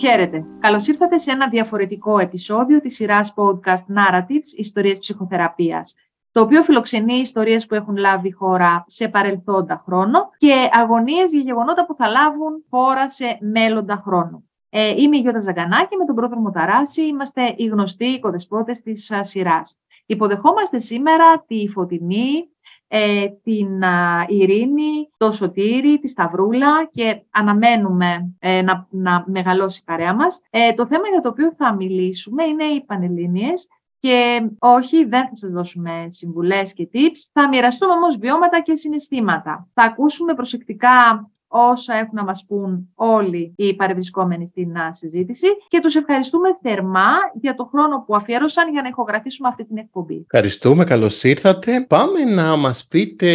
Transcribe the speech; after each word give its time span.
Χαίρετε. 0.00 0.44
Καλώς 0.58 0.86
ήρθατε 0.86 1.18
σε 1.18 1.30
ένα 1.30 1.48
διαφορετικό 1.48 2.18
επεισόδιο 2.18 2.80
της 2.80 2.94
σειράς 2.94 3.34
podcast 3.36 3.84
Narratives, 3.96 4.56
ιστορίες 4.56 4.98
ψυχοθεραπείας, 4.98 5.94
το 6.32 6.40
οποίο 6.40 6.62
φιλοξενεί 6.62 7.12
ιστορίες 7.12 7.66
που 7.66 7.74
έχουν 7.74 7.96
λάβει 7.96 8.32
χώρα 8.32 8.84
σε 8.86 9.08
παρελθόντα 9.08 9.82
χρόνο 9.86 10.28
και 10.38 10.68
αγωνίες 10.72 11.30
για 11.32 11.40
γεγονότα 11.40 11.86
που 11.86 11.94
θα 11.94 12.08
λάβουν 12.08 12.64
χώρα 12.70 13.08
σε 13.08 13.38
μέλλοντα 13.40 14.02
χρόνο. 14.04 14.44
Ε, 14.70 14.94
είμαι 14.96 15.16
η 15.16 15.20
Γιώτα 15.20 15.40
Ζαγκανάκη, 15.40 15.96
με 15.96 16.04
τον 16.04 16.14
πρόδρομο 16.14 16.50
Ταράση 16.50 17.06
είμαστε 17.06 17.54
οι 17.56 17.64
γνωστοί 17.64 18.04
οικοδεσπότες 18.04 18.80
της 18.80 19.12
σειράς. 19.20 19.78
Υποδεχόμαστε 20.06 20.78
σήμερα 20.78 21.44
τη 21.46 21.68
Φωτεινή, 21.68 22.48
ε, 22.92 23.26
την 23.42 23.82
Ειρήνη, 24.28 25.10
το 25.16 25.30
Σωτήρι, 25.30 25.98
τη 25.98 26.08
Σταυρούλα 26.08 26.88
και 26.92 27.22
αναμένουμε 27.30 28.34
ε, 28.38 28.62
να, 28.62 28.86
να 28.90 29.24
μεγαλώσει 29.26 29.80
η 29.80 29.84
παρέα 29.84 30.14
μας. 30.14 30.40
Ε, 30.50 30.72
το 30.72 30.86
θέμα 30.86 31.08
για 31.08 31.20
το 31.20 31.28
οποίο 31.28 31.54
θα 31.54 31.74
μιλήσουμε 31.74 32.44
είναι 32.44 32.64
οι 32.64 32.84
Πανελλήνιες 32.84 33.68
και 34.00 34.48
όχι, 34.58 35.04
δεν 35.04 35.28
θα 35.28 35.34
σας 35.34 35.50
δώσουμε 35.50 36.06
συμβουλές 36.08 36.72
και 36.72 36.88
tips. 36.92 37.30
Θα 37.32 37.48
μοιραστούμε 37.48 37.92
όμως 37.92 38.16
βιώματα 38.16 38.60
και 38.60 38.74
συναισθήματα. 38.74 39.68
Θα 39.74 39.82
ακούσουμε 39.82 40.34
προσεκτικά 40.34 41.30
όσα 41.52 41.94
έχουν 41.94 42.14
να 42.14 42.24
μας 42.24 42.44
πούν 42.48 42.88
όλοι 42.94 43.52
οι 43.56 43.76
παρευρισκόμενοι 43.76 44.46
στην 44.46 44.68
συζήτηση 44.90 45.46
και 45.68 45.80
τους 45.80 45.94
ευχαριστούμε 45.94 46.48
θερμά 46.62 47.10
για 47.40 47.54
το 47.54 47.64
χρόνο 47.64 48.04
που 48.06 48.16
αφιέρωσαν 48.16 48.72
για 48.72 48.82
να 48.82 48.88
ηχογραφήσουμε 48.88 49.48
αυτή 49.48 49.64
την 49.64 49.76
εκπομπή. 49.76 50.26
Ευχαριστούμε, 50.30 50.84
καλώς 50.84 51.24
ήρθατε. 51.24 51.84
Πάμε 51.88 52.24
να 52.24 52.56
μας 52.56 52.86
πείτε 52.86 53.30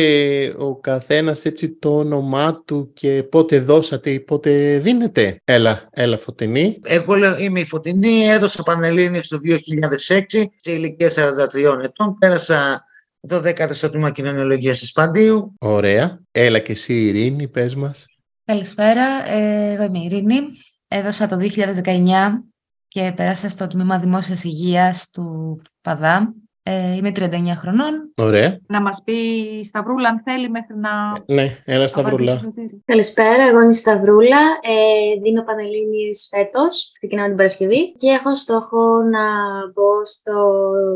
ο 0.58 0.76
καθένας 0.76 1.46
έτσι 1.46 1.72
το 1.72 1.98
όνομά 1.98 2.52
του 2.66 2.92
και 2.94 3.24
πότε 3.24 3.60
δώσατε 3.60 4.10
ή 4.10 4.20
πότε 4.20 4.78
δίνετε. 4.78 5.42
Έλα, 5.44 5.88
έλα 5.92 6.18
Φωτεινή. 6.18 6.80
Εγώ 6.84 7.14
είμαι 7.40 7.60
η 7.60 7.66
Φωτεινή, 7.66 8.30
έδωσα 8.30 8.64
Πανελλήνιες 8.64 9.28
το 9.28 9.40
2006 9.44 10.44
σε 10.56 10.72
ηλικία 10.72 11.10
43 11.10 11.84
ετών. 11.84 12.18
Πέρασα 12.20 12.84
το 13.28 13.42
10ο 13.46 13.70
στο 13.72 13.90
τμήμα 13.90 14.12
κοινωνιολογίας 14.12 14.80
τη 14.80 14.92
Παντίου. 14.94 15.54
Ωραία. 15.60 16.20
Έλα 16.32 16.60
και 16.60 16.72
εσύ, 16.72 16.94
Ειρήνη, 16.94 17.48
πες 17.48 17.76
μας. 17.76 18.06
Καλησπέρα. 18.46 19.32
Ε, 19.32 19.72
εγώ 19.74 19.84
είμαι 19.84 20.00
η 20.00 20.04
Ειρήνη. 20.04 20.40
Έδωσα 20.88 21.28
το 21.28 21.38
2019 21.38 22.44
και 22.88 23.14
πέρασα 23.16 23.50
στο 23.50 23.68
τμήμα 23.68 24.00
Δημόσιας 24.00 24.44
Υγείας 24.44 25.10
του 25.10 25.62
ΠΑΔΑ 25.82 26.34
ε, 26.68 26.96
είμαι 26.96 27.12
39 27.16 27.22
χρονών. 27.62 27.94
Ωραία. 28.16 28.60
Να 28.68 28.82
μας 28.82 29.02
πει 29.04 29.14
η 29.60 29.64
Σταυρούλα 29.64 30.10
αν 30.10 30.22
θέλει 30.26 30.50
μέχρι 30.50 30.76
να... 30.76 30.92
Ναι, 31.26 31.58
έλα 31.66 31.88
Σταυρούλα. 31.88 32.42
Καλησπέρα, 32.86 33.44
εγώ 33.50 33.60
είμαι 33.60 33.70
η 33.70 33.82
Σταυρούλα. 33.84 34.42
Ε, 34.62 35.20
δίνω 35.22 35.44
Πανελλήνιες 35.44 36.28
φέτος, 36.36 36.92
ξεκινάμε 37.00 37.28
την 37.28 37.38
Παρασκευή 37.38 37.92
και 37.92 38.10
έχω 38.10 38.36
στόχο 38.36 39.02
να 39.16 39.26
μπω 39.74 40.06
στο 40.06 40.36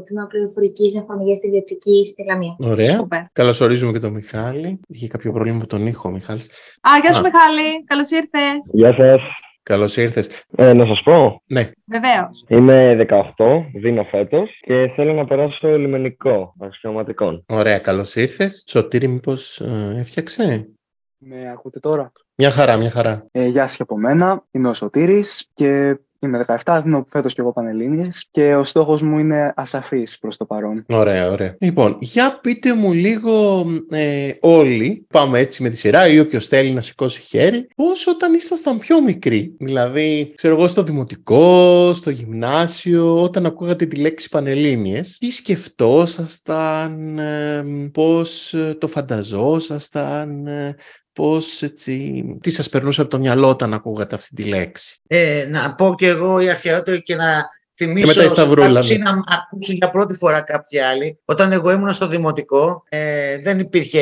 τμήμα 0.06 0.26
πληροφορικής 0.28 0.94
με 0.94 1.00
εφαρμογή 1.00 1.36
στη 1.36 1.48
ιδιωτική 1.48 2.06
στη 2.06 2.24
Γαλλία. 2.24 2.56
Ωραία. 2.60 3.08
Καλώς 3.34 3.60
ορίζουμε 3.62 3.92
και 3.92 4.00
τον 4.00 4.12
Μιχάλη. 4.12 4.80
Είχε 4.88 5.08
κάποιο 5.08 5.32
πρόβλημα 5.32 5.58
με 5.58 5.66
τον 5.66 5.88
ήχο, 5.88 6.10
Μιχάλης. 6.10 6.50
Α, 6.82 6.90
γεια 7.02 7.14
σου 7.14 7.24
Μιχάλη. 7.24 7.84
Καλώς 7.86 8.10
ήρθες. 8.10 8.58
Γεια 8.74 8.94
σας. 8.94 9.22
Καλώς 9.64 9.98
ήρθες. 9.98 10.30
Ε, 10.56 10.74
να 10.74 10.86
σας 10.86 11.02
πω. 11.04 11.42
Ναι. 11.48 11.70
Βεβαίως. 11.86 12.44
Είμαι 12.48 12.96
18, 12.96 13.66
δίνω 13.74 14.04
φέτος 14.04 14.50
και 14.62 14.92
θέλω 14.96 15.14
να 15.14 15.26
περάσω 15.26 15.78
λιμενικό 15.78 16.54
αξιωματικών. 16.60 17.44
Ωραία, 17.48 17.80
καλώς 17.80 18.16
ήρθες. 18.16 18.64
Σωτήρη, 18.68 19.08
μήπως 19.08 19.60
ε, 19.62 19.96
έφτιαξε; 19.98 20.70
Με 21.18 21.50
ακούτε 21.52 21.80
τώρα; 21.80 22.12
Μια 22.36 22.52
χαρά, 22.52 22.78
μια 22.78 22.92
χαρά. 22.92 23.26
Ε, 23.32 23.46
γεια 23.46 23.68
σας 23.68 23.76
και 23.76 23.82
από 23.82 23.96
μένα. 23.96 24.44
Είμαι 24.52 24.68
ο 24.68 24.74
Σωτήρης 24.74 25.50
και 25.54 26.00
Είμαι 26.22 26.46
17, 26.64 26.80
δίνω 26.84 27.06
φέτος 27.08 27.34
και 27.34 27.42
εγώ 27.42 27.54
Πανελλήνιες 27.54 28.28
και 28.32 28.56
ο 28.56 28.64
στόχος 28.64 29.02
μου 29.02 29.20
είναι 29.20 29.54
ασαφής 29.56 30.20
προς 30.20 30.38
το 30.38 30.46
παρόν. 30.46 30.86
Ωραία, 30.88 31.32
ωραία. 31.32 31.56
Λοιπόν, 31.60 31.98
για 32.00 32.40
πείτε 32.42 32.74
μου 32.74 32.94
λίγο 32.94 33.66
ε, 33.90 34.32
όλοι, 34.40 35.06
πάμε 35.14 35.40
έτσι 35.40 35.64
με 35.64 35.70
τη 35.70 35.78
σειρά 35.78 36.08
ή 36.08 36.20
όποιος 36.20 36.48
θέλει 36.48 36.72
να 36.72 36.82
σηκώσει 36.82 37.22
χέρι, 37.22 37.68
πώς 37.76 38.08
όταν 38.08 38.34
ήσασταν 38.34 38.78
πιο 38.78 39.02
μικροί. 39.02 39.56
Δηλαδή, 39.60 40.34
ξέρω 40.36 40.56
εγώ 40.56 40.68
στο 40.68 40.84
δημοτικό, 40.84 41.94
στο 41.94 42.10
γυμνάσιο, 42.10 43.22
όταν 43.22 43.46
ακούγατε 43.46 43.86
τη 43.86 43.96
λέξη 43.96 44.30
Πανελλήνιες, 44.30 45.18
τι 45.18 45.32
σκεφτόσασταν, 45.32 47.20
ε, 47.20 47.64
πώς 47.94 48.56
το 48.78 48.88
φανταζόσασταν, 48.88 50.48
ε, 50.48 50.76
πώς 51.20 51.62
έτσι, 51.62 52.24
τι 52.42 52.50
σας 52.50 52.70
περνούσε 52.70 53.02
από 53.02 53.10
το 53.10 53.20
μυαλό 53.20 53.50
όταν 53.50 53.74
ακούγατε 53.74 54.16
αυτή 54.16 54.36
τη 54.36 54.44
λέξη; 54.44 55.00
Ε, 55.08 55.48
να 55.50 55.76
πω 55.76 55.96
και 55.98 56.08
εγώ 56.08 56.40
η 56.40 56.50
αρχαιότερη 56.50 57.04
και 57.04 57.16
να 57.16 57.50
θυμίσω 57.76 58.14
και 58.14 58.20
μετά 58.22 58.46
ναι. 58.46 58.98
να 58.98 59.10
ακούσουν 59.28 59.76
για 59.76 59.92
πρώτη 59.92 60.14
φορά 60.14 60.42
κάποιοι 60.42 60.80
άλλοι. 60.80 61.20
Όταν 61.26 61.52
εγώ 61.52 61.72
ήμουν 61.72 61.94
στο 61.94 62.08
δημοτικό 62.08 62.84
ε, 62.90 63.38
δεν 63.42 63.60
υπήρχε 63.60 64.02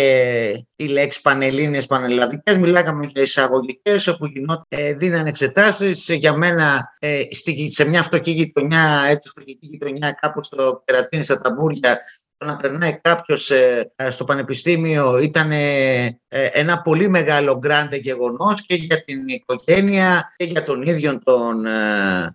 η 0.75 0.85
λέξη 0.85 1.21
πανελλήνιες, 1.21 1.85
πανελλαδικές. 1.85 2.57
Μιλάγαμε 2.57 3.09
για 3.13 3.21
εισαγωγικές 3.21 4.07
όπου 4.07 4.25
γινόταν, 4.25 4.65
ε, 4.67 4.93
δίνανε 4.93 5.29
εξετάσεις. 5.29 6.07
Για 6.09 6.33
μένα 6.33 6.93
ε, 6.99 7.21
σε 7.69 7.85
μια 7.85 8.03
φτωχή 8.03 8.31
γειτονιά, 8.31 9.05
έτσι 9.09 9.29
φτωχή 9.29 9.57
γειτονιά 9.61 10.17
κάπου 10.21 10.43
στο 10.43 10.83
Κερατίνη 10.85 11.23
στα 11.23 11.41
Ταμπούρια 11.41 11.99
να 12.45 12.57
περνάει 12.57 12.99
κάποιος 13.01 13.51
ε, 13.51 13.91
ε, 13.95 14.09
στο 14.09 14.23
πανεπιστήμιο 14.23 15.17
ήταν 15.17 15.51
ε, 15.51 16.17
ένα 16.29 16.81
πολύ 16.81 17.09
μεγάλο 17.09 17.57
γκράντε 17.57 17.95
γεγονός 17.95 18.65
και 18.65 18.75
για 18.75 19.03
την 19.03 19.27
οικογένεια 19.27 20.33
και 20.37 20.43
για 20.43 20.63
τον 20.63 20.81
ίδιο 20.81 21.19
τον 21.23 21.65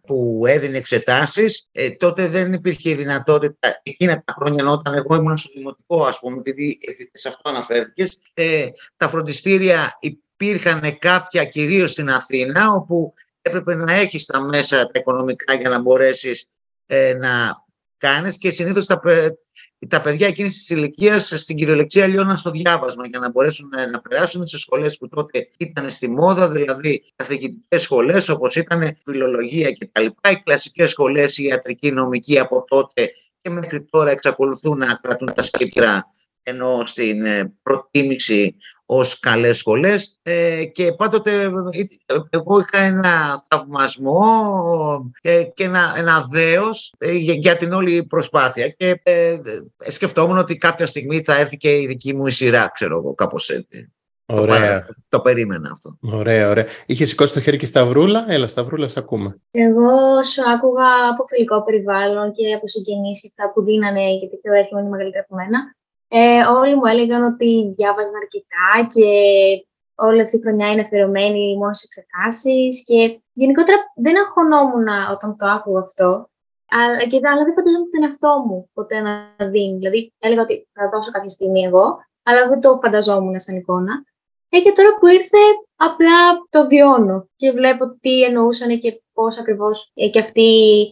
που 0.07 0.43
έδινε 0.47 0.77
εξετάσεις. 0.77 1.69
τότε 1.99 2.29
δεν 2.29 2.53
υπήρχε 2.53 2.95
δυνατότητα 2.95 3.81
εκείνα 3.83 4.23
τα 4.25 4.35
χρόνια 4.41 4.71
όταν 4.71 4.95
εγώ 4.95 5.15
ήμουν 5.15 5.37
στο 5.37 5.51
δημοτικό 5.55 6.05
ας 6.05 6.19
πούμε 6.19 6.37
επειδή 6.37 6.79
σε 7.13 7.29
αυτό 7.29 7.51
αναφέρθηκες 7.51 8.19
τα 8.97 9.09
φροντιστήρια 9.09 9.99
υπήρχαν 10.01 10.99
κάποια 10.99 11.45
κυρίως 11.45 11.91
στην 11.91 12.11
Αθήνα 12.11 12.73
όπου 12.73 13.15
έπρεπε 13.43 13.75
να 13.75 13.93
έχεις 13.93 14.27
τα 14.27 14.41
μέσα 14.41 14.87
τα 14.87 14.99
οικονομικά 14.99 15.55
για 15.55 15.69
να 15.69 15.81
μπορέσεις 15.81 16.47
να 17.19 17.62
κάνεις 18.03 18.39
και 18.39 18.51
συνήθως 18.51 18.87
τα, 18.87 19.01
τα 19.89 20.01
παιδιά 20.01 20.27
εκείνης 20.27 20.55
της 20.55 20.71
ηλικίας 20.71 21.33
στην 21.37 21.57
κυριολεξία 21.57 22.07
λιώναν 22.07 22.37
στο 22.37 22.51
διάβασμα 22.51 23.07
για 23.07 23.19
να 23.19 23.31
μπορέσουν 23.31 23.69
να, 23.91 24.01
περάσουν 24.01 24.47
σε 24.47 24.59
σχολές 24.59 24.97
που 24.99 25.09
τότε 25.09 25.49
ήταν 25.57 25.91
στη 25.91 26.11
μόδα, 26.11 26.49
δηλαδή 26.49 27.03
καθηγητικές 27.17 27.83
σχολές 27.83 28.29
όπως 28.29 28.57
ήταν 28.57 28.97
φιλολογία 29.05 29.73
κτλ. 29.73 30.05
Οι 30.31 30.37
κλασικές 30.45 30.91
σχολές, 30.91 31.39
η 31.39 31.45
ιατρική, 31.45 31.93
νομική 31.93 32.39
από 32.39 32.65
τότε 32.69 33.13
και 33.41 33.51
μέχρι 33.51 33.83
τώρα 33.83 34.11
εξακολουθούν 34.11 34.79
να 34.79 34.99
κρατούν 35.03 35.35
τα 35.35 35.43
σκεπτρά 35.43 36.07
ενώ 36.43 36.83
στην 36.87 37.25
ε, 37.25 37.53
προτίμηση 37.63 38.57
ως 38.97 39.19
καλές 39.19 39.57
σχολές 39.57 40.19
ε, 40.23 40.65
και 40.65 40.93
πάντοτε 40.93 41.43
ε, 41.43 41.49
εγώ 42.31 42.59
είχα 42.59 42.79
ένα 42.79 43.45
θαυμασμό 43.49 44.23
και 45.55 45.65
ένα, 45.65 45.95
ένα 45.97 46.27
δέος 46.31 46.95
για, 47.19 47.57
την 47.57 47.73
όλη 47.73 48.05
προσπάθεια 48.05 48.69
και 48.69 49.03
σκεφτόμουν 49.79 50.39
ότι 50.39 50.59
κάποια 50.59 50.87
στιγμή 50.87 51.23
θα 51.23 51.37
έρθει 51.37 51.57
και 51.57 51.81
η 51.81 51.87
δική 51.87 52.15
μου 52.15 52.27
η 52.27 52.31
σειρά, 52.31 52.71
ξέρω 52.75 52.97
εγώ, 52.97 53.15
κάπως 53.15 53.49
έτσι. 53.51 53.93
Ωραία. 54.27 54.87
Το, 54.87 54.95
το, 55.09 55.21
περίμενα 55.21 55.71
αυτό. 55.73 55.99
Ωραία, 56.01 56.49
ωραία. 56.49 56.67
Είχε 56.87 57.05
σηκώσει 57.05 57.33
το 57.33 57.41
χέρι 57.41 57.57
και 57.57 57.67
Σταυρούλα. 57.67 58.25
Έλα, 58.29 58.47
Σταυρούλα, 58.47 58.89
σε 58.89 58.99
ακούμε. 58.99 59.41
Εγώ 59.51 60.17
όσο 60.19 60.43
άκουγα 60.55 60.89
από 61.13 61.25
φιλικό 61.25 61.63
περιβάλλον 61.63 62.33
και 62.33 62.55
από 62.55 62.69
συγγενείς 62.69 63.27
αυτά 63.27 63.53
που 63.53 63.63
δίνανε, 63.63 64.05
γιατί 64.19 64.41
το 64.43 64.53
έρχομαι 64.53 64.81
είναι 64.81 64.91
μεγαλύτερα 64.91 65.25
από 65.29 65.35
μένα, 65.35 65.59
ε, 66.19 66.41
όλοι 66.61 66.75
μου 66.77 66.87
έλεγαν 66.93 67.23
ότι 67.33 67.51
διάβαζαν 67.77 68.17
αρκετά 68.23 68.69
και 68.95 69.09
όλη 69.95 70.21
αυτή 70.23 70.37
η 70.37 70.41
χρονιά 70.41 70.69
είναι 70.71 70.81
αφιερωμένη 70.81 71.57
μόνο 71.57 71.75
σε 71.75 71.87
εξετάσεις. 71.89 72.85
Και 72.89 73.21
γενικότερα 73.33 73.79
δεν 74.05 74.19
αγχωνόμουν 74.23 74.89
όταν 75.15 75.37
το 75.39 75.47
άκουγα 75.47 75.81
αυτό. 75.81 76.09
Αλλά, 76.79 77.05
και, 77.11 77.19
αλλά 77.31 77.43
δεν 77.45 77.55
φανταζόμουν 77.57 77.91
τον 77.93 78.05
εαυτό 78.05 78.33
μου 78.47 78.71
ποτέ 78.73 79.01
να 79.01 79.15
δίνει. 79.53 79.77
Δηλαδή, 79.79 80.13
έλεγα 80.19 80.43
ότι 80.43 80.69
θα 80.73 80.89
δώσω 80.93 81.11
κάποια 81.11 81.29
στιγμή 81.29 81.61
εγώ, 81.69 81.87
αλλά 82.23 82.49
δεν 82.49 82.61
το 82.61 82.79
φανταζόμουν 82.83 83.41
σαν 83.41 83.57
εικόνα. 83.57 83.95
Ε, 84.49 84.59
και 84.65 84.73
τώρα 84.75 84.91
που 84.99 85.07
ήρθε, 85.07 85.43
απλά 85.77 86.17
το 86.51 86.67
βιώνω 86.67 87.29
και 87.37 87.51
βλέπω 87.51 87.85
τι 88.01 88.23
εννοούσαν 88.23 88.79
και 88.79 89.03
πώς 89.13 89.39
ακριβώς 89.39 89.91
ε, 89.95 90.09
και 90.09 90.19
αυτοί 90.19 90.49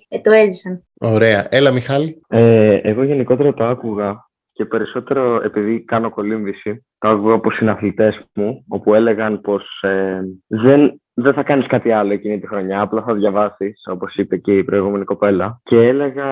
ε, 0.09 0.21
το 0.21 0.31
έζησαν. 0.33 0.85
Ωραία. 1.01 1.47
Έλα, 1.51 1.71
Μιχάλη. 1.71 2.21
Ε, 2.29 2.81
εγώ 2.83 3.03
γενικότερα 3.05 3.55
το 3.55 3.65
άκουγα 3.65 4.30
και 4.61 4.67
περισσότερο 4.67 5.41
επειδή 5.45 5.85
κάνω 5.85 6.11
κολύμβηση, 6.11 6.87
το 6.99 7.09
άκουγα 7.09 7.35
από 7.35 7.51
συναθλητές 7.51 8.25
μου, 8.35 8.65
όπου 8.69 8.95
έλεγαν 8.95 9.41
πως 9.41 9.81
ε, 9.81 10.21
δεν, 10.47 11.01
δεν 11.15 11.33
θα 11.33 11.43
κάνεις 11.43 11.67
κάτι 11.67 11.93
άλλο 11.93 12.13
εκείνη 12.13 12.41
τη 12.41 12.47
χρονιά, 12.47 12.81
απλά 12.81 13.03
θα 13.03 13.15
διαβάσεις, 13.15 13.83
όπως 13.91 14.15
είπε 14.15 14.37
και 14.37 14.57
η 14.57 14.65
προηγούμενη 14.65 15.05
κοπέλα. 15.05 15.61
Και 15.63 15.77
έλεγα, 15.77 16.29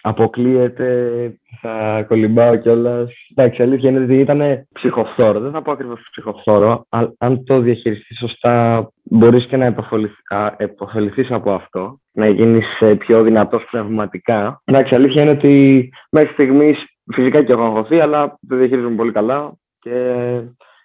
αποκλείεται, 0.00 0.88
θα 1.60 2.04
κολυμπάω 2.08 2.56
κιόλας. 2.56 3.10
Εντάξει, 3.36 3.62
αλήθεια 3.62 3.90
είναι 3.90 4.04
ότι 4.04 4.18
ήταν 4.18 4.66
ψυχοφθόρο. 4.72 5.40
Δεν 5.40 5.50
θα 5.50 5.62
πω 5.62 5.72
ακριβώς 5.72 6.08
ψυχοφθόρο, 6.10 6.86
αλλά 6.88 7.12
αν 7.18 7.44
το 7.44 7.60
διαχειριστείς 7.60 8.18
σωστά, 8.18 8.86
μπορείς 9.02 9.46
και 9.46 9.56
να 9.56 9.74
επωφεληθείς 10.56 11.30
από 11.30 11.52
αυτό, 11.52 12.00
να 12.12 12.28
γίνεις 12.28 12.66
πιο 12.98 13.22
δυνατός 13.22 13.64
πνευματικά. 13.70 14.62
Εντάξει, 14.64 14.94
αλήθεια 14.94 15.22
είναι 15.22 15.30
ότι 15.30 15.88
μέχρι 16.10 16.32
στιγμής 16.32 16.84
φυσικά 17.14 17.44
και 17.44 17.52
έχω 17.52 17.62
αγχωθεί, 17.62 18.00
αλλά 18.00 18.38
το 18.48 18.56
διαχειρίζομαι 18.56 18.96
πολύ 18.96 19.12
καλά 19.12 19.52
και 19.78 19.92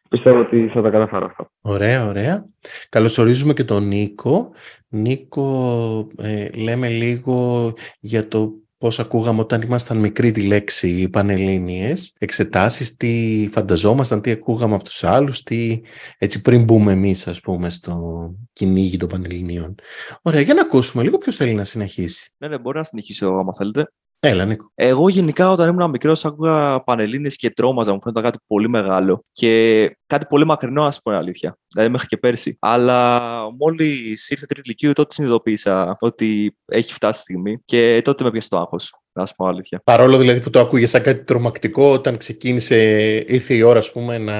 πιστεύω 0.10 0.40
ότι 0.40 0.70
θα 0.74 0.82
τα 0.82 0.90
καταφέρω 0.90 1.26
αυτό. 1.26 1.48
Ωραία, 1.62 2.06
ωραία. 2.06 2.46
Καλωσορίζουμε 2.90 3.54
και 3.54 3.64
τον 3.64 3.88
Νίκο. 3.88 4.52
Νίκο, 4.90 6.08
ε, 6.18 6.50
λέμε 6.50 6.90
λίγο 6.90 7.74
για 8.00 8.28
το 8.28 8.54
πώς 8.78 9.00
ακούγαμε 9.00 9.42
όταν 9.42 9.62
ήμασταν 9.62 9.98
μικροί 9.98 10.32
τη 10.32 10.42
λέξη 10.42 11.10
Πανελλήνιες, 11.10 12.16
εξετάσεις, 12.20 12.96
τι 12.96 13.48
φανταζόμασταν, 13.52 14.22
τι 14.22 14.32
ακούγαμε 14.32 14.76
από 14.76 14.84
τους 14.84 15.04
άλλους, 15.04 15.44
τι, 15.44 15.82
έτσι 16.18 16.42
πριν 16.42 16.64
μπούμε 16.64 16.92
εμείς 16.92 17.28
ας 17.28 17.40
πούμε 17.40 17.70
στο 17.70 18.36
κυνήγι 18.54 18.98
των 18.98 19.10
Πανελληνίων. 19.10 19.76
Ωραία, 20.22 20.42
για 20.42 20.54
να 20.54 20.62
ακούσουμε 20.62 21.04
λίγο 21.04 21.18
ποιος 21.18 21.36
θέλει 21.36 21.54
να 21.54 21.64
συνεχίσει; 21.64 22.34
Ναι, 22.38 22.48
ναι, 22.48 22.58
μπορεί 22.58 22.78
να 22.78 22.84
συνεχίσω 22.84 23.26
άμα 23.26 23.54
θέλετε. 23.54 23.92
Έλα, 24.28 24.46
Νίκο. 24.46 24.72
Εγώ 24.76 25.10
γενικά 25.10 25.52
όταν 25.52 25.70
ήμουν 25.70 25.90
μικρός 25.90 26.26
άκουγα 26.26 26.84
πανελίνε 26.84 27.30
και 27.30 27.50
τρόμαζα. 27.50 27.94
Μου 27.94 28.00
φαίνονταν 28.02 28.24
κάτι 28.24 28.38
πολύ 28.48 28.70
μεγάλο 28.70 29.24
και 29.32 29.98
κάτι 30.08 30.26
πολύ 30.30 30.46
μακρινό, 30.46 30.84
ας 30.84 31.02
πούμε 31.02 31.16
αλήθεια. 31.16 31.58
Δηλαδή 31.74 31.92
μέχρι 31.92 32.08
και 32.08 32.18
πέρσι. 32.18 32.58
Αλλά 32.60 33.22
μόλις 33.60 34.30
ήρθε 34.30 34.46
τρίτη 34.46 34.68
ηλικίου, 34.70 34.94
τότε 34.94 35.14
συνειδητοποίησα 35.14 35.98
ότι 36.00 36.58
έχει 36.66 36.94
φτάσει 36.94 37.20
η 37.20 37.22
στιγμή 37.22 37.62
και 37.66 38.02
τότε 38.04 38.24
με 38.24 38.32
πιάσει 38.32 38.50
το 38.50 38.58
άγχος 38.58 38.94
να 39.16 39.26
σου 39.26 39.36
πω 39.36 39.46
αλήθεια. 39.46 39.82
Παρόλο 39.84 40.18
δηλαδή 40.18 40.40
που 40.40 40.50
το 40.50 40.60
άκουγες 40.60 40.90
σαν 40.90 41.02
κάτι 41.02 41.24
τρομακτικό, 41.24 41.92
όταν 41.92 42.18
ξεκίνησε, 42.18 42.78
ήρθε 43.28 43.54
η 43.54 43.62
ώρα, 43.62 43.80
ας 43.80 43.92
πούμε, 43.92 44.18
να 44.18 44.36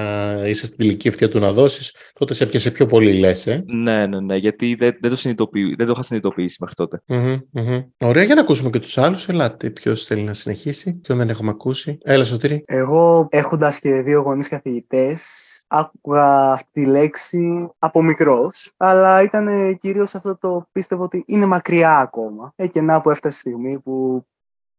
είσαι 0.46 0.66
στην 0.66 0.86
ηλικία 0.86 1.10
ευθεία 1.10 1.28
του 1.28 1.38
να 1.38 1.52
δώσεις, 1.52 1.96
τότε 2.12 2.34
σε 2.34 2.44
έπιασε 2.44 2.70
πιο 2.70 2.86
πολύ, 2.86 3.12
λες. 3.12 3.46
Ε; 3.46 3.64
Ναι, 3.66 4.06
ναι, 4.06 4.20
ναι, 4.20 4.36
γιατί 4.36 4.74
δεν, 4.74 4.96
δεν, 5.00 5.34
το, 5.34 5.48
δεν 5.76 5.86
το 5.86 5.92
είχα 5.92 6.02
συνειδητοποιήσει 6.02 6.56
μέχρι 6.60 6.74
τότε. 6.74 7.02
Mm-hmm, 7.08 7.84
Ωραία, 7.98 8.22
για 8.22 8.34
να 8.34 8.40
ακούσουμε 8.40 8.70
και 8.70 8.78
τους 8.78 8.98
άλλους. 8.98 9.28
Ελάτε, 9.28 9.70
ποιος 9.70 10.04
θέλει 10.04 10.22
να 10.22 10.34
συνεχίσει, 10.34 10.92
ποιον 10.92 11.18
δεν 11.18 11.28
έχουμε 11.28 11.50
ακούσει. 11.50 11.98
Έλα, 12.02 12.24
Σωτήρη. 12.24 12.62
Εγώ, 12.66 13.28
έχοντας 13.30 13.78
και 13.78 14.02
δύο 14.02 14.20
γονείς 14.20 14.48
καθηγητές, 14.48 15.24
άκουγα 15.66 16.52
αυτή 16.52 16.68
τη 16.72 16.86
λέξη 16.86 17.68
από 17.78 18.02
μικρός, 18.02 18.72
αλλά 18.76 19.22
ήταν 19.22 19.76
κυρίως 19.78 20.14
αυτό 20.14 20.38
το 20.38 20.68
πίστευω 20.72 21.02
ότι 21.02 21.24
είναι 21.26 21.46
μακριά 21.46 21.98
ακόμα. 21.98 22.52
Ε, 22.56 22.66
και 22.66 22.80
να 22.80 23.00
που 23.00 23.10
έφτασε 23.10 23.36
η 23.36 23.40
στιγμή 23.40 23.78
που 23.78 24.24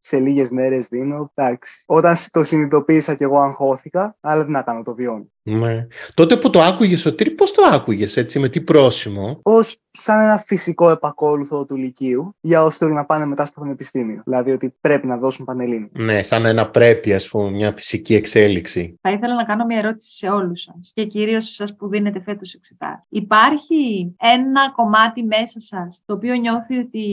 σε 0.07 0.19
λίγες 0.19 0.49
μέρες 0.49 0.87
δίνω. 0.87 1.31
Εντάξει. 1.33 1.83
Όταν 1.85 2.15
το 2.31 2.43
συνειδητοποίησα 2.43 3.15
και 3.15 3.23
εγώ 3.23 3.39
αγχώθηκα, 3.39 4.17
αλλά 4.19 4.43
δεν 4.43 4.51
να 4.51 4.61
κάνω, 4.61 4.83
το 4.83 4.93
βιώνω. 4.93 5.27
Ναι. 5.43 5.87
Τότε 6.13 6.37
που 6.37 6.49
το 6.49 6.61
άκουγες, 6.61 6.99
Σωτήρη, 6.99 7.31
πώς 7.31 7.51
το 7.51 7.61
άκουγες, 7.71 8.17
έτσι, 8.17 8.39
με 8.39 8.49
τι 8.49 8.61
πρόσημο; 8.61 9.39
Ω 9.43 9.59
σαν 9.91 10.19
ένα 10.19 10.37
φυσικό 10.37 10.89
επακόλουθο 10.89 11.65
του 11.65 11.75
Λυκείου 11.75 12.35
για 12.39 12.63
όσοι 12.63 12.77
θέλουν 12.77 12.93
να 12.93 13.05
πάνε 13.05 13.25
μετά 13.25 13.45
στο 13.45 13.59
πανεπιστήμιο. 13.59 14.21
Δηλαδή 14.25 14.51
ότι 14.51 14.75
πρέπει 14.81 15.07
να 15.07 15.17
δώσουν 15.17 15.45
πανελίνη. 15.45 15.89
Ναι, 15.91 16.23
σαν 16.23 16.45
ένα 16.45 16.69
πρέπει, 16.69 17.13
ας 17.13 17.29
πούμε, 17.29 17.49
μια 17.49 17.71
φυσική 17.71 18.15
εξέλιξη. 18.15 18.99
Θα 19.01 19.11
ήθελα 19.11 19.35
να 19.35 19.43
κάνω 19.43 19.65
μια 19.65 19.77
ερώτηση 19.77 20.17
σε 20.17 20.29
όλους 20.29 20.61
σας 20.61 20.91
και 20.93 21.05
κυρίως 21.05 21.45
σε 21.45 21.63
εσάς 21.63 21.75
που 21.75 21.87
δίνετε 21.87 22.21
φέτος 22.21 22.53
εξετάσεις. 22.53 23.05
Υπάρχει 23.09 24.15
ένα 24.19 24.71
κομμάτι 24.75 25.23
μέσα 25.23 25.59
σας 25.59 26.01
το 26.05 26.13
οποίο 26.13 26.35
νιώθει 26.35 26.77
ότι 26.77 27.05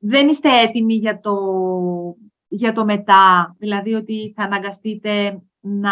δεν 0.00 0.28
είστε 0.28 0.48
έτοιμοι 0.64 0.94
για 0.94 1.20
το 1.20 1.34
για 2.48 2.72
το 2.72 2.84
μετά, 2.84 3.56
δηλαδή 3.58 3.94
ότι 3.94 4.32
θα 4.36 4.42
αναγκαστείτε 4.42 5.42
να 5.60 5.90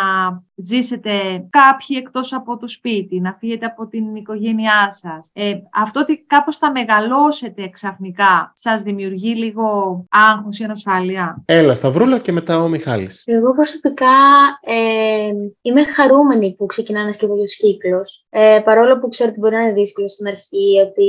ζήσετε 0.55 1.11
κάποιοι 1.51 1.97
εκτός 2.01 2.33
από 2.33 2.57
το 2.57 2.69
σπίτι, 2.69 3.21
να 3.21 3.37
φύγετε 3.39 3.67
από 3.67 3.87
την 3.87 4.15
οικογένειά 4.15 4.91
σας. 4.91 5.31
Ε, 5.33 5.53
αυτό 5.73 6.01
ότι 6.01 6.25
κάπως 6.27 6.57
θα 6.57 6.71
μεγαλώσετε 6.71 7.69
ξαφνικά 7.69 8.53
σας 8.55 8.83
δημιουργεί 8.83 9.35
λίγο 9.35 9.65
άγχος 10.11 10.59
ή 10.59 10.65
ανασφάλεια; 10.65 11.43
Έλα, 11.45 11.75
Σταυρούλα 11.75 12.19
και 12.19 12.33
μετά 12.33 12.63
ο 12.63 12.69
Μιχάλης. 12.69 13.23
Εγώ 13.25 13.55
προσωπικά 13.55 14.17
ε, 14.61 15.31
είμαι 15.63 15.85
χαρούμενη 15.85 16.55
που 16.55 16.67
ξεκινά 16.67 17.01
ένας 17.01 17.17
καινούριος 17.17 17.57
κύκλος. 17.57 18.27
Ε, 18.31 18.61
παρόλο 18.65 18.99
που 18.99 19.09
ξέρω 19.09 19.31
ότι 19.31 19.39
μπορεί 19.39 19.55
να 19.55 19.63
είναι 19.63 19.73
δύσκολο 19.73 20.09
στην 20.09 20.27
αρχή, 20.27 20.81
ότι 20.89 21.09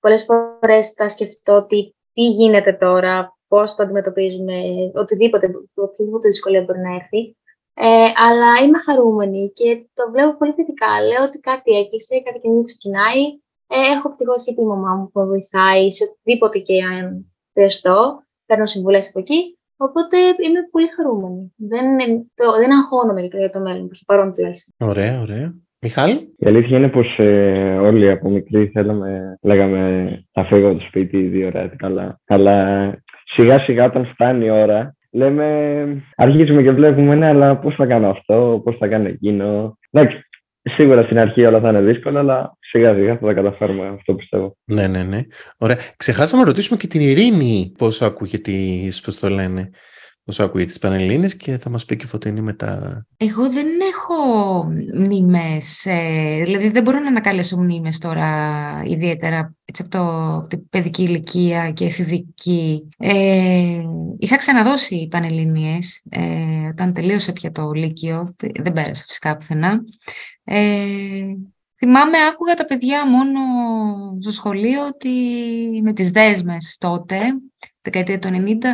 πολλές 0.00 0.24
φορές 0.24 0.92
θα 0.92 1.08
σκεφτώ 1.08 1.52
ότι 1.56 1.94
τι 2.12 2.22
γίνεται 2.22 2.72
τώρα, 2.72 3.37
πώς 3.48 3.74
το 3.74 3.82
αντιμετωπίζουμε, 3.82 4.56
οτιδήποτε, 4.94 5.46
οποιοδήποτε 5.74 6.28
δυσκολία 6.28 6.62
μπορεί 6.62 6.78
να 6.78 6.94
έρθει. 6.94 7.36
Ε, 7.80 8.10
αλλά 8.26 8.50
είμαι 8.62 8.78
χαρούμενη 8.86 9.52
και 9.58 9.68
το 9.94 10.10
βλέπω 10.12 10.36
πολύ 10.38 10.52
θετικά. 10.52 10.90
Λέω 11.08 11.22
ότι 11.28 11.38
κάτι 11.38 11.70
έκλεισε, 11.80 12.14
κάτι 12.26 12.38
καινούργιο 12.42 12.64
ξεκινάει. 12.70 13.22
Ε, 13.74 13.78
έχω 13.94 14.08
ευτυχώς 14.08 14.44
και 14.44 14.54
τη 14.54 14.64
μαμά 14.72 14.92
μου 14.94 15.10
που 15.10 15.20
με 15.20 15.26
βοηθάει 15.26 15.90
σε 15.90 16.04
οτιδήποτε 16.04 16.58
και 16.58 16.76
αν 16.92 17.04
χρειαστώ. 17.52 18.22
Παίρνω 18.46 18.66
συμβουλές 18.66 19.08
από 19.08 19.18
εκεί. 19.18 19.40
Οπότε 19.76 20.16
είμαι 20.18 20.60
πολύ 20.70 20.88
χαρούμενη. 20.96 21.52
Δεν, 21.56 21.86
το, 22.34 22.44
δεν 22.60 22.70
αγχώνομαι 22.78 23.20
για 23.22 23.50
το 23.50 23.60
μέλλον, 23.60 23.86
προς 23.86 23.98
το 23.98 24.04
παρόν 24.06 24.34
τουλάχιστον. 24.34 24.88
Ωραία, 24.88 25.20
ωραία. 25.20 25.54
Μιχάλη; 25.80 26.34
Η 26.38 26.46
αλήθεια 26.46 26.76
είναι 26.76 26.88
πως 26.88 27.18
ε, 27.18 27.78
όλοι 27.78 28.10
από 28.10 28.28
μικροί 28.28 28.66
θέλαμε, 28.66 29.38
λέγαμε 29.42 29.80
θα 30.32 30.44
φύγω 30.44 30.68
από 30.68 30.78
το 30.78 30.84
σπίτι 30.88 31.18
δύο 31.18 31.46
ώρα, 31.46 31.74
καλά. 31.76 32.20
Αλλά 32.26 32.88
σιγά 33.28 33.58
σιγά 33.58 33.84
όταν 33.84 34.06
φτάνει 34.06 34.46
η 34.46 34.50
ώρα, 34.50 34.94
λέμε, 35.10 35.46
αρχίζουμε 36.16 36.62
και 36.62 36.70
βλέπουμε, 36.70 37.14
ναι, 37.14 37.26
αλλά 37.26 37.56
πώς 37.56 37.74
θα 37.74 37.86
κάνω 37.86 38.10
αυτό, 38.10 38.60
πώς 38.64 38.76
θα 38.78 38.88
κάνω 38.88 39.08
εκείνο. 39.08 39.78
Εντάξει, 39.90 40.20
σίγουρα 40.62 41.02
στην 41.02 41.18
αρχή 41.18 41.44
όλα 41.44 41.60
θα 41.60 41.68
είναι 41.68 41.82
δύσκολα, 41.82 42.20
αλλά 42.20 42.56
σιγά 42.60 42.94
σιγά 42.94 43.16
θα 43.16 43.26
τα 43.26 43.32
καταφέρουμε, 43.32 43.86
αυτό 43.86 44.14
πιστεύω. 44.14 44.56
Ναι, 44.64 44.86
ναι, 44.86 45.02
ναι. 45.02 45.20
Ωραία. 45.58 45.76
Ξεχάσαμε 45.96 46.42
να 46.42 46.48
ρωτήσουμε 46.48 46.78
και 46.78 46.86
την 46.86 47.00
Ειρήνη 47.00 47.72
πώς 47.78 48.02
ακούγεται, 48.02 48.52
πώς 49.04 49.18
το 49.18 49.28
λένε 49.28 49.70
όσο 50.28 50.44
ακούει 50.44 50.64
τις 50.64 50.78
Πανελλήνες 50.78 51.36
και 51.36 51.58
θα 51.58 51.70
μας 51.70 51.84
πει 51.84 51.96
και 51.96 52.06
Φωτεινή 52.06 52.40
μετά. 52.40 53.06
Εγώ 53.16 53.50
δεν 53.50 53.66
έχω 53.92 54.64
μνήμες, 54.94 55.86
ε, 55.86 56.40
δηλαδή 56.44 56.70
δεν 56.70 56.82
μπορώ 56.82 56.98
να 56.98 57.08
ανακαλέσω 57.08 57.56
μνήμες 57.56 57.98
τώρα 57.98 58.82
ιδιαίτερα 58.86 59.54
έτσι, 59.64 59.82
από, 59.82 59.90
το, 59.90 60.34
από 60.36 60.46
την 60.46 60.68
παιδική 60.68 61.02
ηλικία 61.02 61.70
και 61.70 61.84
εφηβική. 61.84 62.88
Ε, 62.98 63.82
είχα 64.18 64.36
ξαναδώσει 64.36 65.08
Πανελλήνιες 65.10 66.02
ε, 66.08 66.66
όταν 66.70 66.92
τελείωσε 66.92 67.32
πια 67.32 67.52
το 67.52 67.70
Λύκειο, 67.70 68.34
δεν 68.60 68.72
πέρασα 68.72 69.04
φυσικά 69.06 69.36
πουθενά. 69.36 69.80
Ε, 70.44 70.60
Θυμάμαι, 71.78 72.16
άκουγα 72.30 72.54
τα 72.54 72.64
παιδιά 72.64 73.06
μόνο 73.06 73.40
στο 74.20 74.30
σχολείο 74.30 74.86
ότι 74.86 75.10
με 75.82 75.92
τις 75.92 76.10
δέσμες 76.10 76.76
τότε, 76.80 77.18
δεκαετία 77.82 78.18
του 78.18 78.28
90, 78.28 78.64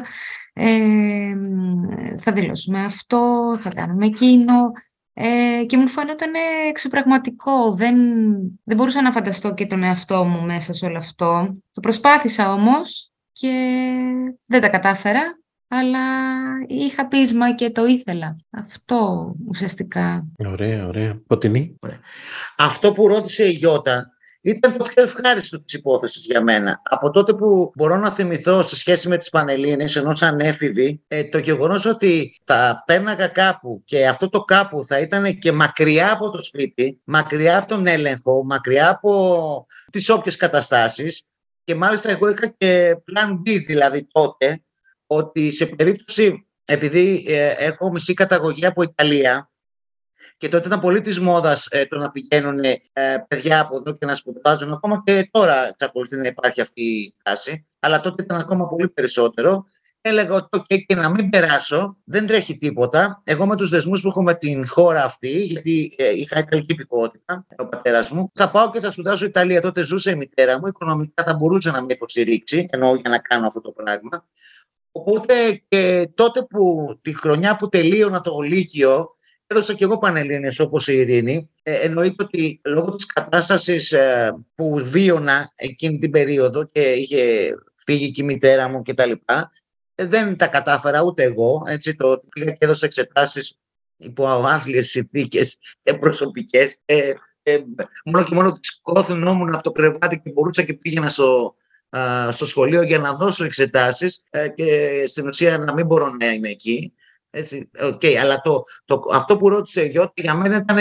ε, 0.56 1.34
θα 2.18 2.32
δηλώσουμε 2.32 2.84
αυτό, 2.84 3.56
θα 3.60 3.70
κάνουμε 3.70 4.06
εκείνο 4.06 4.72
ε, 5.12 5.64
και 5.66 5.76
μου 5.76 5.88
φαίνονταν 5.88 6.32
εξωπραγματικό. 6.68 7.74
Δεν, 7.74 7.96
δεν 8.64 8.76
μπορούσα 8.76 9.02
να 9.02 9.12
φανταστώ 9.12 9.54
και 9.54 9.66
τον 9.66 9.82
εαυτό 9.82 10.24
μου 10.24 10.40
μέσα 10.46 10.72
σε 10.72 10.86
όλο 10.86 10.96
αυτό. 10.96 11.56
Το 11.72 11.80
προσπάθησα 11.80 12.52
όμως 12.52 13.12
και 13.32 13.52
δεν 14.46 14.60
τα 14.60 14.68
κατάφερα, 14.68 15.38
αλλά 15.68 15.98
είχα 16.66 17.08
πείσμα 17.08 17.54
και 17.54 17.70
το 17.70 17.84
ήθελα. 17.84 18.36
Αυτό 18.50 19.32
ουσιαστικά. 19.46 20.26
Ωραία, 20.38 20.86
ωραία. 20.86 21.20
Ποτινή. 21.26 21.78
Αυτό 22.56 22.92
που 22.92 23.08
ρώτησε 23.08 23.44
η 23.44 23.50
Γιώτα 23.50 24.13
ήταν 24.44 24.76
το 24.76 24.84
πιο 24.84 25.02
ευχάριστο 25.02 25.60
της 25.60 25.74
υπόθεσης 25.74 26.24
για 26.24 26.42
μένα. 26.42 26.80
Από 26.82 27.10
τότε 27.10 27.34
που 27.34 27.72
μπορώ 27.74 27.96
να 27.96 28.10
θυμηθώ 28.10 28.62
σε 28.62 28.76
σχέση 28.76 29.08
με 29.08 29.18
τις 29.18 29.28
Πανελλήνες, 29.28 29.96
ενώ 29.96 30.14
σαν 30.14 30.40
έφηβη, 30.40 31.02
ε, 31.08 31.24
το 31.24 31.38
γεγονός 31.38 31.84
ότι 31.84 32.40
τα 32.44 32.82
πέρναγα 32.86 33.28
κάπου 33.28 33.82
και 33.84 34.06
αυτό 34.06 34.28
το 34.28 34.40
κάπου 34.40 34.84
θα 34.84 34.98
ήταν 34.98 35.38
και 35.38 35.52
μακριά 35.52 36.12
από 36.12 36.30
το 36.30 36.42
σπίτι, 36.42 37.00
μακριά 37.04 37.58
από 37.58 37.68
τον 37.68 37.86
έλεγχο, 37.86 38.44
μακριά 38.44 38.88
από 38.90 39.66
τις 39.90 40.08
όποιες 40.08 40.36
καταστάσεις 40.36 41.22
και 41.64 41.74
μάλιστα 41.74 42.10
εγώ 42.10 42.28
είχα 42.28 42.46
και 42.46 42.94
plan 43.12 43.30
B 43.30 43.62
δηλαδή 43.66 44.06
τότε, 44.12 44.62
ότι 45.06 45.52
σε 45.52 45.66
περίπτωση, 45.66 46.46
επειδή 46.64 47.24
ε, 47.28 47.48
έχω 47.48 47.90
μισή 47.90 48.14
καταγωγή 48.14 48.66
από 48.66 48.82
Ιταλία, 48.82 49.50
και 50.44 50.50
τότε 50.50 50.66
ήταν 50.66 50.80
πολύ 50.80 51.00
της 51.00 51.20
μόδας 51.20 51.66
ε, 51.70 51.84
το 51.84 51.98
να 51.98 52.10
πηγαίνουν 52.10 52.64
ε, 52.64 52.80
παιδιά 53.28 53.60
από 53.60 53.76
εδώ 53.76 53.96
και 53.96 54.06
να 54.06 54.14
σπουδάζουν. 54.14 54.72
Ακόμα 54.72 55.02
και 55.04 55.28
τώρα 55.30 55.68
εξακολουθεί 55.68 56.16
να 56.16 56.26
υπάρχει 56.26 56.60
αυτή 56.60 56.82
η 56.82 57.14
τάση. 57.22 57.66
Αλλά 57.80 58.00
τότε 58.00 58.22
ήταν 58.22 58.38
ακόμα 58.38 58.68
πολύ 58.68 58.88
περισσότερο. 58.88 59.64
Έλεγα 60.00 60.34
ότι 60.34 60.48
okay, 60.60 60.82
και 60.86 60.94
να 60.94 61.08
μην 61.08 61.30
περάσω, 61.30 61.96
δεν 62.04 62.26
τρέχει 62.26 62.58
τίποτα. 62.58 63.22
Εγώ 63.24 63.46
με 63.46 63.56
τους 63.56 63.68
δεσμούς 63.70 64.00
που 64.00 64.08
έχω 64.08 64.22
με 64.22 64.34
την 64.34 64.66
χώρα 64.66 65.04
αυτή, 65.04 65.44
γιατί 65.44 65.94
ε, 65.98 66.10
είχα 66.10 66.38
ιταλική 66.38 66.72
υπηκότητα, 66.72 67.46
ο 67.56 67.66
πατέρας 67.66 68.10
μου, 68.10 68.30
θα 68.34 68.50
πάω 68.50 68.70
και 68.70 68.80
θα 68.80 68.90
σπουδάσω 68.90 69.24
Ιταλία. 69.24 69.60
Τότε 69.60 69.84
ζούσε 69.84 70.10
η 70.10 70.14
μητέρα 70.16 70.58
μου, 70.58 70.66
οικονομικά 70.66 71.24
θα 71.24 71.34
μπορούσε 71.34 71.70
να 71.70 71.80
με 71.80 71.92
υποστηρίξει, 71.92 72.68
ενώ 72.70 72.94
για 72.94 73.10
να 73.10 73.18
κάνω 73.18 73.46
αυτό 73.46 73.60
το 73.60 73.70
πράγμα. 73.70 74.26
Οπότε 74.92 75.34
και 75.68 76.10
τότε 76.14 76.42
που 76.42 76.94
τη 77.02 77.16
χρονιά 77.16 77.56
που 77.56 77.68
τελείωνα 77.68 78.20
το 78.20 78.40
Λύκειο, 78.40 79.14
έδωσα 79.46 79.74
και 79.74 79.84
εγώ 79.84 79.98
πανελλήνες 79.98 80.58
όπως 80.58 80.88
η 80.88 80.96
Ειρήνη. 80.96 81.50
Ε, 81.62 81.74
εννοείται 81.74 82.22
ότι 82.22 82.60
λόγω 82.64 82.94
της 82.94 83.06
κατάστασης 83.06 83.92
ε, 83.92 84.34
που 84.54 84.82
βίωνα 84.84 85.52
εκείνη 85.54 85.98
την 85.98 86.10
περίοδο 86.10 86.64
και 86.64 86.80
είχε 86.80 87.54
φύγει 87.74 88.10
και 88.10 88.22
η 88.22 88.24
μητέρα 88.24 88.68
μου 88.68 88.82
κτλ. 88.82 89.10
Ε, 89.94 90.06
δεν 90.06 90.36
τα 90.36 90.46
κατάφερα 90.46 91.02
ούτε 91.02 91.22
εγώ. 91.22 91.62
Έτσι, 91.66 91.94
το 91.94 92.22
πήγα 92.28 92.50
και 92.50 92.58
έδωσα 92.58 92.86
εξετάσεις 92.86 93.58
υπό 93.96 94.26
άθλιες 94.26 94.88
συνθήκες 94.88 95.58
και 95.82 95.94
προσωπικές. 95.94 96.78
Ε, 96.84 97.12
ε, 97.42 97.58
μόνο 98.04 98.24
και 98.24 98.34
μόνο 98.34 98.48
ότι 98.48 98.60
σκόθνόμουν 98.62 99.54
από 99.54 99.62
το 99.62 99.72
κρεβάτι 99.72 100.20
και 100.20 100.30
μπορούσα 100.30 100.62
και 100.62 100.74
πήγαινα 100.74 101.08
στο, 101.08 101.54
στο 102.30 102.46
σχολείο 102.46 102.82
για 102.82 102.98
να 102.98 103.14
δώσω 103.14 103.44
εξετάσεις 103.44 104.24
ε, 104.30 104.48
και 104.48 105.04
στην 105.06 105.28
ουσία 105.28 105.58
να 105.58 105.72
μην 105.72 105.86
μπορώ 105.86 106.16
να 106.20 106.32
είμαι 106.32 106.48
εκεί. 106.48 106.92
Έτσι, 107.36 107.70
okay, 107.80 108.14
αλλά 108.14 108.40
το, 108.40 108.62
το, 108.84 109.02
αυτό 109.12 109.36
που 109.36 109.48
ρώτησε 109.48 109.84
η 109.84 109.88
Γιώτη 109.88 110.22
για 110.22 110.34
μένα 110.34 110.56
ήταν 110.56 110.78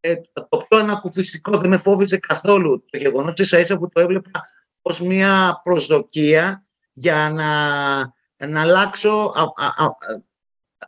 ε, 0.00 0.14
το 0.48 0.56
πιο 0.68 0.78
ανακουφιστικό, 0.78 1.58
δεν 1.58 1.70
με 1.70 1.76
φόβησε 1.76 2.16
καθόλου 2.16 2.84
το 2.90 2.98
γεγονός 2.98 3.34
ίσα 3.36 3.58
ίσα 3.58 3.78
που 3.78 3.88
το 3.88 4.00
έβλεπα 4.00 4.30
ως 4.82 5.00
μια 5.00 5.60
προσδοκία 5.64 6.64
για 6.92 7.30
να, 7.30 8.48
να 8.48 8.60
αλλάξω 8.60 9.32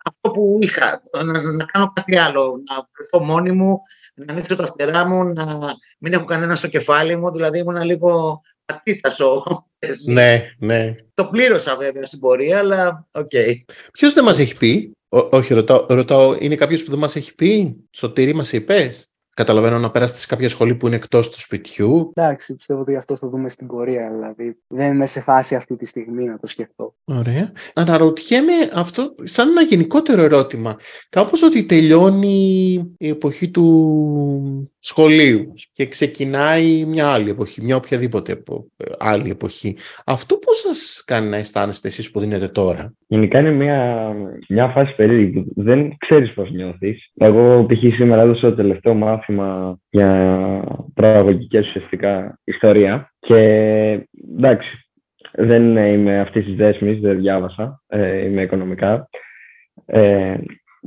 αυτό 0.05 0.31
που 0.31 0.59
είχα, 0.63 1.03
να, 1.25 1.53
να, 1.53 1.65
κάνω 1.65 1.93
κάτι 1.95 2.17
άλλο, 2.17 2.63
να 2.71 2.89
βρεθώ 2.97 3.25
μόνη 3.25 3.53
μου, 3.53 3.79
να 4.15 4.33
ανοίξω 4.33 4.57
τα 4.57 4.67
φτερά 4.67 5.07
μου, 5.07 5.25
να 5.25 5.45
μην 5.99 6.13
έχω 6.13 6.25
κανένα 6.25 6.57
στο 6.57 6.69
κεφάλι 6.69 7.17
μου, 7.17 7.31
δηλαδή 7.31 7.59
ήμουν 7.59 7.83
λίγο 7.83 8.41
ατίθασο. 8.65 9.45
Ναι, 10.05 10.43
ναι. 10.59 10.95
Το 11.15 11.27
πλήρωσα 11.27 11.77
βέβαια 11.77 12.03
στην 12.03 12.19
πορεία, 12.19 12.59
αλλά 12.59 13.07
OK. 13.11 13.29
Okay. 13.33 13.55
Ποιος 13.93 14.13
δεν 14.13 14.25
μας 14.25 14.39
έχει 14.39 14.57
πει, 14.57 14.97
όχι 15.31 15.55
ρωτάω, 15.55 15.87
ρωτάω, 15.89 16.37
είναι 16.39 16.55
κάποιος 16.55 16.83
που 16.85 16.91
δεν 16.91 16.99
μας 16.99 17.17
έχει 17.17 17.35
πει, 17.35 17.77
Σωτήρη 17.91 18.35
μας 18.35 18.53
είπες; 18.53 19.15
Καταλαβαίνω 19.35 19.79
να 19.79 19.91
περάσετε 19.91 20.19
σε 20.19 20.27
κάποια 20.27 20.49
σχολή 20.49 20.75
που 20.75 20.87
είναι 20.87 20.97
εκτός 20.97 21.31
του 21.31 21.41
σπιτιού. 21.41 22.13
Εντάξει, 22.15 22.57
πιστεύω 22.57 22.81
ότι 22.81 22.97
αυτό 22.97 23.17
θα 23.17 23.29
δούμε 23.29 23.49
στην 23.49 23.67
πορεία. 23.67 24.11
Δηλαδή, 24.11 24.59
δεν 24.67 24.93
είμαι 24.93 25.07
σε 25.07 25.21
φάση 25.21 25.55
αυτή 25.55 25.77
τη 25.77 25.87
στιγμή 25.87 26.25
να 26.25 26.39
το 26.39 26.47
σκεφτώ. 26.47 26.95
Ωραία. 27.05 27.53
Αναρωτιέμαι 27.75 28.53
αυτό 28.73 29.15
σαν 29.23 29.49
ένα 29.49 29.63
γενικότερο 29.63 30.23
ερώτημα. 30.23 30.77
Κάπως 31.09 31.43
ότι 31.43 31.65
τελειώνει 31.65 32.73
η 32.99 33.09
εποχή 33.09 33.51
του 33.51 34.73
σχολείου 34.87 35.55
και 35.73 35.87
ξεκινάει 35.87 36.85
μια 36.85 37.09
άλλη 37.09 37.31
εποχή, 37.31 37.63
μια 37.63 37.77
οποιαδήποτε 37.77 38.43
άλλη 38.99 39.31
εποχή. 39.31 39.77
Αυτό 40.07 40.37
πώς 40.37 40.59
σας 40.59 41.03
κάνει 41.07 41.29
να 41.29 41.37
αισθάνεστε 41.37 41.89
εσείς 41.89 42.11
που 42.11 42.21
δίνετε 42.21 42.49
τώρα; 42.49 42.95
Γενικά 43.07 43.41
είναι 43.41 43.51
μια, 43.51 44.13
μια 44.49 44.69
φάση 44.69 44.95
περίεργη. 44.95 45.45
Δεν 45.55 45.97
ξέρεις 45.99 46.33
πώς 46.33 46.51
νιώθεις. 46.51 47.11
Εγώ 47.17 47.67
π.χ. 47.67 47.95
σήμερα 47.95 48.23
έδωσα 48.23 48.49
το 48.49 48.55
τελευταίο 48.55 48.95
μάθημα 48.95 49.79
για 49.91 50.65
προαγωγικές 50.95 51.67
ουσιαστικά 51.67 52.39
ιστορία 52.45 53.13
και 53.19 53.39
εντάξει, 54.37 54.69
δεν 55.33 55.77
είμαι 55.77 56.21
αυτής 56.21 56.45
της 56.45 56.55
δέσμης, 56.55 57.01
δεν 57.01 57.17
διάβασα, 57.17 57.83
ε, 57.87 58.25
είμαι 58.25 58.43
οικονομικά. 58.43 59.09
Ε, 59.87 60.35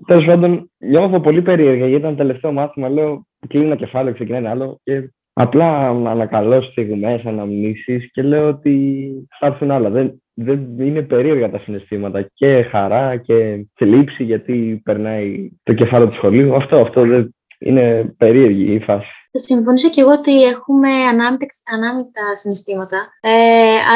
Τέλος 0.05 0.25
πάντων, 0.25 0.71
νιώθω 0.77 1.19
πολύ 1.19 1.41
περίεργα 1.41 1.87
γιατί 1.87 2.01
ήταν 2.01 2.15
το 2.15 2.23
τελευταίο 2.23 2.51
μάθημα. 2.51 2.89
Λέω, 2.89 3.27
κλείνει 3.47 3.65
ένα 3.65 3.75
κεφάλαιο, 3.75 4.13
ξεκινάει 4.13 4.39
ένα 4.39 4.49
άλλο. 4.49 4.79
Και 4.83 5.11
απλά 5.33 5.89
ανακαλώ 5.89 6.61
στιγμέ, 6.61 7.21
αναμνήσεις 7.25 8.11
και 8.11 8.21
λέω 8.21 8.47
ότι 8.47 9.07
θα 9.39 9.45
έρθουν 9.47 9.71
άλλα. 9.71 9.89
Δεν, 9.89 10.21
δεν 10.33 10.79
είναι 10.79 11.01
περίεργα 11.01 11.51
τα 11.51 11.59
συναισθήματα 11.59 12.29
και 12.33 12.63
χαρά 12.71 13.15
και 13.15 13.65
θλίψη 13.73 14.23
γιατί 14.23 14.81
περνάει 14.83 15.49
το 15.63 15.73
κεφάλαιο 15.73 16.09
του 16.09 16.15
σχολείου. 16.15 16.55
Αυτό, 16.55 16.77
αυτό 16.77 17.05
δεν, 17.05 17.35
είναι 17.59 18.13
περίεργη 18.17 18.73
η 18.73 18.79
φάση. 18.79 19.07
Συμφωνήσω 19.31 19.89
και 19.89 20.01
εγώ 20.01 20.11
ότι 20.11 20.43
έχουμε 20.43 20.89
ανάμεικτα 21.73 22.35
συναισθήματα, 22.35 22.97
ε, 23.19 23.31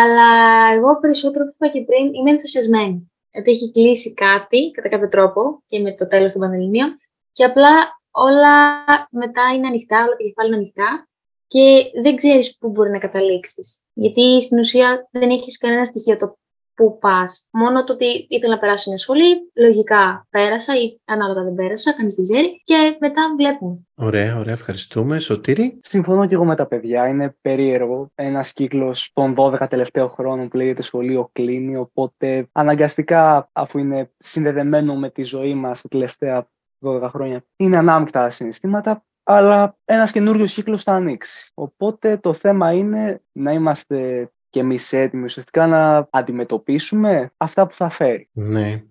αλλά 0.01 0.29
εγώ 0.75 1.00
περισσότερο 1.00 1.46
που 1.46 1.53
είπα 1.55 1.67
και 1.74 1.86
πριν 1.86 2.13
είμαι 2.13 2.29
ενθουσιασμένη. 2.29 3.11
Ότι 3.34 3.52
έχει 3.52 3.72
κλείσει 3.72 4.14
κάτι 4.14 4.72
κατά 4.72 4.90
κάποιο 4.90 5.08
τρόπο 5.08 5.64
και 5.68 5.80
με 5.80 5.94
το 5.94 6.08
τέλος 6.08 6.32
των 6.32 6.42
Πανελληνίων 6.42 6.98
και 7.32 7.44
απλά 7.44 7.70
όλα 8.12 8.84
μετά 9.12 9.42
είναι 9.56 9.68
ανοιχτά, 9.68 9.98
όλα 9.98 10.16
τα 10.16 10.24
κεφάλαια 10.24 10.56
είναι 10.56 10.56
ανοιχτά 10.56 11.08
και 11.48 11.92
δεν 12.02 12.16
ξέρεις 12.16 12.58
πού 12.58 12.70
μπορεί 12.70 12.90
να 12.90 13.00
καταλήξεις. 13.00 13.84
Γιατί 13.94 14.42
στην 14.44 14.60
ουσία 14.60 15.08
δεν 15.12 15.30
έχεις 15.30 15.58
κανένα 15.58 15.86
στοιχείο 15.86 16.18
το 16.18 16.40
πού 16.74 16.98
πας. 17.00 17.48
Μόνο 17.51 17.84
το 17.84 17.94
ότι 17.94 18.25
ήθελα 18.30 18.54
να 18.54 18.60
περάσω 18.60 18.90
μια 18.90 18.98
σχολή, 18.98 19.51
λογικά 19.56 20.28
πέρασα 20.30 20.74
ή 20.82 21.00
ανάλογα 21.06 21.44
δεν 21.44 21.56
πέρασα, 21.56 21.94
κανείς 21.94 22.16
δεν 22.16 22.25
ξέρει 22.25 22.62
και 22.63 22.98
μετά 23.00 23.22
βλέπουμε. 23.38 23.78
Ωραία, 23.96 24.38
ωραία, 24.38 24.54
ευχαριστούμε. 24.54 25.20
Σωτήρη. 25.20 25.80
Συμφωνώ 25.82 26.25
και 26.25 26.34
εγώ 26.34 26.46
με 26.46 26.56
τα 26.56 26.66
παιδιά. 26.66 27.08
Είναι 27.08 27.36
περίεργο. 27.42 28.12
Ένας 28.16 28.54
κύκλος 28.54 29.12
των 29.13 29.34
12 29.38 29.68
τελευταίων 29.70 30.10
χρόνων 30.10 30.48
που 30.48 30.58
λέγεται 30.58 30.82
σχολείο 30.82 31.30
κλείνει. 31.34 31.75
Οπότε 31.75 32.48
αναγκαστικά, 32.51 33.50
αφού 33.51 33.78
είναι 33.78 34.12
συνδεδεμένο 34.18 34.96
με 34.96 35.10
τη 35.10 35.24
ζωή 35.24 35.54
μας 35.54 35.82
τα 35.82 35.88
τελευταία 35.88 36.48
12 36.80 37.10
χρόνια, 37.10 37.44
είναι 37.56 37.78
ανάμεικτα 37.78 38.30
συναισθήματα 38.30 39.04
αλλά 39.24 39.78
ένας 39.86 40.12
καινούριο 40.12 40.46
κύκλος 40.46 40.84
θα 40.84 40.94
ανοίξει. 40.94 41.51
Οπότε 41.54 42.18
το 42.18 42.34
θέμα 42.34 42.72
είναι 42.72 43.22
να 43.32 43.51
είμαστε 43.51 44.30
και 44.51 44.60
εμεί 44.60 44.77
έτοιμοι 44.91 45.24
ουσιαστικά 45.24 45.67
να 45.67 46.08
αντιμετωπίσουμε 46.10 47.31
αυτά 47.38 47.67
που 47.67 47.74
θα 47.74 47.89
φέρει. 47.89 48.29
Ναι. 48.31 48.84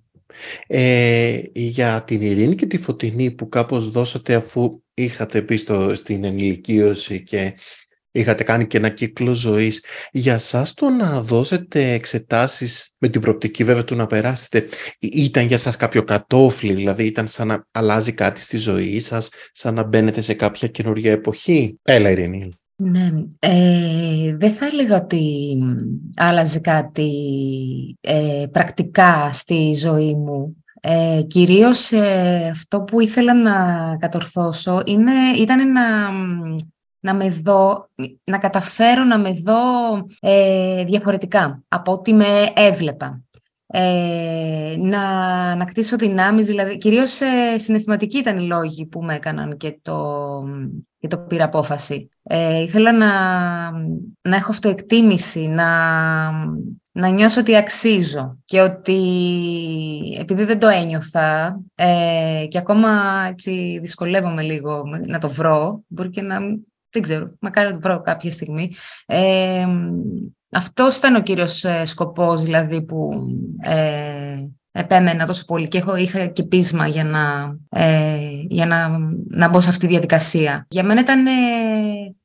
Ε, 0.67 1.41
για 1.53 2.03
την 2.07 2.21
Ειρήνη 2.21 2.55
και 2.55 2.67
τη 2.67 2.79
Φωτεινή 2.79 3.31
που 3.31 3.49
κάπως 3.49 3.91
δώσατε 3.91 4.35
αφού 4.35 4.83
είχατε 4.95 5.43
πει 5.43 5.57
στο, 5.57 5.95
στην 5.95 6.25
ενηλικίωση 6.25 7.23
και 7.23 7.55
είχατε 8.11 8.43
κάνει 8.43 8.67
και 8.67 8.77
ένα 8.77 8.89
κύκλο 8.89 9.33
ζωής. 9.33 9.85
Για 10.13 10.39
σας 10.39 10.75
το 10.75 10.89
να 10.89 11.23
δώσετε 11.23 11.93
εξετάσεις 11.93 12.95
με 12.99 13.09
την 13.09 13.21
προοπτική 13.21 13.65
βέβαια 13.65 13.85
του 13.85 13.97
να 13.97 14.07
περάσετε 14.07 14.69
ήταν 14.99 15.47
για 15.47 15.59
σας 15.59 15.77
κάποιο 15.77 16.05
κατόφλι, 16.05 16.73
δηλαδή 16.73 17.05
ήταν 17.05 17.29
σαν 17.29 17.47
να 17.47 17.67
αλλάζει 17.71 18.13
κάτι 18.13 18.41
στη 18.41 18.57
ζωή 18.57 19.01
σας, 19.01 19.29
σαν 19.53 19.75
να 19.75 19.83
μπαίνετε 19.83 20.21
σε 20.21 20.35
κάποια 20.35 20.69
καινούργια 20.69 21.13
εποχή; 21.13 21.79
Έλα 21.83 22.11
Ειρήνη. 22.11 22.49
Ναι, 22.83 23.11
ε, 23.39 24.37
δεν 24.37 24.53
θα 24.53 24.67
έλεγα 24.67 24.97
ότι 24.97 25.57
άλλαζε 26.17 26.61
κάτι 26.61 27.11
ε, 28.01 28.45
πρακτικά 28.53 29.33
στη 29.33 29.75
ζωή 29.75 30.15
μου. 30.15 30.65
Ε, 30.81 31.23
κυρίως 31.27 31.93
ε, 31.93 32.49
αυτό 32.53 32.83
που 32.83 33.01
ήθελα 33.01 33.35
να 33.35 33.97
κατορθώσω 33.97 34.83
είναι, 34.87 35.13
ήταν 35.39 35.73
να, 35.73 36.11
να 37.01 37.15
με 37.15 37.31
δω, 37.31 37.89
να 38.25 38.39
καταφέρω 38.39 39.05
να 39.05 39.19
με 39.19 39.33
δω 39.33 39.61
ε, 40.21 40.85
διαφορετικά 40.85 41.63
από 41.69 41.93
ό,τι 41.93 42.13
με 42.13 42.53
έβλεπα. 42.55 43.23
Ε, 43.73 44.77
να, 44.79 45.55
να 45.55 45.65
κτίσω 45.65 45.97
δυνάμεις, 45.97 46.47
δηλαδή 46.47 46.79
κυρίως 46.79 47.21
ε, 47.21 47.59
συναισθηματικοί 47.59 48.19
ήταν 48.19 48.39
οι 48.39 48.47
λόγοι 48.47 48.87
που 48.87 49.03
με 49.03 49.15
έκαναν 49.15 49.57
και 49.57 49.79
το, 49.83 49.99
και 50.99 51.09
το 51.09 51.19
πήρα 51.19 51.45
απόφαση. 51.45 52.09
Ε, 52.23 52.61
ήθελα 52.63 52.93
να, 52.93 53.11
να 54.23 54.37
έχω 54.37 54.51
αυτοεκτίμηση, 54.51 55.41
να, 55.41 56.31
να 56.93 57.09
νιώσω 57.09 57.41
ότι 57.41 57.57
αξίζω 57.57 58.39
και 58.45 58.61
ότι 58.61 58.99
επειδή 60.21 60.45
δεν 60.45 60.59
το 60.59 60.69
ένιωθα 60.69 61.61
ε, 61.75 62.47
και 62.49 62.59
ακόμα 62.59 62.89
έτσι 63.29 63.79
δυσκολεύομαι 63.83 64.43
λίγο 64.43 64.83
να 65.07 65.19
το 65.19 65.29
βρω, 65.29 65.83
μπορεί 65.87 66.11
και 66.11 66.23
να, 66.23 66.39
δεν 66.91 67.03
ξέρω, 67.03 67.33
μακάρι 67.41 67.69
να 67.69 67.75
το 67.75 67.81
βρω 67.81 68.01
κάποια 68.01 68.31
στιγμή, 68.31 68.75
ε, 69.07 69.67
αυτός 70.51 70.97
ήταν 70.97 71.15
ο 71.15 71.23
κύριος 71.23 71.65
ε, 71.65 71.85
σκοπός 71.85 72.43
δηλαδή 72.43 72.83
που 72.83 73.11
ε, 73.63 74.37
επέμενα 74.73 75.27
τόσο 75.27 75.45
πολύ 75.45 75.69
και 75.69 75.79
έχω, 75.79 75.97
είχα 75.97 76.27
και 76.27 76.43
πείσμα 76.43 76.87
για 76.87 77.05
να, 77.05 77.57
ε, 77.69 78.19
για 78.49 78.67
να, 78.67 78.89
να 79.29 79.49
μπω 79.49 79.61
σε 79.61 79.69
αυτή 79.69 79.81
τη 79.81 79.93
διαδικασία. 79.93 80.67
Για 80.71 80.85
μένα 80.85 81.01
ήταν 81.01 81.27
ε, 81.27 81.31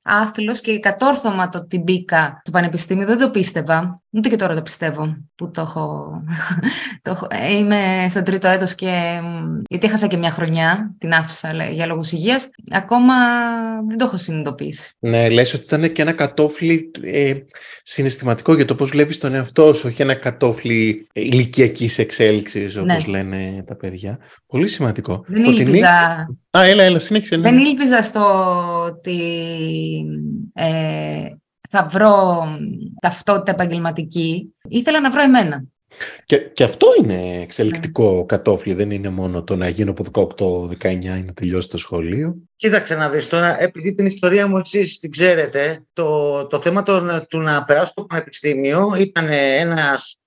άθλος 0.05 0.61
και 0.61 0.79
κατόρθωμα 0.79 1.49
το 1.49 1.57
ότι 1.57 1.79
μπήκα 1.79 2.39
στο 2.41 2.51
πανεπιστήμιο. 2.51 3.05
Δεν 3.05 3.17
το 3.17 3.29
πίστευα. 3.29 4.01
Ούτε 4.09 4.29
και 4.29 4.35
τώρα 4.35 4.55
το 4.55 4.61
πιστεύω 4.61 5.17
που 5.35 5.51
το 5.51 5.61
έχω... 5.61 6.11
το 7.03 7.11
έχω 7.11 7.27
ε, 7.29 7.55
είμαι 7.57 8.05
στο 8.09 8.23
τρίτο 8.23 8.47
έτος 8.47 8.75
και... 8.75 9.21
Γιατί 9.69 9.85
έχασα 9.85 10.07
και 10.07 10.17
μια 10.17 10.31
χρονιά, 10.31 10.95
την 10.97 11.13
άφησα 11.13 11.53
για 11.71 11.85
λόγους 11.85 12.11
υγείας. 12.11 12.49
Ακόμα 12.71 13.13
δεν 13.87 13.97
το 13.97 14.05
έχω 14.05 14.17
συνειδητοποιήσει. 14.17 14.95
Ναι, 14.99 15.29
λες 15.29 15.53
ότι 15.53 15.63
ήταν 15.63 15.91
και 15.91 16.01
ένα 16.01 16.11
κατόφλι 16.11 16.91
ε, 17.01 17.33
συναισθηματικό 17.83 18.55
για 18.55 18.65
το 18.65 18.75
πώς 18.75 18.89
βλέπεις 18.89 19.17
τον 19.17 19.33
εαυτό 19.33 19.73
σου, 19.73 19.87
όχι 19.87 20.01
ένα 20.01 20.13
κατόφλι 20.13 21.07
ηλικιακής 21.13 21.97
εξέλιξης, 21.97 22.77
όπως 22.77 23.05
ναι. 23.05 23.11
λένε 23.11 23.63
τα 23.67 23.75
παιδιά. 23.75 24.19
Πολύ 24.47 24.67
σημαντικό. 24.67 25.23
Δεν 25.27 25.43
ήλπιζα... 25.43 26.27
Α, 26.57 26.63
έλα, 26.63 26.83
έλα, 26.83 26.99
συνέχισε. 26.99 27.35
Ναι. 27.35 27.49
Δεν 27.49 27.59
ήλπιζα 27.59 28.01
στο 28.01 28.23
ότι 28.85 29.19
ε, 30.53 31.29
θα 31.69 31.85
βρω 31.85 32.43
ταυτότητα 33.01 33.51
επαγγελματική. 33.51 34.55
Ήθελα 34.69 35.01
να 35.01 35.09
βρω 35.09 35.21
εμένα. 35.21 35.63
Και, 36.25 36.37
και 36.37 36.63
αυτό 36.63 36.87
είναι 37.01 37.41
εξελικτικό 37.41 38.25
κατόφλι, 38.25 38.73
δεν 38.73 38.91
είναι 38.91 39.09
μόνο 39.09 39.43
το 39.43 39.55
να 39.55 39.67
γίνω 39.67 39.93
από 39.97 40.29
18-19 40.81 41.03
ή 41.03 41.23
να 41.25 41.33
τελειώσει 41.33 41.69
το 41.69 41.77
σχολείο. 41.77 42.35
Κοίταξε 42.55 42.95
να 42.95 43.09
δεις 43.09 43.27
τώρα, 43.27 43.61
επειδή 43.61 43.95
την 43.95 44.05
ιστορία 44.05 44.47
μου 44.47 44.57
εσείς 44.57 44.99
την 44.99 45.11
ξέρετε, 45.11 45.83
το, 45.93 46.47
το 46.47 46.59
θέμα 46.59 46.83
το, 46.83 47.25
του 47.29 47.39
να 47.39 47.63
περάσω 47.63 47.87
στο 47.87 48.03
πανεπιστήμιο 48.03 48.95
ήταν 48.99 49.27
ένας 49.59 50.17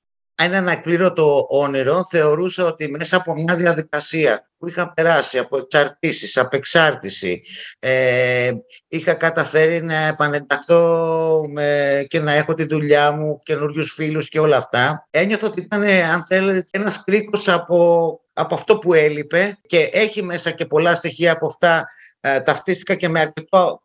ένα 0.40 0.58
ανακλήρωτο 0.58 1.46
όνειρο, 1.50 2.06
θεωρούσα 2.10 2.64
ότι 2.64 2.88
μέσα 2.88 3.16
από 3.16 3.34
μια 3.34 3.56
διαδικασία 3.56 4.48
που 4.58 4.68
είχα 4.68 4.92
περάσει 4.92 5.38
από 5.38 5.58
εξαρτήσεις, 5.58 6.36
από 6.36 6.56
εξάρτηση, 6.56 7.42
ε, 7.78 8.50
είχα 8.88 9.14
καταφέρει 9.14 9.82
να 9.82 10.06
επανενταχθώ 10.06 11.44
με, 11.48 12.06
και 12.08 12.20
να 12.20 12.32
έχω 12.32 12.54
τη 12.54 12.64
δουλειά 12.64 13.12
μου, 13.12 13.38
καινούριους 13.42 13.92
φίλους 13.92 14.28
και 14.28 14.40
όλα 14.40 14.56
αυτά. 14.56 15.06
Ένιωθα 15.10 15.46
ότι 15.46 15.60
ήταν, 15.60 15.82
αν 15.82 16.24
θέλετε, 16.24 16.66
ένας 16.70 17.04
κρίκος 17.04 17.48
από, 17.48 18.20
από 18.32 18.54
αυτό 18.54 18.78
που 18.78 18.94
έλειπε 18.94 19.56
και 19.66 19.90
έχει 19.92 20.22
μέσα 20.22 20.50
και 20.50 20.66
πολλά 20.66 20.94
στοιχεία 20.94 21.32
από 21.32 21.46
αυτά 21.46 21.86
ε, 22.34 22.40
ταυτίστηκα 22.40 22.94
και 22.94 23.08
με, 23.08 23.20
αρκετό, 23.20 23.82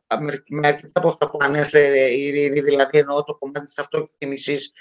με 0.49 0.67
αρκετά 0.67 0.91
από 0.93 1.07
αυτά 1.09 1.29
που 1.29 1.37
ανέφερε 1.41 1.99
η 1.99 2.21
Ειρήνη, 2.21 2.61
δηλαδή 2.61 2.97
εννοώ 2.97 3.23
το 3.23 3.35
κομμάτι 3.35 3.65
της 3.65 3.77
αυτοεκτίμησης, 3.77 4.71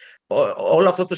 όλο 0.56 0.88
αυτό 0.88 1.06
το, 1.06 1.16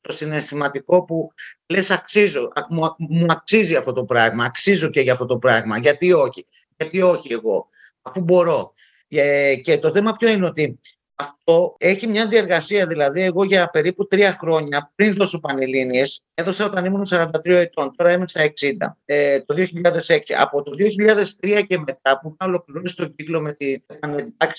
το 0.00 0.12
συναισθηματικό 0.12 1.04
που 1.04 1.32
λες 1.66 1.90
αξίζω, 1.90 2.52
μου, 2.68 2.94
μου 2.98 3.26
αξίζει 3.28 3.76
αυτό 3.76 3.92
το 3.92 4.04
πράγμα, 4.04 4.44
αξίζω 4.44 4.88
και 4.88 5.00
για 5.00 5.12
αυτό 5.12 5.26
το 5.26 5.38
πράγμα, 5.38 5.78
γιατί 5.78 6.12
όχι, 6.12 6.46
γιατί 6.76 7.02
όχι 7.02 7.32
εγώ, 7.32 7.68
αφού 8.02 8.20
μπορώ. 8.20 8.72
Και, 9.08 9.56
και 9.62 9.78
το 9.78 9.90
θέμα 9.90 10.12
ποιο 10.12 10.28
είναι 10.28 10.46
ότι 10.46 10.80
αυτό 11.14 11.76
έχει 11.78 12.06
μια 12.06 12.26
διεργασία. 12.26 12.86
Δηλαδή, 12.86 13.22
εγώ 13.22 13.44
για 13.44 13.70
περίπου 13.70 14.06
τρία 14.06 14.36
χρόνια 14.40 14.92
πριν 14.94 15.14
δώσω 15.14 15.40
Πανελλήνιες, 15.40 16.24
έδωσα 16.34 16.64
όταν 16.64 16.84
ήμουν 16.84 17.06
43 17.08 17.28
ετών, 17.44 17.96
τώρα 17.96 18.12
είμαι 18.12 18.28
στα 18.28 18.42
60, 18.42 18.98
ε, 19.04 19.40
το 19.40 19.54
2006. 19.54 20.34
Από 20.36 20.62
το 20.62 20.72
2003 20.74 21.62
και 21.66 21.78
μετά 21.78 22.20
που 22.20 22.28
είχα 22.34 22.50
ολοκληρώσει 22.50 22.96
τον 22.96 23.14
κύκλο 23.14 23.40
με 23.40 23.52
τι 23.52 23.76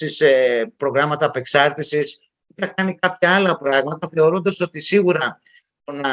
σε 0.10 0.26
προγράμματα 0.78 1.26
απεξάρτησης, 1.26 2.20
είχα 2.56 2.68
κάνει 2.68 2.96
κάποια 2.96 3.36
άλλα 3.36 3.58
πράγματα, 3.58 4.10
θεωρώντας 4.14 4.60
ότι 4.60 4.80
σίγουρα 4.80 5.42
το 5.62 5.63
να, 5.92 6.12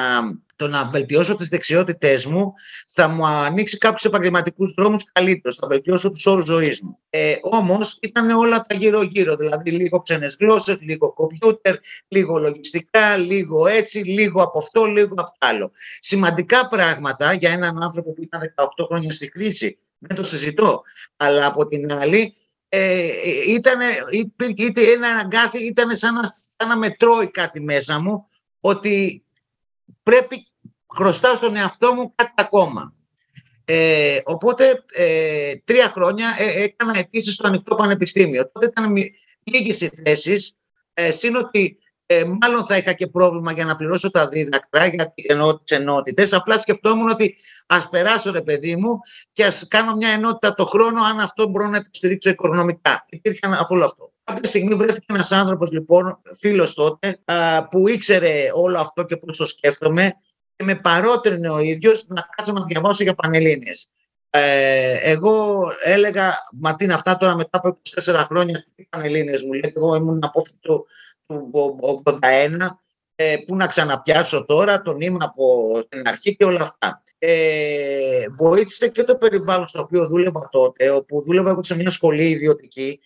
το 0.56 0.68
να 0.68 0.84
βελτιώσω 0.84 1.34
τις 1.34 1.48
δεξιότητές 1.48 2.26
μου 2.26 2.52
θα 2.88 3.08
μου 3.08 3.26
ανοίξει 3.26 3.78
κάποιους 3.78 4.04
επαγγελματικούς 4.04 4.74
δρόμους 4.76 5.04
καλύτερους, 5.12 5.56
θα 5.56 5.66
βελτιώσω 5.66 6.10
τους 6.10 6.26
όρους 6.26 6.44
ζωής 6.44 6.80
μου. 6.80 6.98
Ε, 7.10 7.36
όμως 7.42 7.98
ήταν 8.02 8.30
όλα 8.30 8.60
τα 8.60 8.74
γύρω-γύρω, 8.74 9.36
δηλαδή 9.36 9.70
λίγο 9.70 10.00
ξένες 10.00 10.36
γλώσσες, 10.40 10.78
λίγο 10.80 11.12
κομπιούτερ, 11.12 11.76
λίγο 12.08 12.38
λογιστικά, 12.38 13.16
λίγο 13.16 13.66
έτσι, 13.66 13.98
λίγο 13.98 14.42
από 14.42 14.58
αυτό, 14.58 14.84
λίγο 14.84 15.14
από 15.16 15.34
άλλο. 15.38 15.70
Σημαντικά 16.00 16.68
πράγματα 16.68 17.32
για 17.32 17.50
έναν 17.50 17.82
άνθρωπο 17.82 18.12
που 18.12 18.22
ήταν 18.22 18.40
18 18.56 18.64
χρόνια 18.88 19.10
στη 19.10 19.28
κρίση, 19.28 19.78
δεν 19.98 20.16
το 20.16 20.22
συζητώ, 20.22 20.82
αλλά 21.16 21.46
από 21.46 21.66
την 21.66 21.92
άλλη 21.92 22.34
ε, 22.68 23.08
ήταν, 23.46 23.80
υπήρχε, 24.10 24.90
ένα 24.92 25.08
αγκάθι, 25.08 25.64
ήταν 25.64 25.96
σαν 25.96 26.14
να, 26.14 26.22
σαν 26.56 26.68
να 26.68 26.76
με 26.76 26.90
τρώει 26.90 27.30
κάτι 27.30 27.60
μέσα 27.60 28.00
μου, 28.00 28.26
ότι 28.60 29.24
πρέπει 30.02 30.46
χρωστάω 30.94 31.34
στον 31.34 31.56
εαυτό 31.56 31.94
μου 31.94 32.12
κάτι 32.14 32.32
ακόμα. 32.34 32.94
Ε, 33.64 34.20
οπότε 34.24 34.84
ε, 34.92 35.56
τρία 35.64 35.88
χρόνια 35.88 36.36
ε, 36.38 36.62
έκανα 36.62 36.98
επίσης 36.98 37.34
στο 37.34 37.46
ανοιχτό 37.46 37.74
πανεπιστήμιο. 37.74 38.50
Τότε 38.50 38.66
ήταν 38.66 38.94
λίγες 39.42 39.80
οι 39.80 39.90
θέσεις, 40.04 40.56
ε, 40.94 41.10
σύν 41.10 41.36
ότι 41.36 41.78
ε, 42.06 42.24
μάλλον 42.24 42.64
θα 42.66 42.76
είχα 42.76 42.92
και 42.92 43.06
πρόβλημα 43.06 43.52
για 43.52 43.64
να 43.64 43.76
πληρώσω 43.76 44.10
τα 44.10 44.28
δίδακτρα, 44.28 44.86
γιατί 44.86 45.24
εννοώ 45.28 45.58
τις 45.60 45.78
ενότητες. 45.78 46.32
Απλά 46.32 46.58
σκεφτόμουν 46.58 47.08
ότι 47.08 47.36
ας 47.66 47.88
περάσω 47.88 48.30
ρε 48.30 48.42
παιδί 48.42 48.76
μου 48.76 48.98
και 49.32 49.44
ας 49.44 49.66
κάνω 49.68 49.96
μια 49.96 50.08
ενότητα 50.08 50.54
το 50.54 50.64
χρόνο, 50.64 51.02
αν 51.02 51.20
αυτό 51.20 51.48
μπορώ 51.48 51.68
να 51.68 51.76
υποστηρίξω 51.76 52.30
οικονομικά. 52.30 53.04
Υπήρχε 53.08 53.46
αφού 53.46 53.84
αυτό. 53.84 54.09
Κάποια 54.30 54.48
στιγμή 54.48 54.74
βρέθηκε 54.74 55.06
ένας 55.08 55.32
άνθρωπος, 55.32 55.70
λοιπόν, 55.70 56.20
φίλος 56.38 56.74
τότε, 56.74 57.18
που 57.70 57.88
ήξερε 57.88 58.50
όλο 58.54 58.78
αυτό 58.78 59.02
και 59.02 59.16
πώς 59.16 59.36
το 59.36 59.46
σκέφτομαι 59.46 60.12
και 60.56 60.64
με 60.64 60.74
παρότρινε 60.74 61.50
ο 61.50 61.58
ίδιος 61.58 62.04
να 62.08 62.28
κάτσω 62.36 62.52
να 62.52 62.64
διαβάσω 62.64 63.02
για 63.02 63.14
Πανελλήνιες. 63.14 63.90
Ε, 64.30 65.10
εγώ 65.10 65.66
έλεγα, 65.82 66.32
μα 66.52 66.76
τι 66.76 66.84
είναι 66.84 66.94
αυτά 66.94 67.16
τώρα 67.16 67.36
μετά 67.36 67.58
από 67.58 67.78
24 68.02 68.14
χρόνια, 68.14 68.64
τι 68.76 68.84
Πανελλήνιες 68.84 69.42
μου 69.42 69.52
λέει, 69.52 69.72
εγώ 69.76 69.94
ήμουν 69.94 70.18
απόφυτο 70.22 70.84
του 71.26 71.50
81, 72.10 72.80
ε, 73.14 73.36
που 73.46 73.56
να 73.56 73.66
ξαναπιάσω 73.66 74.44
τώρα, 74.44 74.82
τον 74.82 75.00
είμαι 75.00 75.18
από 75.20 75.74
την 75.88 76.08
αρχή 76.08 76.36
και 76.36 76.44
όλα 76.44 76.62
αυτά. 76.62 77.02
Ε, 77.18 78.24
βοήθησε 78.36 78.88
και 78.88 79.04
το 79.04 79.16
περιβάλλον 79.16 79.68
στο 79.68 79.80
οποίο 79.80 80.06
δούλευα 80.06 80.48
τότε, 80.50 80.90
όπου 80.90 81.22
δούλευα 81.22 81.50
εγώ 81.50 81.62
σε 81.62 81.74
μια 81.74 81.90
σχολή 81.90 82.28
ιδιωτική, 82.28 83.00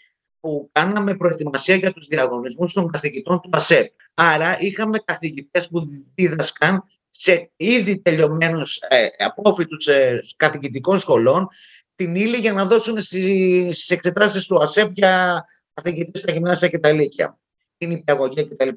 που 0.45 0.69
κάναμε 0.73 1.15
προετοιμασία 1.15 1.75
για 1.75 1.93
τους 1.93 2.07
διαγωνισμούς 2.07 2.73
των 2.73 2.91
καθηγητών 2.91 3.41
του 3.41 3.49
ΑΣΕΠ. 3.53 3.93
Άρα 4.15 4.57
είχαμε 4.61 4.99
καθηγητές 5.05 5.69
που 5.69 5.87
δίδασκαν 6.15 6.85
σε 7.11 7.51
ήδη 7.57 8.01
τελειωμένους 8.01 8.77
ε, 8.77 9.07
απόφοιτους 9.19 9.87
ε, 9.87 10.21
καθηγητικών 10.37 10.99
σχολών 10.99 11.49
την 11.95 12.15
ύλη 12.15 12.37
για 12.37 12.53
να 12.53 12.65
δώσουν 12.65 12.99
στις 12.99 13.91
εξετάσεις 13.91 14.47
του 14.47 14.63
ΑΣΕΠ 14.63 14.91
για 14.93 15.45
καθηγητές 15.75 16.21
στα 16.21 16.33
γυμνάσια 16.33 16.69
και 16.69 16.79
τα 16.79 16.89
ηλίκια 16.89 17.39
την 17.77 17.91
υπηαγωγία 17.91 18.45
κτλ. 18.45 18.69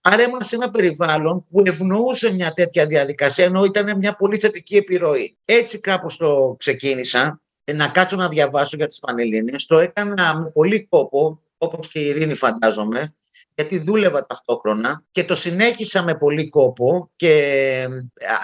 Άρα 0.00 0.22
ήμουν 0.22 0.42
σε 0.42 0.54
ένα 0.54 0.70
περιβάλλον 0.70 1.46
που 1.50 1.62
ευνοούσε 1.66 2.32
μια 2.32 2.52
τέτοια 2.52 2.86
διαδικασία, 2.86 3.44
ενώ 3.44 3.64
ήταν 3.64 3.96
μια 3.98 4.16
πολύ 4.16 4.38
θετική 4.38 4.76
επιρροή. 4.76 5.36
Έτσι 5.44 5.80
κάπως 5.80 6.16
το 6.16 6.56
ξεκίνησα, 6.58 7.41
να 7.74 7.88
κάτσω 7.88 8.16
να 8.16 8.28
διαβάσω 8.28 8.76
για 8.76 8.86
τις 8.86 8.98
Πανελλήνιες. 8.98 9.66
Το 9.66 9.78
έκανα 9.78 10.38
με 10.38 10.50
πολύ 10.50 10.86
κόπο, 10.86 11.42
όπως 11.58 11.88
και 11.88 12.00
η 12.00 12.06
Ειρήνη 12.06 12.34
φαντάζομαι, 12.34 13.14
γιατί 13.54 13.78
δούλευα 13.78 14.26
ταυτόχρονα 14.26 15.02
και 15.10 15.24
το 15.24 15.34
συνέχισα 15.34 16.02
με 16.02 16.14
πολύ 16.14 16.48
κόπο 16.48 17.10
και 17.16 17.86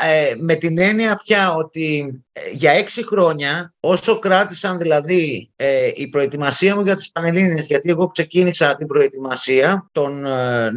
ε, 0.03 0.35
με 0.39 0.55
την 0.55 0.79
έννοια 0.79 1.21
πια 1.25 1.55
ότι 1.55 2.15
ε, 2.33 2.41
για 2.53 2.71
έξι 2.71 3.07
χρόνια 3.07 3.75
όσο 3.81 4.19
κράτησαν 4.19 4.79
δηλαδή 4.79 5.51
ε, 5.57 5.91
η 5.95 6.09
προετοιμασία 6.09 6.75
μου 6.75 6.83
για 6.83 6.95
τις 6.95 7.11
Πανελλήνιες 7.11 7.67
γιατί 7.67 7.91
εγώ 7.91 8.07
ξεκίνησα 8.07 8.77
την 8.77 8.87
προετοιμασία 8.87 9.89
τον 9.93 10.25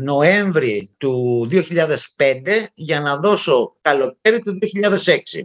Νοέμβρη 0.03 0.89
του 0.97 1.47
2005 1.51 1.57
για 2.73 2.99
να 2.99 3.17
δώσω 3.17 3.75
καλοκαίρι 3.81 4.39
του 4.39 4.59
2006. 5.33 5.41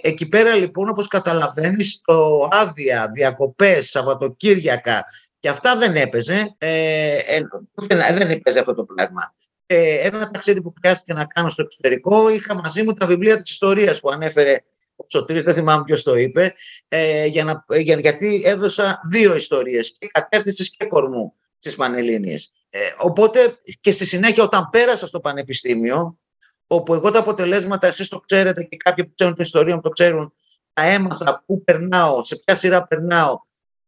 εκεί 0.00 0.28
πέρα 0.28 0.54
λοιπόν 0.54 0.88
όπως 0.88 1.06
καταλαβαίνεις 1.06 2.00
το 2.04 2.48
άδεια, 2.50 3.10
διακοπές, 3.14 3.90
Σαββατοκύριακα 3.90 5.04
και 5.40 5.48
αυτά 5.48 5.76
δεν 5.76 5.96
έπαιζε. 5.96 6.54
Ε, 6.58 7.16
ε, 7.16 7.44
δεν 8.12 8.30
έπαιζε 8.30 8.58
αυτό 8.58 8.74
το 8.74 8.84
πράγμα. 8.84 9.34
Ε, 9.66 9.94
ένα 9.94 10.30
ταξίδι 10.30 10.62
που 10.62 10.74
χρειάστηκε 10.80 11.12
να 11.12 11.24
κάνω 11.24 11.48
στο 11.48 11.62
εξωτερικό, 11.62 12.30
είχα 12.30 12.54
μαζί 12.54 12.82
μου 12.82 12.92
τα 12.92 13.06
βιβλία 13.06 13.36
της 13.36 13.50
ιστορίας 13.50 14.00
που 14.00 14.10
ανέφερε 14.10 14.58
ο 14.96 15.04
Σωτήρης, 15.08 15.42
δεν 15.42 15.54
θυμάμαι 15.54 15.84
ποιος 15.84 16.02
το 16.02 16.14
είπε, 16.14 16.54
ε, 16.88 17.26
για 17.26 17.44
να, 17.44 17.64
για, 17.78 17.98
γιατί 17.98 18.42
έδωσα 18.44 19.00
δύο 19.10 19.36
ιστορίες, 19.36 19.96
και 19.98 20.06
κατεύθυνσης 20.12 20.70
και 20.70 20.86
κορμού 20.86 21.34
στις 21.58 21.74
Πανελλήνιες. 21.74 22.52
Ε, 22.70 22.78
οπότε 22.98 23.58
και 23.80 23.90
στη 23.90 24.04
συνέχεια 24.04 24.42
όταν 24.42 24.68
πέρασα 24.70 25.06
στο 25.06 25.20
Πανεπιστήμιο, 25.20 26.18
όπου 26.66 26.94
εγώ 26.94 27.10
τα 27.10 27.18
αποτελέσματα, 27.18 27.86
εσείς 27.86 28.08
το 28.08 28.20
ξέρετε 28.20 28.62
και 28.62 28.76
κάποιοι 28.76 29.04
που 29.04 29.12
ξέρουν 29.14 29.34
την 29.34 29.44
ιστορία 29.44 29.74
μου 29.74 29.80
το 29.80 29.88
ξέρουν, 29.88 30.32
τα 30.72 30.82
έμαθα 30.82 31.42
πού 31.46 31.64
περνάω, 31.64 32.24
σε 32.24 32.36
ποια 32.36 32.54
σειρά 32.54 32.86
περνάω, 32.86 33.38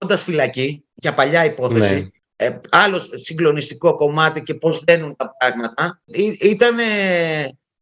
όντα 0.02 0.18
φυλακή, 0.18 0.84
για 0.94 1.14
παλιά 1.14 1.44
υπόθεση, 1.44 1.94
ναι. 1.94 2.46
ε, 2.46 2.60
άλλο 2.70 3.00
συγκλονιστικό 3.14 3.94
κομμάτι 3.94 4.42
και 4.42 4.54
πώς 4.54 4.84
δένουν 4.84 5.16
τα 5.16 5.36
πράγματα, 5.38 6.02
ήταν 6.40 6.78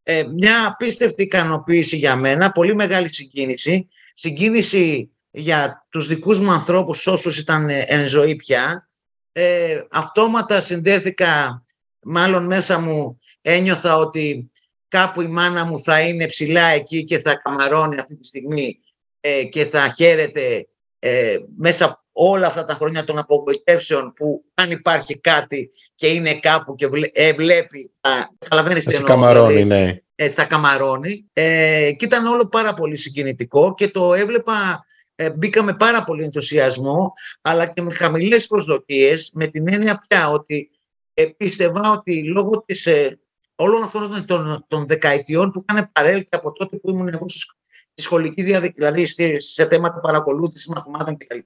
ε, 0.03 0.25
μια 0.35 0.67
απίστευτη 0.67 1.23
ικανοποίηση 1.23 1.97
για 1.97 2.17
μένα, 2.17 2.53
πολύ 2.53 2.75
μεγάλη 2.75 3.15
συγκίνηση, 3.15 3.89
συγκίνηση 4.13 5.11
για 5.31 5.87
τους 5.89 6.07
δικούς 6.07 6.39
μου 6.41 6.51
ανθρώπους 6.51 7.07
όσους 7.07 7.39
ήταν 7.39 7.69
εν 7.87 8.07
ζωή 8.07 8.37
πια. 8.37 8.89
Ε, 9.33 9.81
αυτόματα 9.91 10.61
συνδέθηκα, 10.61 11.65
μάλλον 12.03 12.47
μέσα 12.47 12.79
μου 12.81 13.21
ένιωθα 13.41 13.97
ότι 13.97 14.51
κάπου 14.89 15.21
η 15.21 15.27
μάνα 15.27 15.65
μου 15.65 15.83
θα 15.83 16.01
είναι 16.01 16.27
ψηλά 16.27 16.67
εκεί 16.67 17.05
και 17.05 17.19
θα 17.19 17.35
καμαρώνει 17.35 18.01
αυτή 18.01 18.17
τη 18.17 18.27
στιγμή 18.27 18.79
ε, 19.21 19.45
και 19.45 19.65
θα 19.65 19.93
χαίρεται 19.97 20.69
ε, 20.99 21.39
μέσα 21.57 22.00
όλα 22.13 22.47
αυτά 22.47 22.65
τα 22.65 22.75
χρόνια 22.75 23.05
των 23.05 23.19
απογοητεύσεων 23.19 24.13
που 24.13 24.45
αν 24.55 24.71
υπάρχει 24.71 25.19
κάτι 25.19 25.71
και 25.95 26.07
είναι 26.07 26.35
κάπου 26.35 26.75
και 26.75 26.89
ε, 27.13 27.33
βλέπει, 27.33 27.93
θα 28.01 28.31
καταλαβαίνεις 28.39 28.85
τι 28.85 28.95
εννοώ. 28.95 29.09
Καμαρώνει, 29.09 29.53
δηλαδή, 29.53 29.65
ναι. 29.65 30.01
Ε, 30.15 30.29
θα 30.29 30.45
καμαρώνει. 30.45 31.25
Ε, 31.33 31.93
και 31.97 32.05
ήταν 32.05 32.27
όλο 32.27 32.47
πάρα 32.47 32.75
πολύ 32.75 32.97
συγκινητικό 32.97 33.75
και 33.75 33.89
το 33.89 34.15
έβλεπα, 34.15 34.85
ε, 35.15 35.31
μπήκα 35.31 35.63
με 35.63 35.75
πάρα 35.75 36.05
πολύ 36.05 36.25
ενθουσιασμό, 36.25 37.13
αλλά 37.41 37.67
και 37.67 37.83
με 37.83 37.95
χαμηλές 37.95 38.47
προσδοκίες, 38.47 39.31
με 39.35 39.47
την 39.47 39.69
έννοια 39.69 40.01
πια 40.09 40.31
ότι 40.31 40.71
ε, 41.15 41.27
πίστευα 41.27 41.91
ότι 41.91 42.25
λόγω 42.25 42.63
της, 42.67 42.87
ε, 42.87 43.19
όλων 43.55 43.83
αυτών 43.83 44.27
των, 44.27 44.65
των 44.69 44.87
δεκαετιών 44.87 45.51
που 45.51 45.65
είχαν 45.69 45.91
παρέλθει 45.93 46.29
από 46.31 46.53
τότε 46.53 46.77
που 46.77 46.91
ήμουν 46.91 47.09
εγώ 47.09 47.29
στη 47.29 48.03
σχολική 48.03 48.43
διαδικασία, 48.43 48.93
δηλαδή 48.93 49.41
σε 49.41 49.67
θέματα 49.67 50.01
παρακολούθησης 50.01 50.69
μαθημάτων 50.69 51.17
κτλ. 51.17 51.39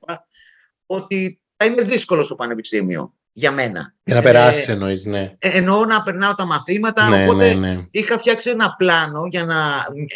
Ότι 0.86 1.40
θα 1.56 1.64
είναι 1.64 1.82
δύσκολο 1.82 2.22
στο 2.22 2.34
πανεπιστήμιο 2.34 3.14
για 3.32 3.50
μένα. 3.50 3.94
Για 4.04 4.14
να 4.14 4.22
περάσεις, 4.22 4.68
ε, 4.68 4.72
εννοείς, 4.72 5.04
ναι. 5.04 5.34
Ε, 5.38 5.48
εννοώ 5.48 5.84
να 5.84 6.02
περνάω 6.02 6.34
τα 6.34 6.44
μαθήματα. 6.46 7.08
Ναι, 7.08 7.24
οπότε 7.24 7.54
ναι, 7.54 7.72
ναι. 7.72 7.86
είχα 7.90 8.18
φτιάξει 8.18 8.50
ένα 8.50 8.74
πλάνο 8.78 9.26
για 9.26 9.44
να, 9.44 9.56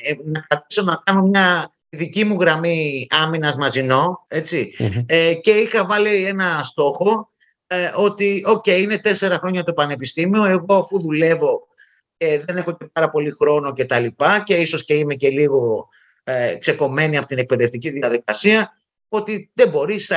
ε, 0.03 0.15
να 0.25 0.41
κρατήσω 0.41 0.83
να 0.83 1.03
κάνω 1.05 1.23
μια 1.23 1.73
δική 1.89 2.25
μου 2.25 2.41
γραμμή 2.41 3.07
άμυνας 3.11 3.57
μαζινό, 3.57 4.27
Ε, 5.07 5.35
και 5.35 5.51
είχα 5.51 5.87
βάλει 5.87 6.25
ένα 6.25 6.61
στόχο 6.63 7.31
ε, 7.67 7.91
ότι, 7.95 8.43
OK, 8.47 8.65
okay, 8.67 8.79
είναι 8.81 8.99
τέσσερα 8.99 9.37
χρόνια 9.37 9.65
το 9.65 9.73
πανεπιστήμιο, 9.73 10.45
εγώ 10.45 10.75
αφού 10.75 11.01
δουλεύω 11.01 11.69
ε, 12.17 12.39
δεν 12.39 12.57
έχω 12.57 12.77
και 12.77 12.85
πάρα 12.93 13.11
πολύ 13.11 13.31
χρόνο 13.31 13.73
και 13.73 13.85
τα 13.85 13.99
λοιπά 13.99 14.43
και 14.47 14.55
ίσως 14.55 14.85
και 14.85 14.95
είμαι 14.95 15.15
και 15.15 15.29
λίγο 15.29 15.89
ε, 16.25 16.57
ξεκομμένη 16.59 17.17
από 17.17 17.27
την 17.27 17.39
εκπαιδευτική 17.39 17.91
διαδικασία, 17.91 18.78
ότι 19.09 19.51
δεν 19.55 19.69
μπορείς 19.69 20.05
στα 20.05 20.17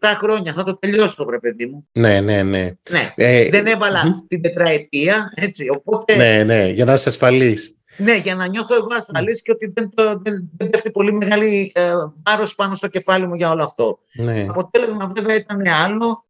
6-7 0.00 0.14
χρόνια 0.22 0.52
θα 0.52 0.64
το 0.64 0.78
τελειώσω 0.78 1.16
το 1.16 1.24
βρε 1.24 1.38
παιδί 1.38 1.66
μου. 1.66 1.88
Ναι, 1.92 2.20
ναι, 2.20 2.42
ναι. 2.42 2.72
ναι. 2.90 3.12
Ε, 3.16 3.48
δεν 3.48 3.66
έβαλα 3.66 4.24
την 4.28 4.42
τετραετία, 4.42 5.32
έτσι, 5.34 5.68
οπότε... 5.68 6.16
Ναι, 6.16 6.44
ναι, 6.44 6.68
για 6.68 6.84
να 6.84 6.92
είσαι 6.92 7.08
ασφαλής. 7.08 7.78
Ναι, 7.98 8.16
για 8.16 8.34
να 8.34 8.46
νιώθω 8.46 8.74
εγώ 8.74 8.88
ασφαλής 8.98 9.42
και 9.42 9.50
ότι 9.50 9.72
δεν, 9.74 9.90
το, 9.94 10.20
δεν, 10.22 10.50
δεν 10.56 10.70
πέφτει 10.70 10.90
πολύ 10.90 11.12
μεγάλη 11.12 11.72
ε, 11.74 11.92
βάρος 12.24 12.54
πάνω 12.54 12.74
στο 12.74 12.88
κεφάλι 12.88 13.26
μου 13.26 13.34
για 13.34 13.50
όλο 13.50 13.62
αυτό. 13.62 13.98
Ναι. 14.12 14.46
Αποτέλεσμα 14.48 15.12
βέβαια 15.16 15.34
ήταν 15.34 15.62
άλλο. 15.84 16.26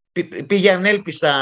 Πήγε 0.46 0.70
ανέλπιστα 0.70 1.32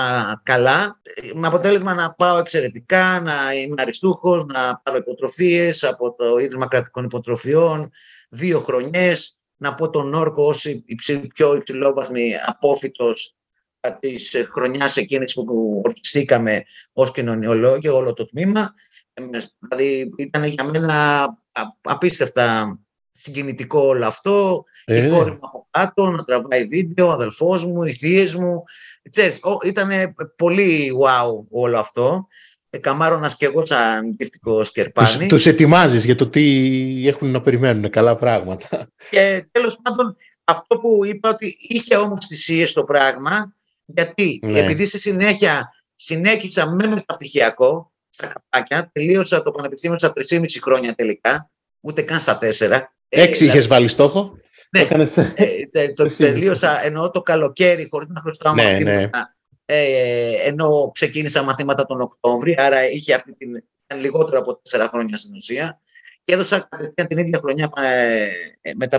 καλά, 0.43 1.01
με 1.35 1.47
αποτέλεσμα 1.47 1.95
να 1.95 2.13
πάω 2.13 2.39
εξαιρετικά, 2.39 3.21
να 3.21 3.35
είμαι 3.55 3.75
αριστούχος, 3.79 4.45
να 4.47 4.81
πάρω 4.83 4.97
υποτροφίες 4.97 5.85
από 5.85 6.15
το 6.15 6.39
Ίδρυμα 6.39 6.67
Κρατικών 6.67 7.05
Υποτροφιών, 7.05 7.91
δύο 8.29 8.61
χρονιές, 8.61 9.39
να 9.57 9.75
πω 9.75 9.91
τον 9.91 10.15
Όρκο 10.15 10.47
ως 10.47 10.67
πιο 11.35 11.55
υψηλόβαθμη 11.55 12.33
απόφυτος 12.47 13.37
της 14.01 14.35
χρονιάς 14.53 14.97
εκείνης 14.97 15.35
που 15.35 15.81
ορκιστήκαμε 15.85 16.65
ως 16.93 17.13
κοινωνιολόγιο 17.13 17.97
όλο 17.97 18.13
το 18.13 18.27
τμήμα. 18.27 18.75
Δηλαδή 19.59 20.13
ήταν 20.17 20.45
για 20.45 20.65
μένα 20.65 21.27
απίστευτα 21.81 22.79
συγκινητικό 23.13 23.81
όλο 23.81 24.07
αυτό. 24.07 24.65
Ε. 24.85 25.07
Η 25.07 25.11
κόρη 25.11 25.31
μου 25.31 25.39
από 25.41 25.67
κάτω 25.71 26.11
να 26.11 26.25
τραβάει 26.25 26.67
βίντεο, 26.67 27.07
ο 27.07 27.11
αδελφός 27.11 27.65
μου, 27.65 27.83
οι 27.83 27.93
θείες 27.93 28.35
μου. 28.35 28.63
ήταν 29.65 30.15
πολύ 30.37 30.91
wow 31.03 31.45
όλο 31.51 31.79
αυτό. 31.79 32.27
Ε, 32.77 32.79
καμάρωνας 32.79 33.37
και 33.37 33.45
εγώ 33.47 33.67
σαν 33.67 34.15
γύφτικο 34.19 34.65
σκερπάνι. 34.65 35.09
Τους, 35.09 35.27
τους 35.27 35.47
ετοιμάζεις 35.47 36.05
για 36.05 36.15
το 36.15 36.29
τι 36.29 37.09
έχουν 37.09 37.31
να 37.31 37.41
περιμένουν, 37.41 37.91
καλά 37.91 38.17
πράγματα. 38.17 38.89
Και 39.11 39.47
τέλος 39.51 39.79
πάντων 39.83 40.17
αυτό 40.45 40.79
που 40.79 41.05
είπα 41.05 41.29
ότι 41.29 41.57
είχε 41.59 41.97
όμως 41.97 42.27
θυσίες 42.27 42.73
το 42.73 42.85
πράγμα, 42.85 43.55
γιατί 43.85 44.41
ναι. 44.43 44.59
επειδή 44.59 44.85
στη 44.85 44.99
συνέχεια 44.99 45.73
συνέχισα 45.97 46.71
με 46.71 46.87
μεταπτυχιακό, 46.87 47.93
στα 48.11 48.27
καπάκια, 48.27 48.91
τελείωσα 48.93 49.43
το 49.43 49.51
πανεπιστήμιο 49.51 49.99
στα 49.99 50.13
3,5 50.31 50.45
χρόνια 50.63 50.95
τελικά, 50.95 51.51
ούτε 51.81 52.03
καν 52.03 52.21
στα 52.21 52.39
4. 52.43 52.81
Έξι 53.09 53.45
ε, 53.45 53.49
είχες 53.49 53.67
βάλει 53.67 53.89
στόχο; 53.89 54.39
Ναι, 54.71 54.87
το, 54.87 55.23
ε, 55.71 55.93
το 55.93 56.17
τελείωσα 56.17 56.85
εννοώ 56.85 57.11
το 57.11 57.23
καλοκαίρι 57.23 57.89
χωρίς 57.91 58.09
να 58.09 58.21
χρωστάω 58.21 58.55
ναι, 58.55 58.73
μαθήματα. 58.73 59.19
Ναι. 59.19 59.25
Ε, 59.69 60.49
ενώ 60.49 60.91
ξεκίνησα 60.95 61.43
μαθήματα 61.43 61.87
τον 61.87 62.01
Οκτώβρη, 62.01 62.55
άρα 62.59 62.91
είχε 62.91 63.15
αυτή 63.15 63.35
την, 63.35 63.65
ήταν 63.87 64.03
λιγότερο 64.03 64.39
από 64.39 64.57
τέσσερα 64.57 64.89
χρόνια 64.89 65.17
στην 65.17 65.35
ουσία. 65.35 65.81
Και 66.25 66.33
έδωσα 66.33 66.67
κατευθείαν 66.71 67.07
την 67.07 67.19
ίδια 67.19 67.39
χρονιά 67.39 67.71
ε, 67.77 68.29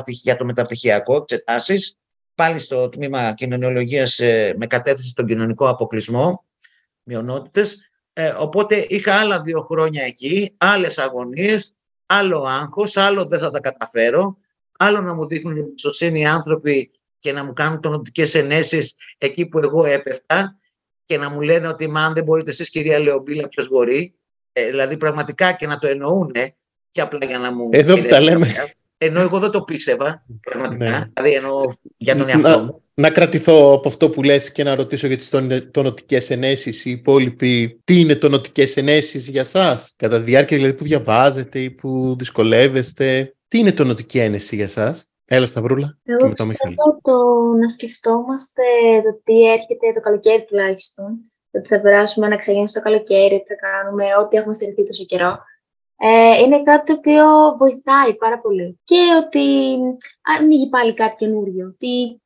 για 0.05 0.35
το 0.35 0.45
μεταπτυχιακό 0.45 1.15
εξετάσεις, 1.15 1.97
πάλι 2.35 2.59
στο 2.59 2.89
τμήμα 2.89 3.33
κοινωνιολογίας 3.33 4.19
ε, 4.19 4.53
με 4.57 4.67
κατεύθυνση 4.67 5.09
στον 5.09 5.25
κοινωνικό 5.25 5.69
αποκλεισμό, 5.69 6.45
μειονότητες. 7.03 7.89
Ε, 8.13 8.33
οπότε 8.37 8.85
είχα 8.89 9.13
άλλα 9.13 9.41
δύο 9.41 9.61
χρόνια 9.61 10.03
εκεί, 10.03 10.53
άλλες 10.57 10.97
αγωνίες, 10.97 11.75
άλλο 12.05 12.43
άγχος, 12.43 12.97
άλλο 12.97 13.25
δεν 13.25 13.39
θα 13.39 13.51
τα 13.51 13.59
καταφέρω, 13.59 14.37
άλλο 14.77 15.01
να 15.01 15.13
μου 15.13 15.27
δείχνουν 15.27 15.57
εμπιστοσύνη 15.57 16.19
οι 16.19 16.25
άνθρωποι 16.25 16.91
και 17.19 17.31
να 17.31 17.43
μου 17.43 17.53
κάνουν 17.53 17.81
τονοτικές 17.81 18.35
ενέσεις 18.35 18.95
εκεί 19.17 19.45
που 19.45 19.59
εγώ 19.59 19.85
έπεφτα 19.85 20.57
και 21.05 21.17
να 21.17 21.29
μου 21.29 21.41
λένε 21.41 21.67
ότι 21.67 21.89
μα 21.89 22.05
αν 22.05 22.13
δεν 22.13 22.23
μπορείτε 22.23 22.49
εσείς 22.49 22.69
κυρία 22.69 22.99
Λεομπίλα 22.99 23.47
ποιος 23.47 23.67
μπορεί. 23.69 24.13
Ε, 24.53 24.69
δηλαδή 24.69 24.97
πραγματικά 24.97 25.51
και 25.51 25.67
να 25.67 25.77
το 25.77 25.87
εννοούν 25.87 26.31
και 26.89 27.01
απλά 27.01 27.19
για 27.27 27.37
να 27.37 27.53
μου... 27.53 27.69
Εδώ 27.71 27.95
που 27.95 28.07
τα 28.07 28.19
λέμε. 28.19 28.55
Ενώ 28.97 29.21
εγώ 29.21 29.39
δεν 29.39 29.51
το 29.51 29.61
πίστευα 29.61 30.25
πραγματικά. 30.41 30.99
Ναι. 30.99 31.05
Δηλαδή 31.13 31.35
εννοώ 31.35 31.73
για 31.97 32.15
τον 32.15 32.29
εαυτό 32.29 32.59
μου. 32.59 32.81
Να 32.93 33.09
κρατηθώ 33.09 33.73
από 33.73 33.87
αυτό 33.87 34.09
που 34.09 34.23
λες 34.23 34.51
και 34.51 34.63
να 34.63 34.75
ρωτήσω 34.75 35.07
για 35.07 35.17
τις 35.17 35.29
τονοτικές 35.71 36.29
ενέσεις. 36.29 36.85
Οι 36.85 36.91
υπόλοιποι, 36.91 37.81
τι 37.83 37.99
είναι 37.99 38.15
τονοτικές 38.15 38.77
ενέσεις 38.77 39.27
για 39.27 39.43
σας, 39.43 39.93
κατά 39.95 40.17
τη 40.17 40.23
διάρκεια 40.23 40.57
δηλαδή 40.57 40.75
που 40.75 40.83
διαβάζετε 40.83 41.59
ή 41.59 41.69
που 41.69 42.15
δυσκολεύεστε. 42.19 43.35
Τι 43.47 43.57
είναι 43.57 43.71
τονοτική 43.71 44.19
ένεση 44.19 44.55
για 44.55 44.67
σας; 44.67 45.09
Έλα 45.29 45.45
Σταυρούλα. 45.45 45.97
Εγώ 46.03 46.29
πιστεύω 46.33 46.99
το 47.01 47.13
να 47.59 47.69
σκεφτόμαστε 47.69 48.63
το 49.03 49.21
τι 49.23 49.51
έρχεται 49.51 49.93
το 49.93 49.99
καλοκαίρι 49.99 50.45
τουλάχιστον. 50.45 51.31
Ότι 51.51 51.67
θα 51.67 51.81
περάσουμε 51.81 52.25
ένα 52.25 52.37
ξεγέννηση 52.37 52.73
το 52.73 52.81
καλοκαίρι, 52.81 53.35
ότι 53.35 53.45
θα 53.47 53.55
κάνουμε 53.55 54.05
ό,τι 54.15 54.37
έχουμε 54.37 54.53
στηριχθεί 54.53 54.83
τόσο 54.83 55.05
καιρό. 55.05 55.37
Ε, 55.97 56.41
είναι 56.41 56.63
κάτι 56.63 56.85
το 56.85 56.93
οποίο 56.97 57.25
βοηθάει 57.57 58.15
πάρα 58.15 58.39
πολύ. 58.39 58.79
Και 58.83 59.01
ότι 59.25 59.77
ανοίγει 60.39 60.69
πάλι 60.69 60.93
κάτι 60.93 61.15
καινούριο. 61.17 61.65
Ότι 61.67 62.21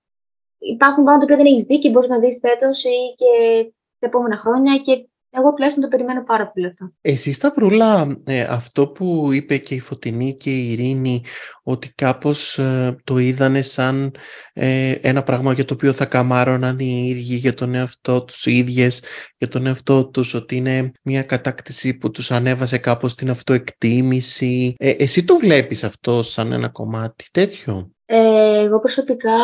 υπάρχουν 0.57 1.03
πράγματα 1.03 1.25
που 1.25 1.35
δεν 1.35 1.45
έχεις 1.45 1.63
δει 1.63 1.79
και 1.79 1.89
μπορείς 1.89 2.09
να 2.09 2.19
δεις 2.19 2.39
φέτος 2.41 2.83
ή 2.83 3.15
και 3.17 3.63
τα 3.99 4.07
επόμενα 4.07 4.37
χρόνια 4.37 4.77
και 4.77 5.07
εγώ 5.33 5.53
τουλάχιστον 5.53 5.83
το 5.83 5.89
περιμένω 5.89 6.23
πάρα 6.23 6.47
πολύ 6.47 6.65
αυτό. 6.65 6.91
Εσύ 7.01 7.31
Σταυρούλα, 7.31 8.17
ε, 8.23 8.41
αυτό 8.41 8.87
που 8.87 9.29
είπε 9.31 9.57
και 9.57 9.75
η 9.75 9.79
Φωτεινή 9.79 10.35
και 10.35 10.49
η 10.49 10.71
Ειρήνη, 10.71 11.23
ότι 11.63 11.93
κάπως 11.95 12.57
ε, 12.57 12.95
το 13.03 13.17
είδανε 13.17 13.61
σαν 13.61 14.15
ε, 14.53 14.91
ένα 14.91 15.23
πράγμα 15.23 15.53
για 15.53 15.65
το 15.65 15.73
οποίο 15.73 15.93
θα 15.93 16.05
καμάρωναν 16.05 16.79
οι 16.79 17.07
ίδιοι 17.09 17.35
για 17.35 17.53
τον 17.53 17.75
εαυτό 17.75 18.23
τους, 18.23 18.45
οι 18.45 18.57
ίδιες 18.57 19.03
για 19.37 19.47
τον 19.47 19.65
εαυτό 19.65 20.07
τους, 20.07 20.33
ότι 20.33 20.55
είναι 20.55 20.91
μια 21.01 21.23
κατάκτηση 21.23 21.97
που 21.97 22.11
τους 22.11 22.31
ανέβασε 22.31 22.77
κάπως 22.77 23.15
την 23.15 23.29
αυτοεκτίμηση. 23.29 24.75
εσύ 24.77 25.23
το 25.23 25.35
βλέπεις 25.35 25.83
αυτό 25.83 26.23
σαν 26.23 26.51
ένα 26.51 26.69
κομμάτι 26.69 27.25
τέτοιο; 27.31 27.91
εγώ 28.05 28.79
προσωπικά 28.79 29.39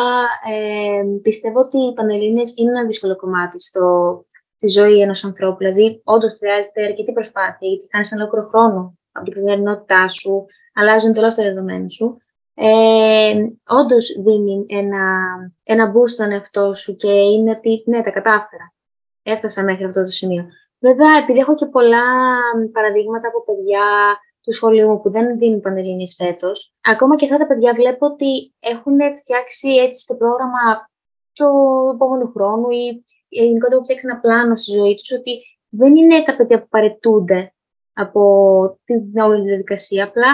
πιστεύω 1.22 1.60
ότι 1.60 1.78
οι 1.78 1.92
Πανελλήνες 1.94 2.52
είναι 2.56 2.70
ένα 2.70 2.86
δύσκολο 2.86 3.16
κομμάτι 3.16 3.60
στο 3.60 4.24
στη 4.58 4.68
ζωή 4.68 5.00
ενός 5.00 5.24
ανθρώπου. 5.24 5.56
Δηλαδή, 5.58 6.00
όντως 6.04 6.36
χρειάζεται 6.36 6.84
αρκετή 6.84 7.12
προσπάθεια, 7.12 7.68
γιατί 7.68 7.86
κάνεις 7.86 8.12
ένα 8.12 8.22
ολόκληρο 8.22 8.46
χρόνο 8.46 8.98
από 9.12 9.24
την 9.24 9.34
καθημερινότητά 9.34 10.08
σου, 10.08 10.46
αλλάζουν 10.74 11.12
τελώς 11.12 11.34
τα 11.34 11.42
δεδομένα 11.42 11.88
σου. 11.88 12.16
Ε, 12.54 13.34
όντως 13.80 14.04
δίνει 14.24 14.66
ένα, 14.68 15.02
ένα 15.62 15.92
boost 15.92 16.08
στον 16.08 16.30
εαυτό 16.30 16.72
σου 16.72 16.96
και 16.96 17.10
είναι 17.10 17.50
ότι 17.50 17.82
ναι, 17.86 18.02
τα 18.02 18.10
κατάφερα. 18.10 18.72
Έφτασα 19.22 19.62
μέχρι 19.62 19.84
αυτό 19.84 20.00
το 20.00 20.06
σημείο. 20.06 20.46
Βέβαια, 20.78 21.16
επειδή 21.22 21.38
έχω 21.38 21.54
και 21.54 21.66
πολλά 21.66 22.06
παραδείγματα 22.72 23.28
από 23.28 23.44
παιδιά 23.44 23.86
του 24.42 24.52
σχολείου 24.52 24.88
μου 24.88 25.00
που 25.00 25.10
δεν 25.10 25.38
δίνουν 25.38 25.60
πανελλήνιες 25.60 26.14
φέτος, 26.18 26.74
ακόμα 26.80 27.16
και 27.16 27.24
αυτά 27.24 27.38
τα 27.38 27.46
παιδιά 27.46 27.74
βλέπω 27.74 28.06
ότι 28.06 28.54
έχουν 28.60 28.98
φτιάξει 29.16 29.68
έτσι 29.68 30.06
το 30.06 30.14
πρόγραμμα 30.14 30.88
του 31.32 31.48
επόμενου 31.94 32.32
χρόνου 32.34 32.70
ή 32.70 33.04
γενικότερα 33.28 33.74
έχω 33.74 33.84
φτιάξει 33.84 34.06
ένα 34.10 34.20
πλάνο 34.20 34.56
στη 34.56 34.70
ζωή 34.70 34.94
τους 34.94 35.12
ότι 35.12 35.32
δεν 35.68 35.96
είναι 35.96 36.22
τα 36.22 36.36
παιδιά 36.36 36.60
που 36.60 36.68
παρετούνται 36.68 37.52
από 37.92 38.22
την 38.84 39.18
όλη 39.18 39.42
διαδικασία. 39.42 40.04
Απλά 40.04 40.28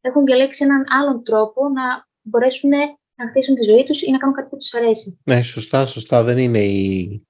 έχουν 0.00 0.24
διαλέξει 0.24 0.64
έναν 0.64 0.84
άλλον 1.00 1.24
τρόπο 1.24 1.68
να 1.68 2.06
μπορέσουν 2.22 2.70
να 3.14 3.28
χτίσουν 3.28 3.54
τη 3.54 3.62
ζωή 3.62 3.84
τους 3.84 4.02
ή 4.02 4.10
να 4.10 4.18
κάνουν 4.18 4.34
κάτι 4.34 4.48
που 4.48 4.56
τους 4.56 4.74
αρέσει. 4.74 5.18
Ναι, 5.24 5.42
σωστά, 5.42 5.86
σωστά. 5.86 6.22
Δεν 6.22 6.38
είναι 6.38 6.58
οι... 6.58 7.26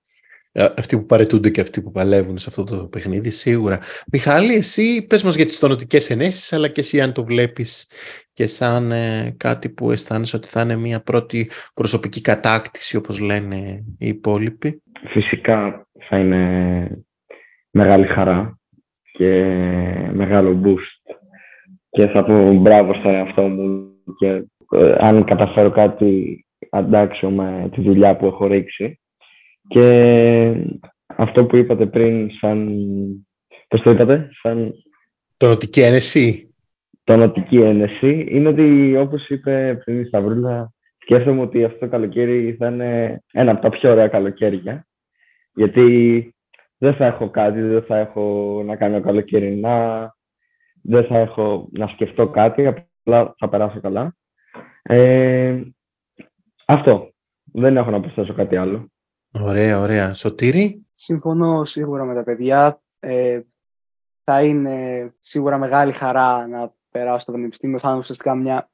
αυτοί 0.53 0.97
που 0.97 1.07
παρετούνται 1.07 1.51
και 1.51 1.61
αυτοί 1.61 1.83
που 1.83 1.91
παλεύουν 1.91 2.39
σε 2.39 2.47
αυτό 2.49 2.65
το 2.65 2.77
παιχνίδι, 2.77 3.31
σίγουρα. 3.31 3.81
Μιχάλη, 4.13 4.55
εσύ 4.55 5.03
πες 5.03 5.23
μας 5.23 5.35
για 5.35 5.45
τις 5.45 5.59
τονοτικές 5.59 6.11
ενέσεις, 6.11 6.53
αλλά 6.53 6.69
και 6.69 6.81
εσύ 6.81 7.01
αν 7.01 7.13
το 7.13 7.25
βλέπεις 7.25 7.91
και 8.33 8.47
σαν 8.47 8.93
ε, 8.93 9.35
κάτι 9.37 9.69
που 9.69 9.91
αισθάνεσαι 9.91 10.37
ότι 10.37 10.49
θα 10.49 10.61
είναι 10.61 10.77
μια 10.77 11.01
πρώτη 11.01 11.51
προσωπική 11.75 12.21
κατάκτηση, 12.21 12.97
όπως 12.97 13.19
λένε 13.19 13.85
οι 13.99 14.09
υπόλοιποι. 14.09 14.83
Φυσικά 15.07 15.87
θα 16.09 16.19
είναι 16.19 17.05
μεγάλη 17.71 18.07
χαρά 18.07 18.59
και 19.13 19.45
μεγάλο 20.13 20.61
boost 20.65 21.17
και 21.91 22.07
θα 22.07 22.25
πω 22.25 22.53
μπράβο 22.53 22.95
στον 22.95 23.15
εαυτό 23.15 23.43
μου 23.43 23.93
και 24.19 24.45
ε, 24.71 24.95
αν 24.99 25.25
καταφέρω 25.25 25.71
κάτι 25.71 26.45
αντάξιο 26.71 27.31
με 27.31 27.69
τη 27.73 27.81
δουλειά 27.81 28.17
που 28.17 28.27
έχω 28.27 28.47
ρίξει. 28.47 29.01
Και 29.69 30.67
αυτό 31.07 31.47
που 31.47 31.57
είπατε 31.57 31.87
πριν 31.87 32.31
σαν 32.31 32.69
Πώς 33.69 33.83
το 33.83 33.91
είπατε, 33.91 34.29
σαν 34.43 34.73
Τονοτική 35.37 35.81
ένεση. 35.81 36.55
τονοτική 37.05 37.57
ένεση, 37.57 38.27
είναι 38.29 38.49
ότι 38.49 38.97
όπως 38.97 39.29
είπε 39.29 39.81
πριν 39.85 40.01
η 40.01 40.05
Σταυρούλα, 40.05 40.73
σκέφτομαι 40.99 41.41
ότι 41.41 41.65
αυτό 41.65 41.79
το 41.79 41.89
καλοκαίρι 41.89 42.57
θα 42.59 42.69
είναι 42.69 43.23
ένα 43.33 43.51
από 43.51 43.61
τα 43.61 43.69
πιο 43.69 43.91
ωραία 43.91 44.09
καλοκαίρια. 44.09 44.87
Γιατί 45.55 46.35
δεν 46.79 46.95
θα 46.95 47.07
έχω 47.07 47.31
κάτι, 47.31 47.61
δεν 47.61 47.83
θα 47.83 47.97
έχω 47.97 48.63
να 48.65 48.77
κάνω 48.77 49.01
καλοκαιρινά, 49.01 50.17
δεν 50.83 51.05
θα 51.05 51.19
έχω 51.19 51.69
να 51.73 51.87
σκεφτώ 51.87 52.29
κάτι, 52.29 52.67
απλά 52.67 53.35
θα 53.39 53.49
περάσω 53.49 53.81
καλά. 53.81 54.17
Ε, 54.83 55.61
αυτό. 56.67 57.13
Δεν 57.57 57.77
έχω 57.77 57.91
να 57.91 58.01
προσθέσω 58.01 58.35
κάτι 58.35 58.57
άλλο. 58.57 58.89
Ωραία, 59.33 59.79
ωραία. 59.79 60.15
Σωτήρη; 60.15 60.87
Συμφωνώ 60.93 61.65
σίγουρα 61.65 62.05
με 62.05 62.15
τα 62.15 62.23
παιδιά. 62.23 62.83
Ε, 63.01 63.41
θα 64.25 64.43
είναι 64.43 65.09
σίγουρα 65.21 65.59
μεγάλη 65.59 65.93
χαρά 65.93 66.47
να 66.47 66.73
περάσω 66.91 67.19
στο 67.19 67.33
πανεπιστήμιο. 67.33 67.79
Θα 67.79 67.89
είναι 67.89 67.99
ουσιαστικά 67.99 68.35
μια 68.35 68.71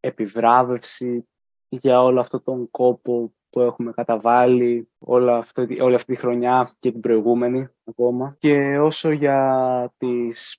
επιβράβευση 0.00 1.28
για 1.68 2.02
όλο 2.02 2.20
αυτό 2.20 2.40
τον 2.40 2.70
κόπο 2.70 3.32
που 3.58 3.64
έχουμε 3.64 3.92
καταβάλει 3.92 4.88
όλη 4.98 5.30
αυτή, 5.30 5.80
όλη 5.80 5.94
αυτή 5.94 6.12
τη 6.12 6.18
χρονιά 6.18 6.72
και 6.78 6.90
την 6.90 7.00
προηγούμενη 7.00 7.68
ακόμα. 7.84 8.36
Και 8.38 8.78
όσο 8.78 9.10
για 9.10 9.92
τις 9.98 10.58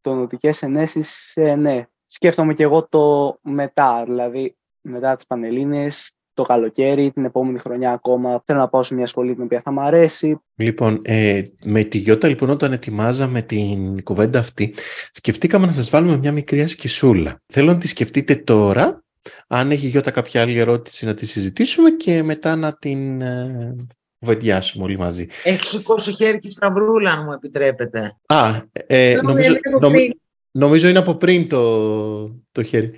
τονωτικές 0.00 0.62
ενέσεις, 0.62 1.32
ε, 1.34 1.54
ναι, 1.54 1.86
σκέφτομαι 2.06 2.52
και 2.52 2.62
εγώ 2.62 2.86
το 2.88 3.36
μετά, 3.42 4.02
δηλαδή 4.06 4.56
μετά 4.80 5.14
τις 5.14 5.26
Πανελλήνες, 5.26 6.12
το 6.34 6.42
καλοκαίρι, 6.42 7.12
την 7.12 7.24
επόμενη 7.24 7.58
χρονιά 7.58 7.92
ακόμα. 7.92 8.42
Θέλω 8.46 8.58
να 8.58 8.68
πάω 8.68 8.82
σε 8.82 8.94
μια 8.94 9.06
σχολή 9.06 9.34
την 9.34 9.44
οποία 9.44 9.60
θα 9.60 9.72
μου 9.72 9.80
αρέσει. 9.80 10.40
Λοιπόν, 10.54 11.00
ε, 11.04 11.42
με 11.62 11.82
τη 11.82 11.98
Γιώτα 11.98 12.28
λοιπόν 12.28 12.50
όταν 12.50 12.72
ετοιμάζαμε 12.72 13.42
την 13.42 14.02
κουβέντα 14.02 14.38
αυτή, 14.38 14.74
σκεφτήκαμε 15.12 15.66
να 15.66 15.72
σας 15.72 15.90
βάλουμε 15.90 16.16
μια 16.16 16.32
μικρή 16.32 16.60
ασκησούλα. 16.62 17.40
Θέλω 17.46 17.72
να 17.72 17.78
τη 17.78 17.88
σκεφτείτε 17.88 18.36
τώρα, 18.36 19.03
αν 19.46 19.70
έχει 19.70 19.86
η 19.86 19.88
Γιώτα 19.88 20.10
κάποια 20.10 20.40
άλλη 20.42 20.58
ερώτηση 20.58 21.06
να 21.06 21.14
τη 21.14 21.26
συζητήσουμε 21.26 21.90
και 21.90 22.22
μετά 22.22 22.56
να 22.56 22.76
την 22.76 23.20
ε, 23.20 23.76
κουβεντιάσουμε 24.18 24.84
όλοι 24.84 24.98
μαζί. 24.98 25.26
Έχει 25.42 25.64
σηκώσει 25.64 26.12
χέρι 26.12 26.38
η 26.38 26.50
Σταυρούλα, 26.50 27.10
αν 27.12 27.24
μου 27.24 27.32
επιτρέπετε. 27.32 28.16
Α, 28.26 28.60
ε, 28.72 29.18
νομίζω, 29.22 29.48
είναι 29.48 29.60
από 29.64 29.78
νομι- 29.78 29.98
πριν. 29.98 30.20
νομίζω 30.50 30.88
είναι 30.88 30.98
από 30.98 31.14
πριν 31.14 31.48
το, 31.48 32.24
το 32.52 32.62
χέρι. 32.62 32.90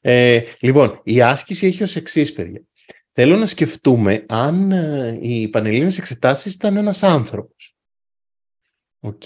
Ε, 0.00 0.40
λοιπόν, 0.60 1.00
η 1.04 1.22
άσκηση 1.22 1.66
έχει 1.66 1.82
ως 1.82 1.96
εξής, 1.96 2.32
παιδιά. 2.32 2.62
Θέλω 3.10 3.36
να 3.36 3.46
σκεφτούμε 3.46 4.24
αν 4.28 4.72
ε, 4.72 5.18
οι 5.20 5.48
πανελλήνιες 5.48 5.98
εξετάσεις 5.98 6.54
ήταν 6.54 6.76
ένας 6.76 7.02
άνθρωπος. 7.02 7.74
Οκ. 9.00 9.22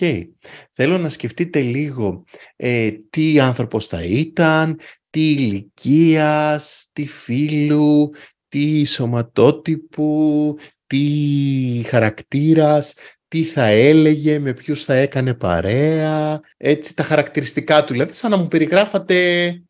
Θέλω 0.71 0.99
να 0.99 1.09
σκεφτείτε 1.09 1.61
λίγο 1.61 2.25
ε, 2.57 2.91
τι 3.11 3.41
άνθρωπος 3.41 3.87
θα 3.87 4.05
ήταν, 4.05 4.81
τι 5.11 5.31
ηλικίας, 5.31 6.89
τι 6.93 7.07
φύλου, 7.07 8.11
τι 8.49 8.85
σωματότυπου, 8.85 10.57
τι 10.87 11.83
χαρακτήρας, 11.87 12.95
τι 13.29 13.43
θα 13.43 13.65
έλεγε, 13.65 14.39
με 14.39 14.55
ποιους 14.55 14.85
θα 14.85 14.95
έκανε 14.95 15.35
παρέα, 15.35 16.41
έτσι 16.57 16.95
τα 16.95 17.03
χαρακτηριστικά 17.03 17.85
του. 17.85 17.93
Δηλαδή 17.93 18.15
σαν 18.15 18.31
να 18.31 18.37
μου 18.37 18.49
περιγράφατε 18.49 19.63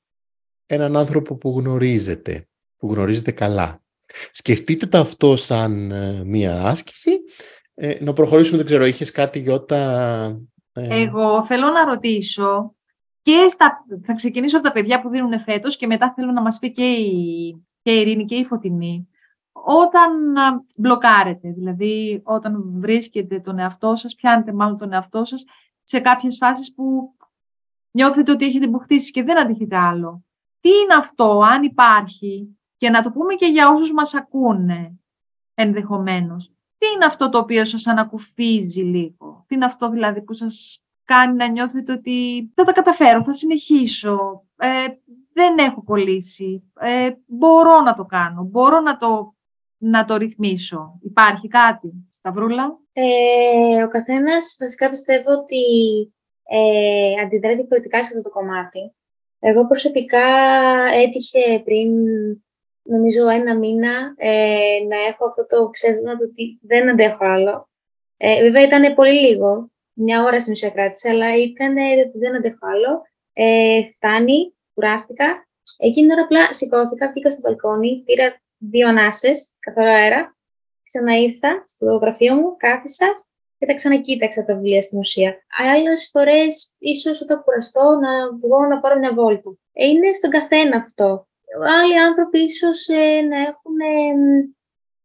έναν 0.66 0.96
άνθρωπο 0.96 1.36
που 1.36 1.58
γνωρίζετε, 1.58 2.48
που 2.76 2.92
γνωρίζετε 2.92 3.30
καλά. 3.30 3.82
Σκεφτείτε 4.30 4.86
το 4.86 4.98
αυτό 4.98 5.36
σαν 5.36 5.90
ε, 5.90 6.24
μία 6.24 6.62
άσκηση. 6.62 7.10
Ε, 7.74 8.04
να 8.04 8.12
προχωρήσουμε, 8.12 8.56
δεν 8.56 8.66
ξέρω, 8.66 8.86
είχες 8.86 9.10
κάτι 9.10 9.38
Γιώτα... 9.38 10.40
ε, 10.72 11.02
Εγώ 11.02 11.44
θέλω 11.46 11.70
να 11.70 11.84
ρωτήσω 11.84 12.74
και 13.28 13.48
στα, 13.50 13.84
θα 14.02 14.14
ξεκινήσω 14.14 14.56
από 14.56 14.66
τα 14.66 14.72
παιδιά 14.72 15.00
που 15.00 15.08
δίνουν 15.08 15.40
φέτος 15.40 15.76
και 15.76 15.86
μετά 15.86 16.12
θέλω 16.16 16.32
να 16.32 16.42
μας 16.42 16.58
πει 16.58 16.72
και 16.72 16.84
η, 16.84 17.64
και 17.82 17.92
η 17.92 18.00
Ειρήνη 18.00 18.24
και 18.24 18.34
η 18.34 18.44
Φωτεινή. 18.44 19.08
Όταν 19.52 20.36
α, 20.36 20.64
μπλοκάρετε, 20.76 21.50
δηλαδή 21.50 22.20
όταν 22.24 22.64
βρίσκετε 22.80 23.40
τον 23.40 23.58
εαυτό 23.58 23.96
σας, 23.96 24.14
πιάνετε 24.14 24.52
μάλλον 24.52 24.78
τον 24.78 24.92
εαυτό 24.92 25.24
σας 25.24 25.44
σε 25.82 26.00
κάποιες 26.00 26.36
φάσεις 26.36 26.74
που 26.74 27.14
νιώθετε 27.90 28.30
ότι 28.30 28.44
έχετε 28.44 28.68
μπουχτίσει 28.68 29.10
και 29.10 29.22
δεν 29.22 29.38
αντιχείτε 29.38 29.76
άλλο. 29.76 30.24
Τι 30.60 30.68
είναι 30.68 30.94
αυτό, 30.98 31.40
αν 31.40 31.62
υπάρχει, 31.62 32.58
και 32.76 32.90
να 32.90 33.02
το 33.02 33.10
πούμε 33.10 33.34
και 33.34 33.46
για 33.46 33.70
όσους 33.70 33.92
μας 33.92 34.14
ακούνε 34.14 35.00
ενδεχομένως. 35.54 36.52
Τι 36.78 36.86
είναι 36.94 37.04
αυτό 37.04 37.28
το 37.28 37.38
οποίο 37.38 37.64
σας 37.64 37.86
ανακουφίζει 37.86 38.80
λίγο; 38.80 39.44
Τι 39.46 39.54
είναι 39.54 39.64
αυτό 39.64 39.90
δηλαδή 39.90 40.22
που 40.22 40.34
σας 40.34 40.82
κάνει 41.14 41.36
να 41.36 41.48
νιώθετε 41.48 41.92
ότι 41.92 42.50
θα 42.54 42.64
τα 42.64 42.72
καταφέρω, 42.72 43.22
θα 43.24 43.32
συνεχίσω, 43.32 44.44
ε, 44.56 44.68
δεν 45.32 45.58
έχω 45.58 45.82
κολλήσει, 45.84 46.72
ε, 46.80 47.10
μπορώ 47.26 47.80
να 47.80 47.94
το 47.94 48.04
κάνω, 48.04 48.42
μπορώ 48.50 48.80
να 48.80 48.98
το, 48.98 49.34
να 49.78 50.04
το 50.04 50.16
ρυθμίσω. 50.16 50.98
Υπάρχει 51.02 51.48
κάτι, 51.48 51.92
Σταυρούλα; 52.10 52.78
Ε, 52.92 53.82
ο 53.82 53.88
καθένας 53.88 54.56
βασικά 54.60 54.90
πιστεύω 54.90 55.30
ότι 55.30 55.62
ε, 56.48 57.20
αντιδρά 57.22 57.54
διαφορετικά 57.54 58.02
σε 58.02 58.10
αυτό 58.16 58.22
το 58.22 58.38
κομμάτι. 58.38 58.94
Εγώ 59.38 59.66
προσωπικά 59.66 60.26
έτυχε 60.94 61.62
πριν, 61.64 61.90
νομίζω 62.82 63.28
ένα 63.28 63.58
μήνα, 63.58 64.14
ε, 64.16 64.78
να 64.88 64.96
έχω 65.08 65.26
αυτό 65.26 65.46
το 65.46 65.68
ξέσβημα 65.68 66.12
του 66.12 66.28
ότι 66.30 66.58
δεν 66.62 66.88
αντέχω 66.88 67.24
άλλο. 67.24 67.68
Ε, 68.16 68.42
βέβαια 68.42 68.62
ήταν 68.62 68.94
πολύ 68.94 69.26
λίγο, 69.26 69.70
μια 70.00 70.22
ώρα 70.22 70.40
στην 70.40 70.52
ουσία 70.52 70.70
κράτησε, 70.70 71.08
αλλά 71.08 71.36
ήταν 71.36 71.76
ότι 72.06 72.18
δεν 72.18 72.34
αντέχω 72.36 72.66
άλλο. 72.72 73.02
Ε, 73.32 73.80
φτάνει, 73.92 74.54
κουράστηκα. 74.74 75.46
Εκείνη 75.78 76.06
την 76.06 76.16
ώρα 76.16 76.22
απλά 76.22 76.52
σηκώθηκα, 76.52 77.10
βγήκα 77.10 77.30
στο 77.30 77.40
μπαλκόνι, 77.44 78.02
πήρα 78.04 78.40
δύο 78.58 78.88
ανάσες, 78.88 79.54
καθαρό 79.58 79.90
αέρα, 79.90 80.36
ξαναήρθα 80.84 81.64
στο 81.66 81.86
γραφείο 82.02 82.34
μου, 82.34 82.56
κάθισα 82.56 83.06
και 83.58 83.66
τα 83.66 83.74
ξανακοίταξα 83.74 84.44
τα 84.44 84.54
βιβλία 84.54 84.82
στην 84.82 84.98
ουσία. 84.98 85.36
Άλλες 85.74 86.08
φορές, 86.12 86.74
ίσως 86.78 87.20
όταν 87.22 87.42
κουραστώ, 87.42 87.98
να 88.02 88.36
βγω 88.42 88.66
να 88.66 88.80
πάρω 88.80 88.98
μια 88.98 89.12
βόλτα. 89.14 89.50
Ε, 89.72 89.86
είναι 89.86 90.12
στον 90.12 90.30
καθένα 90.30 90.76
αυτό. 90.76 91.26
Άλλοι 91.80 91.98
άνθρωποι 91.98 92.38
ίσως 92.38 92.86
να 93.28 93.38
έχουν 93.38 93.76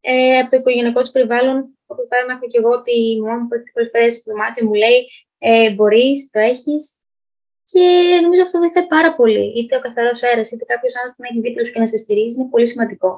ε, 0.02 0.38
από 0.38 0.50
το 0.50 0.58
οικογενειακό 0.58 1.00
τους 1.00 1.12
περιβάλλον, 1.12 1.78
όπω 1.94 2.02
παράδειγμα 2.10 2.34
έχω 2.38 2.48
και 2.52 2.60
εγώ 2.62 2.72
ότι 2.80 2.94
η 3.12 3.20
μαμά 3.22 3.36
μου 3.40 3.48
πολλέ 3.74 3.86
φορέ 3.94 4.08
στο 4.16 4.26
δωμάτιο 4.32 4.64
μου 4.68 4.76
λέει 4.84 5.00
ε, 5.50 5.68
Μπορείς, 5.76 6.20
το 6.34 6.40
έχεις. 6.52 6.84
Και 7.72 7.84
νομίζω 8.24 8.42
αυτό 8.48 8.56
βοηθάει 8.64 8.88
πάρα 8.96 9.12
πολύ. 9.20 9.46
Είτε 9.58 9.74
ο 9.78 9.82
καθαρός 9.86 10.20
αέρας, 10.24 10.48
είτε 10.52 10.66
κάποιος 10.72 10.94
άνθρωπος 11.00 11.20
να 11.24 11.28
έχει 11.30 11.40
δίπλα 11.46 11.62
σου 11.66 11.74
και 11.74 11.80
να 11.84 11.88
σε 11.94 11.98
στηρίζει, 12.04 12.36
είναι 12.40 12.50
πολύ 12.54 12.68
σημαντικό. 12.74 13.12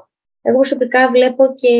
Εγώ 0.47 0.55
προσωπικά 0.61 1.01
βλέπω 1.15 1.43
και 1.61 1.73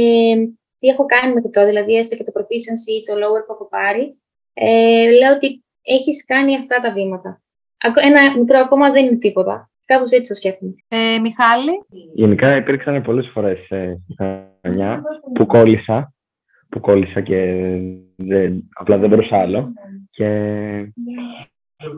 τι 0.79 0.86
έχω 0.93 1.03
κάνει 1.13 1.34
μέχρι 1.34 1.49
τώρα, 1.55 1.67
δηλαδή 1.67 1.93
έστω 2.01 2.15
και 2.15 2.23
το 2.23 2.31
proficiency 2.38 2.89
ή 2.99 3.03
το 3.08 3.13
lower 3.21 3.41
που 3.45 3.53
έχω 3.55 3.65
πάρει, 3.77 4.05
ε, 4.53 5.10
λέω 5.19 5.31
ότι 5.38 5.63
έχεις 5.81 6.25
κάνει 6.25 6.55
αυτά 6.55 6.79
τα 6.81 6.91
βήματα. 6.91 7.41
Ακο- 7.77 8.01
Ένα 8.10 8.38
μικρό 8.39 8.60
ακόμα 8.60 8.91
δεν 8.91 9.05
είναι 9.05 9.17
τίποτα. 9.17 9.69
Κάπως 9.86 10.12
έτσι 10.12 10.27
το 10.29 10.36
σκέφτομαι. 10.36 10.75
Ε, 10.88 11.19
Μιχάλη, 11.19 11.71
Γενικά 12.13 12.55
υπήρξαν 12.55 13.01
πολλές 13.01 13.29
φορές 13.34 13.69
ε, 13.69 13.97
στη 14.03 14.15
χρονιά 14.17 15.01
που 15.34 15.45
κόλλησα, 15.45 16.13
που 16.75 16.81
κόλλησα 16.81 17.21
και 17.21 17.38
δεν, 18.15 18.69
απλά 18.73 18.97
δεν 18.97 19.09
μπορούσα 19.09 19.38
άλλο. 19.38 19.73
Και 20.11 20.27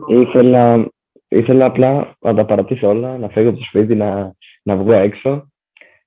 ήθελα, 0.08 0.88
ήθελα 1.28 1.64
απλά 1.64 2.16
να 2.20 2.34
τα 2.34 2.44
παρατήσω 2.44 2.88
όλα, 2.88 3.18
να 3.18 3.28
φύγω 3.28 3.48
από 3.48 3.58
το 3.58 3.64
σπίτι, 3.64 3.94
να, 3.94 4.34
να 4.62 4.76
βγω 4.76 4.92
έξω. 4.92 5.48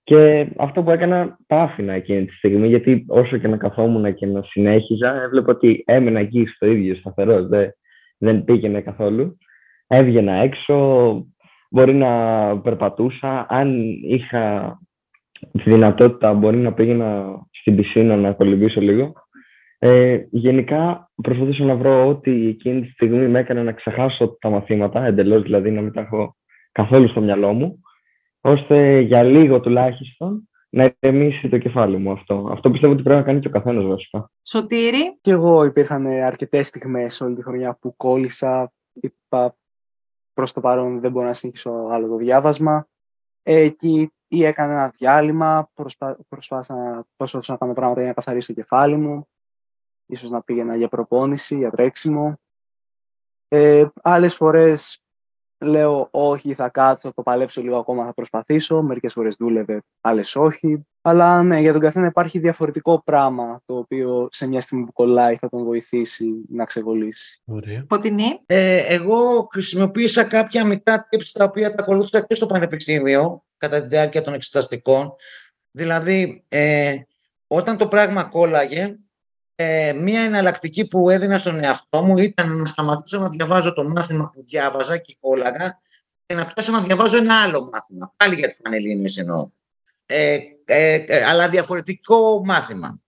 Και 0.03 0.47
αυτό 0.57 0.83
που 0.83 0.91
έκανα, 0.91 1.37
τα 1.47 1.61
άφηνα 1.61 1.93
εκείνη 1.93 2.25
τη 2.25 2.33
στιγμή, 2.33 2.67
γιατί 2.67 3.05
όσο 3.07 3.37
και 3.37 3.47
να 3.47 3.57
καθόμουν 3.57 4.13
και 4.13 4.25
να 4.25 4.41
συνέχιζα, 4.43 5.21
έβλεπα 5.21 5.51
ότι 5.51 5.83
έμενα 5.85 6.19
εκεί 6.19 6.45
στο 6.45 6.65
ίδιο 6.65 6.95
σταθερός, 6.95 7.47
δεν, 7.47 7.71
δεν 8.17 8.43
πήγαινε 8.43 8.81
καθόλου. 8.81 9.37
Έβγαινα 9.87 10.33
έξω, 10.33 10.75
μπορεί 11.69 11.93
να 11.93 12.11
περπατούσα. 12.61 13.45
Αν 13.49 13.79
είχα 14.07 14.77
τη 15.51 15.69
δυνατότητα, 15.69 16.33
μπορεί 16.33 16.57
να 16.57 16.73
πήγαινα 16.73 17.39
στην 17.61 17.75
πισίνα 17.75 18.15
να 18.15 18.31
κολυμπήσω 18.31 18.81
λίγο. 18.81 19.13
Ε, 19.79 20.25
γενικά, 20.29 21.11
προσπαθούσα 21.23 21.63
να 21.63 21.75
βρω 21.75 22.07
ό,τι 22.07 22.47
εκείνη 22.47 22.81
τη 22.81 22.87
στιγμή 22.87 23.27
με 23.27 23.39
έκανε 23.39 23.63
να 23.63 23.71
ξεχάσω 23.71 24.37
τα 24.39 24.49
μαθήματα, 24.49 25.05
εντελώς 25.05 25.41
δηλαδή 25.41 25.71
να 25.71 25.81
μην 25.81 25.91
τα 25.91 26.01
έχω 26.01 26.35
καθόλου 26.71 27.09
στο 27.09 27.21
μυαλό 27.21 27.53
μου, 27.53 27.81
ώστε 28.41 28.99
για 28.99 29.23
λίγο 29.23 29.59
τουλάχιστον 29.59 30.49
να 30.69 30.93
ηρεμήσει 30.99 31.49
το 31.49 31.57
κεφάλι 31.57 31.97
μου 31.97 32.11
αυτό. 32.11 32.49
Αυτό 32.51 32.71
πιστεύω 32.71 32.93
ότι 32.93 33.03
πρέπει 33.03 33.19
να 33.19 33.25
κάνει 33.25 33.39
και 33.39 33.47
ο 33.47 33.51
καθένας 33.51 33.85
βασικά. 33.85 34.31
Σωτήρη, 34.47 35.17
Και 35.21 35.31
εγώ 35.31 35.63
υπήρχαν 35.63 36.05
αρκετές 36.05 36.67
στιγμές 36.67 37.21
όλη 37.21 37.35
τη 37.35 37.43
χρονιά 37.43 37.77
που 37.81 37.95
κόλλησα, 37.95 38.71
είπα 38.93 39.55
προς 40.33 40.53
το 40.53 40.61
παρόν 40.61 40.99
δεν 40.99 41.11
μπορώ 41.11 41.25
να 41.25 41.33
συνεχίσω 41.33 41.71
άλλο 41.91 42.07
το 42.07 42.15
διάβασμα. 42.15 42.87
Ε, 43.43 43.59
Εκεί 43.59 44.13
ή 44.27 44.43
έκανα 44.43 44.73
ένα 44.73 44.89
διάλειμμα, 44.97 45.69
προσπα... 45.73 46.17
προσπάθησα, 46.27 46.75
να... 46.75 47.03
προσπαθούσα 47.15 47.51
να 47.51 47.57
κάνω 47.57 47.73
πράγματα 47.73 47.99
για 47.99 48.09
να 48.09 48.15
καθαρίσω 48.15 48.47
το 48.47 48.53
κεφάλι 48.53 48.97
μου, 48.97 49.27
ίσως 50.05 50.29
να 50.29 50.41
πήγαινα 50.41 50.75
για 50.75 50.87
προπόνηση, 50.87 51.55
για 51.55 51.71
τρέξιμο. 51.71 52.39
Ε, 53.47 53.87
άλλες 54.01 54.35
φορές 54.35 55.03
λέω 55.61 56.07
όχι, 56.11 56.53
θα 56.53 56.69
κάτσω, 56.69 57.07
θα 57.07 57.13
το 57.13 57.21
παλέψω 57.21 57.61
λίγο 57.61 57.77
ακόμα, 57.77 58.05
θα 58.05 58.13
προσπαθήσω. 58.13 58.81
Μερικές 58.81 59.13
φορές 59.13 59.35
δούλευε, 59.39 59.81
άλλες 60.01 60.35
όχι. 60.35 60.85
Αλλά 61.01 61.43
ναι, 61.43 61.59
για 61.59 61.71
τον 61.71 61.81
καθένα 61.81 62.05
υπάρχει 62.05 62.39
διαφορετικό 62.39 63.01
πράγμα 63.03 63.61
το 63.65 63.77
οποίο 63.77 64.27
σε 64.31 64.47
μια 64.47 64.61
στιγμή 64.61 64.85
που 64.85 64.93
κολλάει 64.93 65.35
θα 65.35 65.49
τον 65.49 65.63
βοηθήσει 65.63 66.45
να 66.49 66.65
ξεβολήσει. 66.65 67.41
Ωραία. 67.45 67.85
Ποτινή. 67.87 68.39
Ε, 68.45 68.77
εγώ 68.77 69.47
χρησιμοποίησα 69.51 70.23
κάποια 70.23 70.65
μικρά 70.65 71.07
tips 71.11 71.29
τα 71.33 71.43
οποία 71.43 71.75
τα 71.75 71.83
ακολούθησα 71.83 72.21
και 72.21 72.35
στο 72.35 72.45
πανεπιστήμιο 72.45 73.43
κατά 73.57 73.81
τη 73.81 73.87
διάρκεια 73.87 74.21
των 74.21 74.33
εξεταστικών. 74.33 75.13
Δηλαδή, 75.71 76.43
ε, 76.47 76.95
όταν 77.47 77.77
το 77.77 77.87
πράγμα 77.87 78.23
κόλλαγε, 78.23 78.97
ε, 79.61 79.93
μία 79.93 80.21
εναλλακτική 80.21 80.87
που 80.87 81.09
έδινα 81.09 81.37
στον 81.37 81.63
εαυτό 81.63 82.03
μου 82.03 82.17
ήταν 82.17 82.57
να 82.57 82.65
σταματήσω 82.65 83.19
να 83.19 83.29
διαβάζω 83.29 83.73
το 83.73 83.83
μάθημα 83.83 84.31
που 84.33 84.43
διάβαζα 84.47 84.97
και 84.97 85.17
κόλλαγα 85.19 85.79
και 86.25 86.35
να 86.35 86.45
πιάσω 86.45 86.71
να 86.71 86.81
διαβάζω 86.81 87.17
ένα 87.17 87.41
άλλο 87.41 87.69
μάθημα. 87.73 88.13
Πάλι 88.17 88.35
για 88.35 88.47
τις 88.47 88.57
Πανελλήνιες 88.61 89.17
εννοώ. 89.17 89.49
Ε, 90.05 90.37
ε, 90.65 90.93
ε, 90.93 91.23
αλλά 91.23 91.49
διαφορετικό 91.49 92.41
μάθημα. 92.45 92.99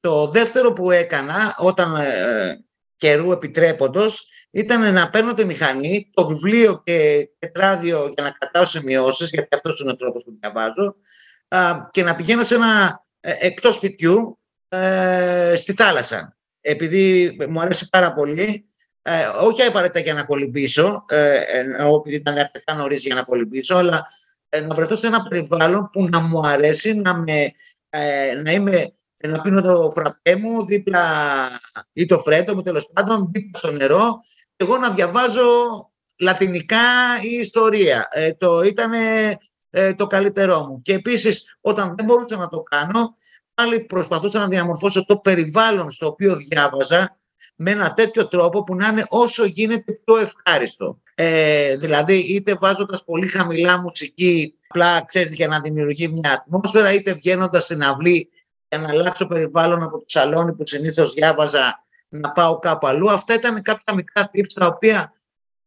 Το 0.00 0.28
δεύτερο 0.28 0.72
που 0.72 0.90
έκανα 0.90 1.54
όταν 1.58 1.96
ε, 1.96 2.64
καιρού 2.96 3.32
επιτρέποντος 3.32 4.28
ήταν 4.50 4.92
να 4.92 5.10
παίρνω 5.10 5.34
τη 5.34 5.44
μηχανή, 5.44 6.10
το 6.14 6.26
βιβλίο 6.26 6.82
και 6.84 7.28
τετράδιο 7.38 8.12
για 8.14 8.24
να 8.24 8.30
κρατάω 8.30 8.64
σημειώσεις, 8.64 9.30
γιατί 9.30 9.54
αυτός 9.54 9.80
είναι 9.80 9.90
ο 9.90 9.96
τρόπος 9.96 10.24
που 10.24 10.36
διαβάζω, 10.40 10.96
α, 11.48 11.88
και 11.90 12.02
να 12.02 12.14
πηγαίνω 12.14 12.44
σε 12.44 12.54
ένα 12.54 13.04
ε, 13.20 13.32
εκτός 13.38 13.74
σπιτιού 13.74 14.38
ε, 14.68 15.54
στη 15.56 15.72
θάλασσα. 15.72 16.36
Επειδή 16.60 17.36
μου 17.48 17.60
αρέσει 17.60 17.88
πάρα 17.88 18.12
πολύ, 18.12 18.66
ε, 19.02 19.26
όχι 19.42 19.62
απαραίτητα 19.62 20.00
για 20.00 20.14
να 20.14 20.24
κολυμπήσω, 20.24 21.04
ε, 21.08 21.40
επειδή 21.98 22.16
ήταν 22.16 22.38
αρκετά 22.38 22.74
νωρίς 22.74 23.04
για 23.04 23.14
να 23.14 23.22
κολυμπήσω, 23.22 23.76
αλλά 23.76 24.06
ε, 24.48 24.60
να 24.60 24.74
βρεθώ 24.74 24.96
σε 24.96 25.06
ένα 25.06 25.22
περιβάλλον 25.22 25.90
που 25.92 26.08
να 26.10 26.20
μου 26.20 26.46
αρέσει, 26.46 26.94
να, 26.94 27.14
με, 27.14 27.52
ε, 27.90 28.34
να, 28.34 28.50
είμαι, 28.50 28.94
να 29.16 29.40
πίνω 29.40 29.60
το 29.60 29.92
φραπέ 29.94 30.36
μου 30.36 30.64
δίπλα 30.64 31.04
ή 31.92 32.06
το 32.06 32.18
φρέτο 32.18 32.54
μου 32.54 32.62
τέλος 32.62 32.90
πάντων 32.92 33.28
δίπλα 33.32 33.58
στο 33.58 33.70
νερό 33.70 34.20
και 34.56 34.64
εγώ 34.64 34.76
να 34.76 34.90
διαβάζω 34.90 35.44
λατινικά 36.18 36.78
ή 37.22 37.28
ιστορία. 37.28 38.08
Ε, 38.10 38.32
το 38.32 38.62
ήταν 38.62 38.92
το 39.96 40.06
καλύτερό 40.06 40.66
μου. 40.66 40.82
Και 40.82 40.94
επίσης 40.94 41.58
όταν 41.60 41.94
δεν 41.96 42.04
μπορούσα 42.04 42.36
να 42.36 42.48
το 42.48 42.62
κάνω 42.62 43.16
πάλι 43.56 43.80
προσπαθούσα 43.80 44.38
να 44.38 44.48
διαμορφώσω 44.48 45.04
το 45.06 45.16
περιβάλλον 45.16 45.90
στο 45.90 46.06
οποίο 46.06 46.36
διάβαζα 46.36 47.16
με 47.56 47.70
ένα 47.70 47.92
τέτοιο 47.92 48.28
τρόπο 48.28 48.64
που 48.64 48.74
να 48.74 48.88
είναι 48.88 49.06
όσο 49.08 49.44
γίνεται 49.44 49.92
πιο 49.92 50.16
ευχάριστο. 50.16 51.00
Ε, 51.14 51.76
δηλαδή, 51.76 52.14
είτε 52.14 52.54
βάζοντας 52.54 53.04
πολύ 53.04 53.28
χαμηλά 53.28 53.80
μουσική, 53.80 54.54
απλά 54.68 55.04
ξέρεις 55.04 55.34
για 55.34 55.46
να 55.46 55.60
δημιουργεί 55.60 56.08
μια 56.08 56.32
ατμόσφαιρα, 56.32 56.92
είτε 56.92 57.12
βγαίνοντας 57.12 57.64
στην 57.64 57.82
αυλή 57.82 58.30
για 58.68 58.78
να 58.78 58.88
αλλάξω 58.88 59.26
περιβάλλον 59.26 59.82
από 59.82 59.98
το 59.98 60.04
σαλόνι 60.06 60.52
που 60.52 60.66
συνήθως 60.66 61.12
διάβαζα 61.12 61.84
να 62.08 62.32
πάω 62.32 62.58
κάπου 62.58 62.86
αλλού. 62.86 63.10
Αυτά 63.10 63.34
ήταν 63.34 63.62
κάποια 63.62 63.94
μικρά 63.94 64.30
tips 64.34 64.52
τα 64.54 64.66
οποία 64.66 65.12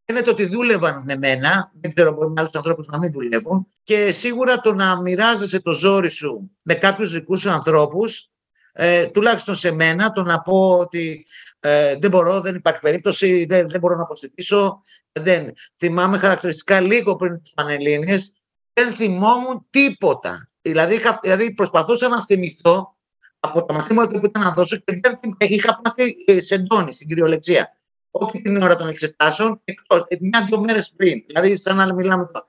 φαίνεται 0.09 0.29
ότι 0.29 0.45
δούλευαν 0.45 1.03
με 1.05 1.15
μένα. 1.15 1.71
Δεν 1.81 1.93
ξέρω, 1.93 2.11
μπορεί 2.11 2.29
με 2.29 2.41
άλλους 2.41 2.53
ανθρώπους 2.53 2.85
να 2.87 2.97
μην 2.97 3.11
δουλεύουν. 3.11 3.67
Και 3.83 4.11
σίγουρα 4.11 4.61
το 4.61 4.73
να 4.73 5.01
μοιράζεσαι 5.01 5.61
το 5.61 5.71
ζόρι 5.71 6.09
σου 6.09 6.51
με 6.61 6.73
κάποιους 6.73 7.11
δικούς 7.11 7.41
σου 7.41 7.49
ανθρώπους, 7.49 8.29
ε, 8.71 9.05
τουλάχιστον 9.05 9.55
σε 9.55 9.71
μένα, 9.71 10.11
το 10.11 10.23
να 10.23 10.41
πω 10.41 10.77
ότι 10.77 11.25
ε, 11.59 11.95
δεν 11.99 12.09
μπορώ, 12.09 12.41
δεν 12.41 12.55
υπάρχει 12.55 12.79
περίπτωση, 12.79 13.45
δεν, 13.45 13.69
δεν 13.69 13.79
μπορώ 13.79 13.95
να 13.95 14.03
αποστηθήσω. 14.03 14.79
Δεν. 15.11 15.53
Θυμάμαι 15.77 16.17
χαρακτηριστικά 16.17 16.79
λίγο 16.79 17.15
πριν 17.15 17.41
τις 17.41 17.51
Πανελλήνιες, 17.53 18.33
δεν 18.73 18.91
θυμόμουν 18.93 19.65
τίποτα. 19.69 20.49
Δηλαδή, 20.61 20.93
είχα, 20.93 21.19
δηλαδή 21.21 21.53
προσπαθούσα 21.53 22.07
να 22.07 22.25
θυμηθώ 22.25 22.95
από 23.39 23.65
τα 23.65 23.73
μαθήματα 23.73 24.19
που 24.19 24.25
ήταν 24.25 24.43
να 24.43 24.51
δώσω 24.51 24.77
και 24.77 24.99
δεν 25.03 25.19
είχα 25.37 25.79
πάθει 25.81 26.15
ε, 26.25 26.39
σεντόνι 26.39 26.93
στην 26.93 27.07
κυριολεξία. 27.07 27.78
Όχι 28.11 28.41
την 28.41 28.61
ώρα 28.61 28.75
των 28.75 28.87
εξετάσεων, 28.87 29.61
εκτός, 29.63 30.05
ε, 30.07 30.17
μια-δυο 30.19 30.59
μέρες 30.59 30.93
πριν. 30.95 31.23
Δηλαδή, 31.27 31.57
σαν 31.57 31.75
να 31.75 31.93
μιλάμε 31.93 32.25
τώρα. 32.25 32.47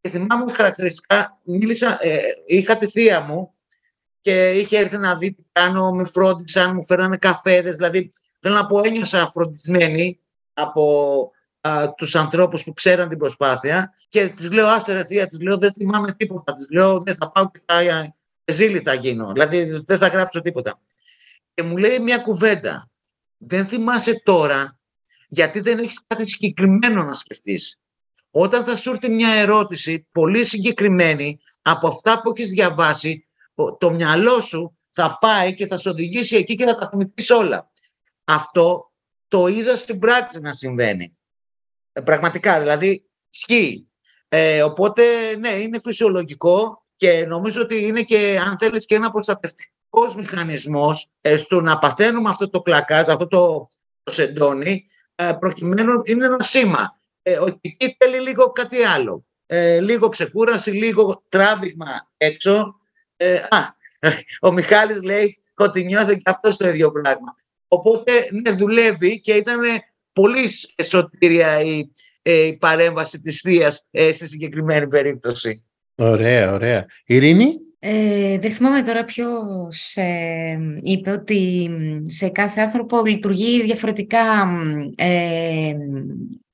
Και 0.00 0.08
θυμάμαι 0.08 0.52
χαρακτηριστικά, 0.52 1.40
μίλησα, 1.42 1.98
ε, 2.00 2.20
είχα 2.46 2.76
τη 2.76 2.86
θεία 2.86 3.20
μου 3.20 3.54
και 4.20 4.50
είχε 4.50 4.78
έρθει 4.78 4.98
να 4.98 5.16
δει 5.16 5.32
τι 5.32 5.42
κάνω, 5.52 5.92
με 5.92 6.04
φρόντισαν, 6.04 6.74
μου 6.74 6.86
φέρανε 6.86 7.16
καφέδες, 7.16 7.76
δηλαδή 7.76 8.12
Θέλω 8.44 8.54
να 8.54 8.66
πω, 8.66 8.80
ένιωσα 8.84 9.30
φροντισμένη 9.34 10.20
από 10.52 11.30
α, 11.60 11.94
τους 11.94 12.14
ανθρώπους 12.14 12.64
που 12.64 12.72
ξέραν 12.72 13.08
την 13.08 13.18
προσπάθεια 13.18 13.94
και 14.08 14.28
της 14.28 14.50
λέω, 14.50 14.66
άσε 14.66 14.92
ρε 14.92 15.04
θεία, 15.04 15.26
της 15.26 15.40
λέω, 15.40 15.56
δεν 15.56 15.72
θυμάμαι 15.72 16.12
τίποτα. 16.12 16.54
Της 16.54 16.66
λέω, 16.70 17.02
δεν 17.02 17.14
θα 17.14 17.30
πάω 17.30 17.50
και 17.50 17.60
θα, 17.64 18.14
ζήλι 18.44 18.80
θα 18.80 18.94
γίνω. 18.94 19.32
Δηλαδή, 19.32 19.82
δεν 19.86 19.98
θα 19.98 20.08
γράψω 20.08 20.40
τίποτα. 20.40 20.80
Και 21.54 21.62
μου 21.62 21.76
λέει 21.76 21.98
μια 21.98 22.18
κουβέντα. 22.18 22.90
Δεν 23.36 23.66
θυμάσαι 23.66 24.22
τώρα, 24.24 24.78
γιατί 25.34 25.60
δεν 25.60 25.78
έχεις 25.78 26.04
κάτι 26.06 26.30
συγκεκριμένο 26.30 27.02
να 27.02 27.12
σκεφτείς. 27.12 27.78
Όταν 28.30 28.64
θα 28.64 28.76
σου 28.76 28.90
έρθει 28.90 29.10
μια 29.10 29.32
ερώτηση 29.32 30.06
πολύ 30.12 30.44
συγκεκριμένη 30.44 31.40
από 31.62 31.88
αυτά 31.88 32.20
που 32.20 32.32
έχεις 32.36 32.50
διαβάσει, 32.50 33.26
το 33.78 33.92
μυαλό 33.92 34.40
σου 34.40 34.78
θα 34.90 35.18
πάει 35.20 35.54
και 35.54 35.66
θα 35.66 35.78
σε 35.78 35.88
οδηγήσει 35.88 36.36
εκεί 36.36 36.54
και 36.54 36.64
θα 36.64 36.78
τα 36.78 36.88
θυμηθείς 36.88 37.30
όλα. 37.30 37.70
Αυτό 38.24 38.92
το 39.28 39.46
είδα 39.46 39.76
στην 39.76 39.98
πράξη 39.98 40.40
να 40.40 40.52
συμβαίνει. 40.52 41.16
Ε, 41.92 42.00
πραγματικά, 42.00 42.60
δηλαδή, 42.60 43.04
σκύει. 43.28 43.88
Ε, 44.28 44.62
οπότε, 44.62 45.02
ναι, 45.38 45.48
είναι 45.48 45.80
φυσιολογικό 45.84 46.84
και 46.96 47.26
νομίζω 47.26 47.62
ότι 47.62 47.86
είναι 47.86 48.02
και, 48.02 48.40
αν 48.46 48.56
θέλεις, 48.58 48.86
και 48.86 48.94
ένα 48.94 49.10
προστατευτικός 49.10 50.14
μηχανισμός 50.16 51.10
ε, 51.20 51.36
στο 51.36 51.60
να 51.60 51.78
παθαίνουμε 51.78 52.28
αυτό 52.28 52.50
το 52.50 52.62
κλακάζ, 52.62 53.08
αυτό 53.08 53.26
το, 53.26 53.68
το 54.02 54.12
σεντόνι, 54.12 54.70
ε, 54.70 55.01
προκειμένου 55.14 56.00
είναι 56.04 56.24
ένα 56.24 56.42
σήμα. 56.42 57.00
Ε, 57.22 57.38
ότι 57.38 57.58
εκεί 57.62 57.96
θέλει 57.98 58.20
λίγο 58.20 58.50
κάτι 58.50 58.82
άλλο. 58.82 59.24
Ε, 59.46 59.80
λίγο 59.80 60.08
ξεκούραση, 60.08 60.70
λίγο 60.70 61.24
τράβηγμα 61.28 62.10
έξω. 62.16 62.74
Ε, 63.16 63.34
α, 63.34 63.76
ο 64.40 64.52
Μιχάλης 64.52 65.02
λέει 65.02 65.42
ότι 65.54 65.84
νιώθει 65.84 66.16
και 66.16 66.22
αυτό 66.30 66.56
το 66.56 66.68
ίδιο 66.68 66.92
πράγμα. 66.92 67.36
Οπότε 67.68 68.12
ναι, 68.30 68.50
δουλεύει 68.50 69.20
και 69.20 69.32
ήταν 69.32 69.60
πολύ 70.12 70.48
σωτήρια 70.82 71.60
η, 71.60 71.90
ε, 72.22 72.32
η 72.32 72.56
παρέμβαση 72.56 73.20
της 73.20 73.40
θείας 73.40 73.86
ε, 73.90 74.12
στη 74.12 74.28
συγκεκριμένη 74.28 74.88
περίπτωση. 74.88 75.64
Ωραία, 75.94 76.52
ωραία. 76.52 76.86
Ειρήνη; 77.04 77.56
Ε, 77.84 78.38
δεν 78.38 78.50
θυμάμαι 78.50 78.82
τώρα 78.82 79.04
ποιος 79.04 79.96
ε, 79.96 80.58
είπε 80.82 81.10
ότι 81.10 81.70
σε 82.06 82.28
κάθε 82.28 82.60
άνθρωπο 82.60 83.04
λειτουργεί 83.04 83.62
διαφορετικά 83.62 84.48
ε, 84.96 85.74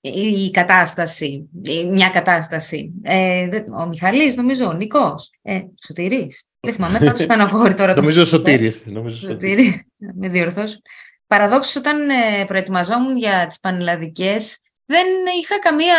η 0.00 0.50
κατάσταση, 0.50 1.48
μια 1.92 2.08
κατάσταση. 2.08 2.92
Ε, 3.02 3.48
ο 3.82 3.86
Μιχαλής, 3.86 4.36
νομίζω, 4.36 4.66
ο 4.68 4.72
Νικός, 4.72 5.30
ε, 5.42 5.60
Σωτήρης. 5.86 6.42
Δεν 6.60 6.74
θυμάμαι, 6.74 6.98
πάντως 6.98 7.20
ήταν 7.20 7.40
αγόρι 7.40 7.74
τώρα. 7.74 7.94
νομίζω 7.94 8.24
Σωτήρης. 8.24 8.82
Νομίζω 8.84 9.28
Σωτήρης, 9.28 9.82
με 10.20 10.28
διορθώσω. 10.28 10.78
Παραδόξως, 11.26 11.76
όταν 11.76 12.10
ε, 12.10 12.44
προετοιμαζόμουν 12.46 13.16
για 13.16 13.46
τις 13.46 13.60
πανελλαδικές, 13.60 14.58
δεν 14.84 15.06
είχα 15.42 15.58
καμία 15.58 15.96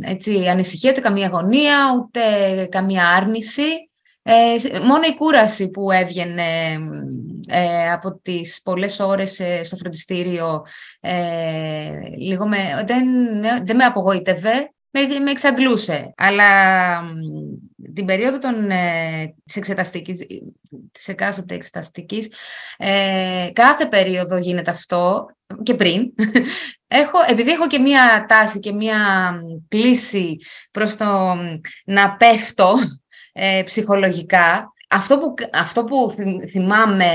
έτσι, 0.00 0.46
ανησυχία, 0.48 0.90
ούτε 0.90 1.00
καμία 1.00 1.26
αγωνία, 1.26 1.76
ούτε 1.96 2.20
καμία 2.70 3.06
άρνηση. 3.06 3.89
Ε, 4.32 4.78
μόνο 4.78 5.02
η 5.08 5.14
κούραση 5.16 5.70
που 5.70 5.90
έβγαινε 5.90 6.78
ε, 7.48 7.90
από 7.90 8.20
τις 8.22 8.60
πολλές 8.62 9.00
ώρες 9.00 9.40
στο 9.62 9.76
φροντιστήριο 9.76 10.64
λίγο 12.18 12.48
με, 12.48 12.84
δεν, 12.86 13.04
δεν 13.64 13.76
με 13.76 13.84
απογοήτευε, 13.84 14.70
με, 14.90 15.18
με 15.18 15.30
εξαντλούσε. 15.30 16.12
Αλλά 16.16 16.48
την 17.94 18.04
περίοδο 18.04 18.38
των, 18.38 18.70
ε, 18.70 19.34
της 19.44 19.56
εξεταστικής, 19.56 20.26
της 20.92 21.08
εκάστοτε 21.08 21.54
εξεταστικής, 21.54 22.28
ε, 22.76 23.50
κάθε 23.52 23.86
περίοδο 23.86 24.38
γίνεται 24.38 24.70
αυτό 24.70 25.26
και 25.62 25.74
πριν. 25.74 26.14
Έχω, 26.92 27.18
επειδή 27.28 27.50
έχω 27.50 27.66
και 27.66 27.78
μία 27.78 28.24
τάση 28.28 28.58
και 28.58 28.72
μία 28.72 29.30
κλίση 29.68 30.36
προς 30.70 30.96
το 30.96 31.34
να 31.84 32.16
πέφτω 32.16 32.74
ε, 33.32 33.62
ψυχολογικά, 33.64 34.72
αυτό 34.92 35.18
που, 35.18 35.34
αυτό 35.52 35.84
που 35.84 36.10
θυμάμαι 36.50 37.06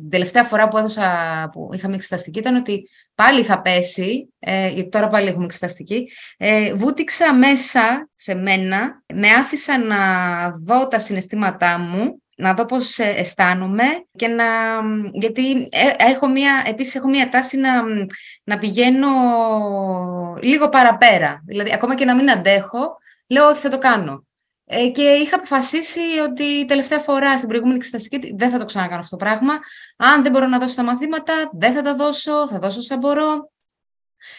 την 0.00 0.10
τελευταία 0.10 0.44
φορά 0.44 0.68
που 0.68 0.78
έδωσα, 0.78 1.08
που 1.52 1.70
είχαμε 1.72 1.94
εξεταστική 1.94 2.38
ήταν 2.38 2.56
ότι 2.56 2.88
πάλι 3.14 3.40
είχα 3.40 3.60
πέσει, 3.60 4.32
ε, 4.38 4.68
γιατί 4.68 4.88
τώρα 4.88 5.08
πάλι 5.08 5.28
έχουμε 5.28 5.44
εξεταστική, 5.44 6.08
ε, 6.36 6.74
βούτυξα 6.74 7.34
μέσα 7.34 8.08
σε 8.16 8.34
μένα, 8.34 9.02
με 9.14 9.28
άφησα 9.28 9.78
να 9.78 9.98
δω 10.50 10.86
τα 10.86 10.98
συναισθήματά 10.98 11.78
μου, 11.78 12.22
να 12.36 12.54
δω 12.54 12.64
πώς 12.64 12.98
ε, 12.98 13.14
αισθάνομαι 13.16 13.84
και 14.16 14.28
να... 14.28 14.44
Γιατί 15.12 15.68
ε, 15.70 16.10
έχω 16.10 16.28
μία, 16.28 16.62
επίσης 16.66 16.94
έχω 16.94 17.08
μία 17.08 17.28
τάση 17.28 17.56
να, 17.56 17.70
να 18.44 18.58
πηγαίνω 18.58 19.08
λίγο 20.42 20.68
παραπέρα. 20.68 21.42
Δηλαδή, 21.46 21.72
ακόμα 21.72 21.94
και 21.94 22.04
να 22.04 22.14
μην 22.14 22.30
αντέχω, 22.30 22.96
λέω 23.28 23.48
ότι 23.48 23.58
θα 23.58 23.68
το 23.68 23.78
κάνω. 23.78 24.24
Ε, 24.72 24.88
και 24.88 25.02
είχα 25.02 25.36
αποφασίσει 25.36 26.00
ότι 26.24 26.64
τελευταία 26.64 26.98
φορά 26.98 27.36
στην 27.36 27.48
προηγούμενη 27.48 27.76
εξεταστική 27.78 28.34
δεν 28.36 28.50
θα 28.50 28.58
το 28.58 28.64
ξανακάνω 28.64 28.98
αυτό 28.98 29.16
το 29.16 29.24
πράγμα. 29.24 29.52
Αν 29.96 30.22
δεν 30.22 30.32
μπορώ 30.32 30.46
να 30.46 30.58
δώσω 30.58 30.74
τα 30.74 30.82
μαθήματα, 30.82 31.50
δεν 31.52 31.72
θα 31.72 31.82
τα 31.82 31.94
δώσω, 31.94 32.48
θα 32.48 32.58
δώσω 32.58 32.78
όσα 32.78 32.96
μπορώ. 32.96 33.50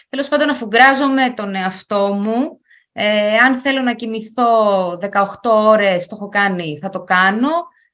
Τέλος 0.08 0.28
πάντων, 0.28 0.48
αφουγκράζομαι 0.48 1.32
τον 1.36 1.54
εαυτό 1.54 2.12
μου. 2.12 2.60
Ε, 2.92 3.36
αν 3.36 3.56
θέλω 3.56 3.80
να 3.80 3.94
κοιμηθώ 3.94 4.98
18 5.12 5.24
ώρες, 5.42 6.06
το 6.06 6.16
έχω 6.16 6.28
κάνει, 6.28 6.78
θα 6.82 6.88
το 6.88 7.02
κάνω. 7.02 7.50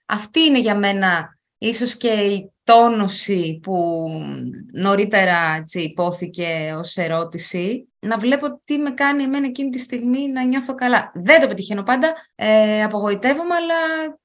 Αυτή 0.06 0.40
είναι 0.40 0.58
για 0.58 0.74
μένα 0.74 1.38
ίσως 1.58 1.96
και 1.96 2.08
η 2.08 2.52
τόνωση 2.72 3.60
που 3.62 4.06
νωρίτερα 4.72 5.56
έτσι, 5.58 5.80
υπόθηκε 5.80 6.74
ως 6.78 6.96
ερώτηση. 6.96 7.88
Να 7.98 8.18
βλέπω 8.18 8.60
τι 8.64 8.78
με 8.78 8.90
κάνει 8.90 9.22
εμένα 9.22 9.46
εκείνη 9.46 9.70
τη 9.70 9.78
στιγμή 9.78 10.28
να 10.28 10.44
νιώθω 10.44 10.74
καλά. 10.74 11.12
Δεν 11.14 11.40
το 11.40 11.48
πετυχαίνω 11.48 11.82
πάντα, 11.82 12.14
ε, 12.34 12.82
απογοητεύομαι, 12.82 13.54
αλλά 13.54 13.74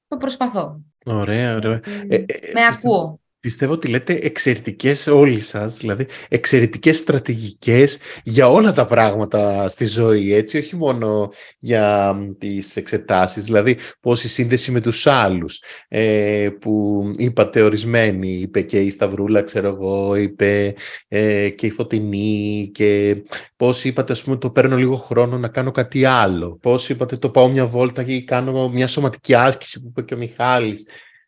το 0.08 0.16
προσπαθώ. 0.16 0.80
Ωραία, 1.04 1.54
ωραία. 1.54 1.80
Ε, 2.08 2.14
ε, 2.14 2.24
με 2.54 2.60
ακούω. 2.72 3.20
Πιστεύω 3.44 3.72
ότι 3.72 3.88
λέτε 3.88 4.18
εξαιρετικές 4.22 5.06
όλοι 5.06 5.40
σας, 5.40 5.76
δηλαδή 5.76 6.06
εξαιρετικές 6.28 6.96
στρατηγικές 6.96 7.98
για 8.24 8.48
όλα 8.48 8.72
τα 8.72 8.86
πράγματα 8.86 9.68
στη 9.68 9.86
ζωή, 9.86 10.34
έτσι, 10.34 10.58
όχι 10.58 10.76
μόνο 10.76 11.32
για 11.58 12.14
τις 12.38 12.76
εξετάσεις, 12.76 13.44
δηλαδή 13.44 13.76
πώς 14.00 14.24
η 14.24 14.28
σύνδεση 14.28 14.70
με 14.70 14.80
τους 14.80 15.06
άλλους, 15.06 15.62
ε, 15.88 16.48
που 16.60 17.02
είπατε 17.16 17.62
ορισμένοι, 17.62 18.28
είπε 18.28 18.60
και 18.60 18.80
η 18.80 18.90
Σταυρούλα, 18.90 19.42
ξέρω 19.42 19.68
εγώ, 19.68 20.16
είπε 20.16 20.74
ε, 21.08 21.48
και 21.48 21.66
η 21.66 21.70
Φωτεινή 21.70 22.70
και 22.74 23.22
πώς 23.56 23.84
είπατε, 23.84 24.12
ας 24.12 24.22
πούμε, 24.22 24.36
το 24.36 24.50
παίρνω 24.50 24.76
λίγο 24.76 24.96
χρόνο 24.96 25.38
να 25.38 25.48
κάνω 25.48 25.70
κάτι 25.70 26.04
άλλο, 26.04 26.58
πώς 26.62 26.88
είπατε 26.88 27.16
το 27.16 27.30
πάω 27.30 27.48
μια 27.48 27.66
βόλτα 27.66 28.02
και 28.02 28.22
κάνω 28.22 28.68
μια 28.68 28.86
σωματική 28.86 29.34
άσκηση 29.34 29.80
που 29.80 29.86
είπε 29.88 30.02
και 30.02 30.14
ο 30.14 30.16
Μιχάλης, 30.16 30.86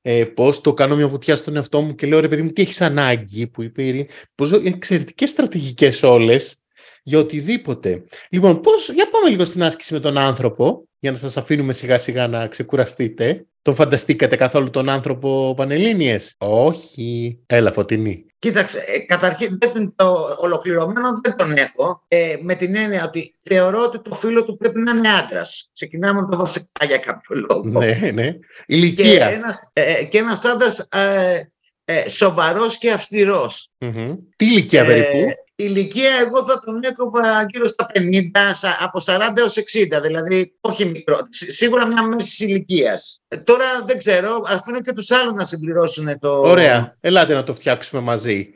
ε, 0.09 0.25
πώς 0.25 0.61
το 0.61 0.75
κάνω 0.75 0.97
μια 0.97 1.09
βουτιά 1.09 1.37
στον 1.37 1.57
εαυτό 1.57 1.83
μου 1.83 1.95
και 1.95 2.07
λέω 2.07 2.21
ρε 2.21 2.29
παιδί 2.29 2.43
μου, 2.43 2.53
τι 2.53 2.63
έχεις 2.63 2.81
ανάγκη 2.81 3.47
που 3.47 3.63
είπε 3.63 3.83
η 3.83 3.87
Ειρήνη. 3.87 4.07
Πώς 4.35 4.53
εξαιρετικές 4.53 5.31
στρατηγικές 5.31 6.03
όλες 6.03 6.63
για 7.03 7.19
οτιδήποτε. 7.19 8.05
Λοιπόν, 8.31 8.61
πώς, 8.61 8.93
για 8.93 9.09
πάμε 9.11 9.29
λίγο 9.29 9.45
στην 9.45 9.63
άσκηση 9.63 9.93
με 9.93 10.01
τον 10.01 10.19
άνθρωπο, 10.19 10.89
για 10.99 11.11
να 11.11 11.17
σας 11.17 11.37
αφήνουμε 11.37 11.73
σιγά 11.73 11.99
σιγά 11.99 12.29
να 12.29 12.47
ξεκουραστείτε. 12.47 13.47
Τον 13.63 13.75
φανταστήκατε 13.75 14.37
καθόλου 14.37 14.71
τον 14.71 14.89
άνθρωπο 14.89 15.55
Πανελλήνιες; 15.57 16.35
Όχι. 16.39 17.39
Έλα, 17.47 17.73
Φωτεινή. 17.73 18.26
Κοίταξε, 18.39 18.85
ε, 18.87 18.99
καταρχήν 18.99 19.59
δεν 19.61 19.95
το 19.97 20.37
ολοκληρωμένο 20.39 21.21
δεν 21.23 21.37
τον 21.37 21.53
έχω, 21.53 22.05
ε, 22.09 22.35
με 22.41 22.55
την 22.55 22.77
έννοια 22.77 23.05
ότι 23.05 23.35
θεωρώ 23.39 23.83
ότι 23.83 24.01
το 24.03 24.15
φίλο 24.15 24.45
του 24.45 24.57
πρέπει 24.57 24.81
να 24.81 24.91
είναι 24.91 25.09
άντρας. 25.09 25.71
Ξεκινάμε 25.73 26.21
από 26.21 26.31
το 26.31 26.37
βασικά 26.37 26.85
για 26.87 26.99
κάποιο 26.99 27.37
λόγο. 27.37 27.63
Ναι, 27.65 28.11
ναι. 28.13 28.35
Ηλικία. 28.67 29.29
Και 29.29 29.35
ένας, 29.35 29.71
ε, 29.73 30.05
και 30.05 30.19
ένας 30.19 30.45
άντρας 30.45 30.79
ε, 30.79 31.51
ε, 31.85 32.09
σοβαρός 32.09 32.79
και 32.79 32.93
αυστηρός. 32.93 33.71
Mm-hmm. 33.79 34.17
Τι 34.37 34.47
ηλικία 34.47 34.83
Ε, 34.83 34.87
περίπου; 34.87 35.33
Ηλικία 35.57 36.11
εγώ 36.21 36.45
θα 36.45 36.61
τον 36.65 36.81
έκοβα 36.85 37.47
γύρω 37.49 37.67
στα 37.67 37.87
50, 37.95 38.55
σα- 38.55 38.85
από 38.85 39.01
40 39.01 39.33
έως 39.37 39.57
60, 39.57 40.01
δηλαδή 40.03 40.57
όχι 40.61 40.85
μικρό, 40.85 41.19
σι- 41.31 41.51
σίγουρα 41.53 41.87
μια 41.87 42.03
μέσης 42.03 42.41
ηλικίας. 42.41 43.23
Τώρα 43.45 43.65
δεν 43.87 43.99
ξέρω, 43.99 44.43
αφήνω 44.47 44.81
και 44.81 44.93
τους 44.93 45.11
άλλους 45.11 45.33
να 45.33 45.45
συμπληρώσουν 45.45 46.19
το... 46.19 46.41
Ωραία. 46.41 46.97
Ελάτε 47.01 47.35
να 47.35 47.45
το 47.45 47.55
φτιάξουμε 47.55 48.03
μαζί. 48.03 48.49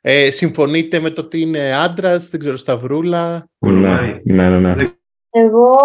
Ε, 0.00 0.30
συμφωνείτε 0.30 1.00
με 1.00 1.10
το 1.10 1.20
ότι 1.20 1.40
είναι 1.40 1.74
άντρας, 1.76 2.28
δεν 2.28 2.40
ξέρω, 2.40 2.56
Σταυρούλα; 2.56 3.48
Ναι, 3.58 4.20
ναι, 4.24 4.48
ναι. 4.48 4.74
ναι. 4.74 4.86
Εγώ 5.30 5.76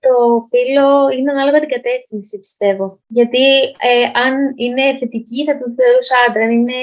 το 0.00 0.14
φίλο 0.50 0.88
είναι 1.18 1.30
ανάλογα 1.30 1.60
την 1.60 1.68
κατεύθυνση, 1.68 2.40
πιστεύω. 2.40 3.00
Γιατί 3.06 3.44
ε, 3.60 4.20
αν 4.24 4.34
είναι 4.56 4.82
θετική 4.98 5.44
θα 5.44 5.52
τον 5.58 5.74
θεωρούσα 5.78 6.14
άντρα. 6.28 6.44
Αν 6.44 6.50
είναι 6.50 6.80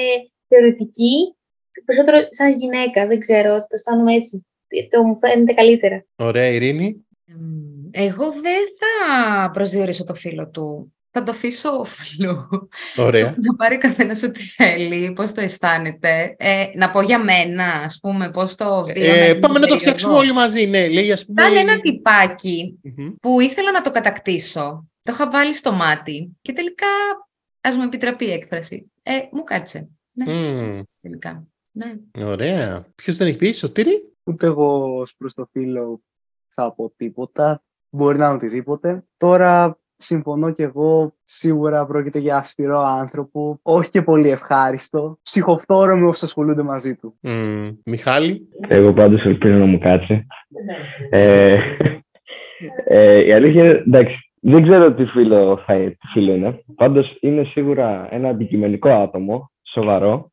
θεωρητική, 0.48 1.36
περισσότερο 1.84 2.26
σαν 2.30 2.56
γυναίκα. 2.56 3.06
Δεν 3.06 3.18
ξέρω, 3.18 3.58
το 3.58 3.66
αισθάνομαι 3.70 4.14
έτσι. 4.14 4.46
Το 4.90 5.02
μου 5.02 5.16
φαίνεται 5.16 5.52
καλύτερα. 5.52 6.04
Ωραία, 6.16 6.46
Ειρήνη. 6.46 7.06
Μ, 7.26 7.88
Εγώ 7.90 8.30
δεν 8.30 8.62
θα 8.78 9.50
προσδιορίσω 9.50 10.04
το 10.04 10.14
φίλο 10.14 10.48
του. 10.48 10.94
Θα 11.12 11.22
το 11.22 11.30
αφήσω 11.30 11.70
όφιλο. 11.78 12.48
Ωραία. 12.96 13.34
Να 13.46 13.54
πάρει 13.56 13.78
καθένας 13.78 14.22
ό,τι 14.22 14.40
θέλει, 14.42 15.12
πώς 15.12 15.32
το 15.34 15.40
αισθάνεται. 15.40 16.34
Ε, 16.38 16.64
να 16.74 16.90
πω 16.90 17.00
για 17.00 17.18
μένα, 17.24 17.64
ας 17.64 17.98
πούμε, 18.02 18.30
πώς 18.30 18.54
το 18.54 18.82
βίωνα. 18.84 19.14
Ε, 19.14 19.24
εκείνη 19.24 19.38
πάμε 19.38 19.54
την 19.54 19.60
να 19.60 19.66
το 19.66 19.74
περίοδο. 19.74 19.78
φτιάξουμε 19.78 20.14
όλοι 20.14 20.32
μαζί. 20.32 20.66
Ναι, 20.66 20.88
λέει 20.88 21.12
ας 21.12 21.24
πούμε... 21.26 21.42
Ήταν 21.42 21.56
ένα 21.56 21.80
τυπάκι 21.80 22.78
Μμμ. 22.82 23.12
που 23.20 23.40
ήθελα 23.40 23.70
να 23.72 23.80
το 23.80 23.90
κατακτήσω. 23.90 24.88
Το 25.02 25.12
είχα 25.12 25.30
βάλει 25.30 25.54
στο 25.54 25.72
μάτι 25.72 26.30
και 26.42 26.52
τελικά, 26.52 26.86
ας 27.60 27.76
μου 27.76 27.82
επιτραπεί 27.82 28.24
η 28.24 28.32
έκφραση, 28.32 28.90
ε, 29.02 29.12
μου 29.30 29.44
κάτσε. 29.44 29.88
Ναι, 30.12 30.32
Μμ, 30.32 30.80
τελικά. 31.02 31.44
Ναι. 31.72 32.24
Ωραία. 32.24 32.86
Ποιος 32.94 33.16
δεν 33.16 33.26
έχει 33.26 33.36
πει, 33.36 33.52
Σωτήρη; 33.52 34.12
Ούτε 34.24 34.46
εγώ 34.46 34.96
ως 34.96 35.14
προς 35.16 35.34
το 35.34 35.48
φίλο 35.52 36.00
θα 36.54 36.72
πω 36.72 36.92
τίποτα. 36.96 37.62
Μπορεί 37.90 38.18
να 38.18 38.24
είναι 38.24 38.34
οτιδήποτε. 38.34 39.04
Τώρα 39.16 39.78
συμφωνώ 39.96 40.52
και 40.52 40.62
εγώ. 40.62 41.14
Σίγουρα 41.22 41.86
πρόκειται 41.86 42.18
για 42.18 42.36
αυστηρό 42.36 42.80
άνθρωπο. 42.80 43.58
Όχι 43.62 43.90
και 43.90 44.02
πολύ 44.02 44.28
ευχάριστο. 44.28 45.18
Ψυχοφθόρο 45.22 45.96
με 45.96 46.06
όσους 46.06 46.22
ασχολούνται 46.22 46.62
μαζί 46.62 46.96
του. 46.96 47.14
Μμ, 47.20 47.68
Μιχάλη; 47.84 48.48
Εγώ 48.68 48.92
πάντως 48.92 49.24
ελπίζω 49.24 49.54
να 49.54 49.64
μου 49.64 49.78
κάτσει. 49.78 50.26
Ε, 51.10 51.56
ε, 52.84 53.24
η 53.24 53.32
αλήθεια 53.32 53.64
είναι, 53.64 53.82
εντάξει, 53.86 54.32
δεν 54.40 54.68
ξέρω 54.68 54.94
τι 54.94 55.04
φίλο, 55.04 55.62
θα, 55.66 55.74
τι 55.74 56.06
φίλο 56.12 56.32
είναι. 56.34 56.62
Πάντως 56.74 57.16
είναι 57.20 57.44
σίγουρα 57.44 58.08
ένα 58.10 58.28
αντικειμενικό 58.28 58.88
άτομο, 58.88 59.50
σοβαρό. 59.62 60.30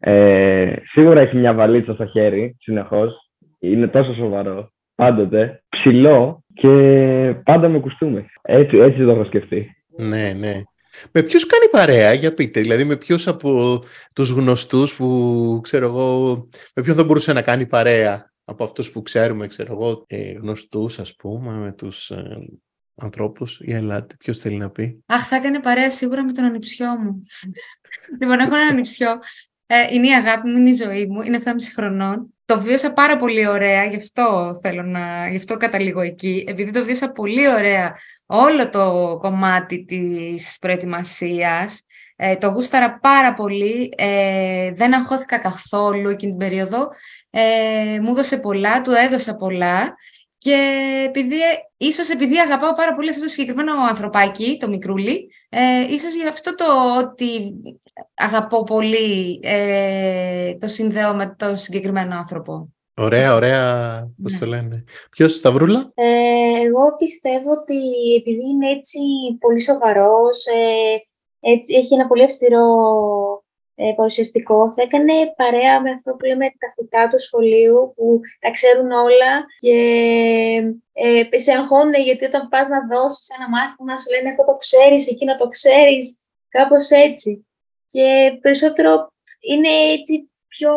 Ε, 0.00 0.72
σίγουρα 0.84 1.20
έχει 1.20 1.36
μια 1.36 1.54
βαλίτσα 1.54 1.94
στο 1.94 2.06
χέρι, 2.06 2.56
συνεχώς. 2.60 3.30
Είναι 3.58 3.86
τόσο 3.86 4.14
σοβαρό, 4.14 4.72
πάντοτε. 4.94 5.62
Ψηλό 5.68 6.44
και 6.54 6.70
πάντα 7.44 7.68
με 7.68 7.78
κουστούμε. 7.78 8.26
Έτσι, 8.42 8.76
έτσι 8.76 9.04
το 9.04 9.10
έχω 9.10 9.24
σκεφτεί. 9.24 9.76
Ναι, 9.96 10.32
ναι. 10.32 10.62
Με 11.12 11.22
ποιους 11.22 11.46
κάνει 11.46 11.68
παρέα, 11.70 12.12
για 12.12 12.34
πείτε. 12.34 12.60
Δηλαδή 12.60 12.84
με 12.84 12.96
ποιους 12.96 13.26
από 13.28 13.82
τους 14.12 14.30
γνωστούς 14.30 14.94
που, 14.94 15.60
ξέρω 15.62 15.86
εγώ, 15.86 16.34
με 16.74 16.82
ποιον 16.82 16.96
θα 16.96 17.04
μπορούσε 17.04 17.32
να 17.32 17.42
κάνει 17.42 17.66
παρέα; 17.66 18.32
Από 18.44 18.64
αυτούς 18.64 18.90
που 18.90 19.02
ξέρουμε, 19.02 19.46
ξέρω 19.46 19.72
εγώ, 19.72 20.04
ε, 20.06 20.32
γνωστούς 20.32 20.98
ας 20.98 21.14
πούμε, 21.16 21.52
με 21.52 21.72
τους 21.72 22.10
ε, 22.10 22.38
ανθρώπους. 22.94 23.60
Για 23.62 23.76
ελάτε, 23.76 24.14
ποιος 24.18 24.38
θέλει 24.38 24.56
να 24.56 24.70
πει; 24.70 25.02
Αχ, 25.06 25.26
θα 25.26 25.36
έκανε 25.36 25.60
παρέα 25.60 25.90
σίγουρα 25.90 26.24
με 26.24 26.32
τον 26.32 26.44
ανιψιό 26.44 26.98
μου. 26.98 27.22
λοιπόν, 28.20 28.38
έχω 28.38 28.54
έναν 28.54 28.68
ανιψιό. 28.68 29.08
Ε, 29.66 29.94
είναι 29.94 30.06
η 30.06 30.12
αγάπη 30.12 30.48
μου, 30.48 30.56
είναι 30.56 30.70
η 30.70 30.74
ζωή 30.74 31.06
μου. 31.06 31.22
Είναι 31.22 31.38
7,5 31.44 31.50
χρονών. 31.74 32.34
Το 32.44 32.60
βίωσα 32.60 32.92
πάρα 32.92 33.16
πολύ 33.16 33.46
ωραία, 33.46 33.84
γι' 33.84 33.96
αυτό 33.96 34.58
θέλω 34.62 34.82
να, 34.82 35.28
γι' 35.28 35.36
αυτό 35.36 35.56
καταλήγω 35.56 36.00
εκεί. 36.00 36.44
Επειδή 36.48 36.70
το 36.70 36.84
βίωσα 36.84 37.12
πολύ 37.12 37.48
ωραία 37.48 37.96
όλο 38.26 38.68
το 38.70 39.16
κομμάτι 39.20 39.84
της 39.84 40.56
προετοιμασίας, 40.60 41.84
ε, 42.16 42.36
το 42.36 42.48
γούσταρα 42.48 42.98
πάρα 42.98 43.34
πολύ, 43.34 43.92
ε, 43.96 44.72
δεν 44.72 44.94
αγχώθηκα 44.94 45.38
καθόλου 45.38 46.08
εκείνη 46.08 46.30
την 46.30 46.40
περίοδο. 46.40 46.88
Ε, 47.30 47.98
μου 48.02 48.10
έδωσε 48.10 48.36
πολλά, 48.38 48.80
του 48.80 48.92
έδωσα 48.92 49.34
πολλά 49.34 49.94
και 50.44 50.58
επειδή, 51.06 51.36
ίσως 51.76 52.08
επειδή 52.08 52.38
αγαπάω 52.38 52.74
πάρα 52.74 52.94
πολύ 52.94 53.08
αυτό 53.08 53.22
το 53.22 53.28
συγκεκριμένο 53.28 53.72
ανθρωπάκι, 53.88 54.56
το 54.60 54.68
μικρούλι, 54.68 55.30
ε, 55.48 55.92
ίσως 55.92 56.14
γι' 56.14 56.28
αυτό 56.28 56.54
το 56.54 56.64
ότι 56.98 57.54
αγαπώ 58.14 58.64
πολύ 58.64 59.40
ε, 59.42 60.54
το 60.54 60.68
συνδέω 60.68 61.14
με 61.14 61.34
το 61.38 61.56
συγκεκριμένο 61.56 62.16
άνθρωπο. 62.16 62.68
Ωραία, 62.96 63.34
ωραία, 63.34 63.62
πώς 64.22 64.32
Ναι. 64.32 64.38
το 64.38 64.46
λένε. 64.46 64.84
Ποιος, 65.10 65.34
Σταυρούλα; 65.34 65.90
Ε, 65.94 66.04
εγώ 66.64 66.96
πιστεύω 66.98 67.50
ότι 67.50 67.78
επειδή 68.18 68.48
είναι 68.48 68.70
έτσι 68.70 68.98
πολύ 69.40 69.60
σοβαρός, 69.60 70.46
ε, 70.46 70.96
έτσι, 71.40 71.74
έχει 71.74 71.94
ένα 71.94 72.06
πολύ 72.06 72.22
αυστηρό 72.22 72.64
ε, 73.74 73.92
παρουσιαστικό, 73.96 74.72
θα 74.74 74.82
έκανε 74.82 75.12
παρέα 75.36 75.80
με 75.80 75.90
αυτό 75.90 76.10
που 76.12 76.24
λέμε 76.26 76.46
τα 76.62 76.68
φυτά 76.74 77.08
του 77.08 77.20
σχολείου 77.26 77.92
που 77.96 78.20
τα 78.42 78.50
ξέρουν 78.50 78.90
όλα 78.90 79.32
και 79.62 79.76
ε, 80.92 81.38
σε 81.38 81.52
αγχώνουν 81.52 81.94
γιατί 82.08 82.24
όταν 82.24 82.48
πας 82.48 82.66
να 82.68 82.80
δώσεις 82.90 83.28
ένα 83.36 83.48
μάθημα 83.56 83.94
σου 83.98 84.10
λένε 84.14 84.28
αυτό 84.32 84.44
το 84.50 84.56
ξέρεις, 84.64 85.02
εκείνο 85.12 85.36
το 85.36 85.48
ξέρεις, 85.48 86.06
κάπως 86.48 86.90
έτσι. 86.90 87.46
Και 87.92 88.06
περισσότερο 88.40 88.92
είναι 89.50 89.72
έτσι 89.96 90.30
πιο 90.48 90.72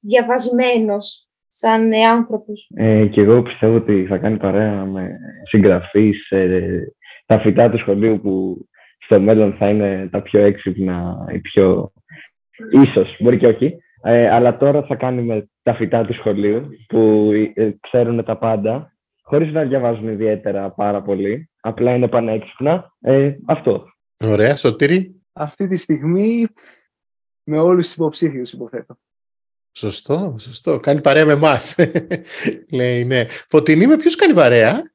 διαβασμένος 0.00 1.28
σαν 1.48 1.92
ε, 1.92 2.02
άνθρωπος. 2.02 2.70
Ε, 2.74 3.06
και 3.06 3.20
εγώ 3.20 3.42
πιστεύω 3.42 3.76
ότι 3.76 4.06
θα 4.08 4.18
κάνει 4.18 4.36
παρέα 4.36 4.84
με 4.84 5.18
συγγραφείς, 5.48 6.30
ε, 6.30 6.92
τα 7.26 7.40
φυτά 7.40 7.70
του 7.70 7.78
σχολείου 7.78 8.20
που 8.20 8.64
στο 8.98 9.20
μέλλον 9.20 9.56
θα 9.58 9.68
είναι 9.68 10.08
τα 10.12 10.22
πιο 10.22 10.40
έξυπνα 10.40 11.26
ή 11.32 11.38
πιο... 11.38 11.92
Ίσως, 12.70 13.16
μπορεί 13.18 13.38
και 13.38 13.46
όχι. 13.46 13.76
Ε, 14.02 14.30
αλλά 14.30 14.56
τώρα 14.56 14.82
θα 14.82 14.94
κάνουμε 14.94 15.48
τα 15.62 15.74
φυτά 15.74 16.04
του 16.04 16.14
σχολείου 16.14 16.68
που 16.88 17.30
ε, 17.54 17.70
ξέρουν 17.80 18.24
τα 18.24 18.36
πάντα 18.36 18.92
χωρίς 19.22 19.52
να 19.52 19.62
διαβάζουν 19.62 20.08
ιδιαίτερα 20.08 20.70
πάρα 20.70 21.02
πολύ. 21.02 21.50
Απλά 21.60 21.94
είναι 21.94 22.08
πανέξυπνα. 22.08 22.92
Ε, 23.00 23.32
αυτό. 23.46 23.84
Ωραία. 24.20 24.56
Σωτήρη. 24.56 25.14
Αυτή 25.32 25.66
τη 25.66 25.76
στιγμή 25.76 26.46
με 27.42 27.58
όλους 27.58 27.84
τους 27.84 27.94
υποψήφιους 27.94 28.52
υποθέτω. 28.52 28.98
Σωστό, 29.72 30.36
σωστό. 30.38 30.80
Κάνει 30.80 31.00
παρέα 31.00 31.24
με 31.24 31.32
εμάς. 31.32 31.76
Λέει, 32.78 33.04
ναι. 33.04 33.26
Φωτεινή 33.48 33.86
με 33.86 33.96
ποιους 33.96 34.16
κάνει 34.16 34.34
παρέα, 34.34 34.92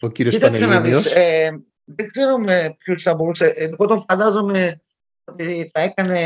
ο 0.00 0.08
κύριος 0.08 0.34
Κοίταξε 0.34 0.66
να 0.66 0.72
Πανελλήνιος; 0.72 1.02
δεις, 1.02 1.14
ε, 1.14 1.50
δεν 1.84 2.10
ξέρω 2.10 2.38
με 2.38 2.76
ποιους 2.78 3.02
θα 3.02 3.14
μπορούσε. 3.14 3.52
Εγώ 3.56 3.86
τον 3.86 4.04
φαντάζομαι 4.08 4.60
ότι 4.62 4.80
θα 5.72 5.80
έκανε 5.80 6.18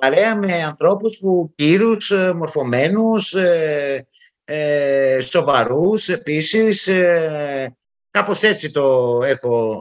παρέα 0.00 0.36
με 0.36 0.52
ανθρώπους 0.52 1.18
που 1.18 1.52
κύρους, 1.54 2.10
ε, 2.10 2.32
μορφωμένους, 2.32 3.32
ε, 3.34 4.06
ε, 4.44 5.20
σοβαρούς 5.20 6.08
επίσης. 6.08 6.86
Ε, 6.86 7.76
κάπως 8.10 8.42
έτσι 8.42 8.70
το 8.70 9.20
έχω 9.24 9.80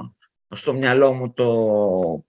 στο 0.56 0.74
μυαλό 0.74 1.14
μου 1.14 1.34
το 1.34 1.48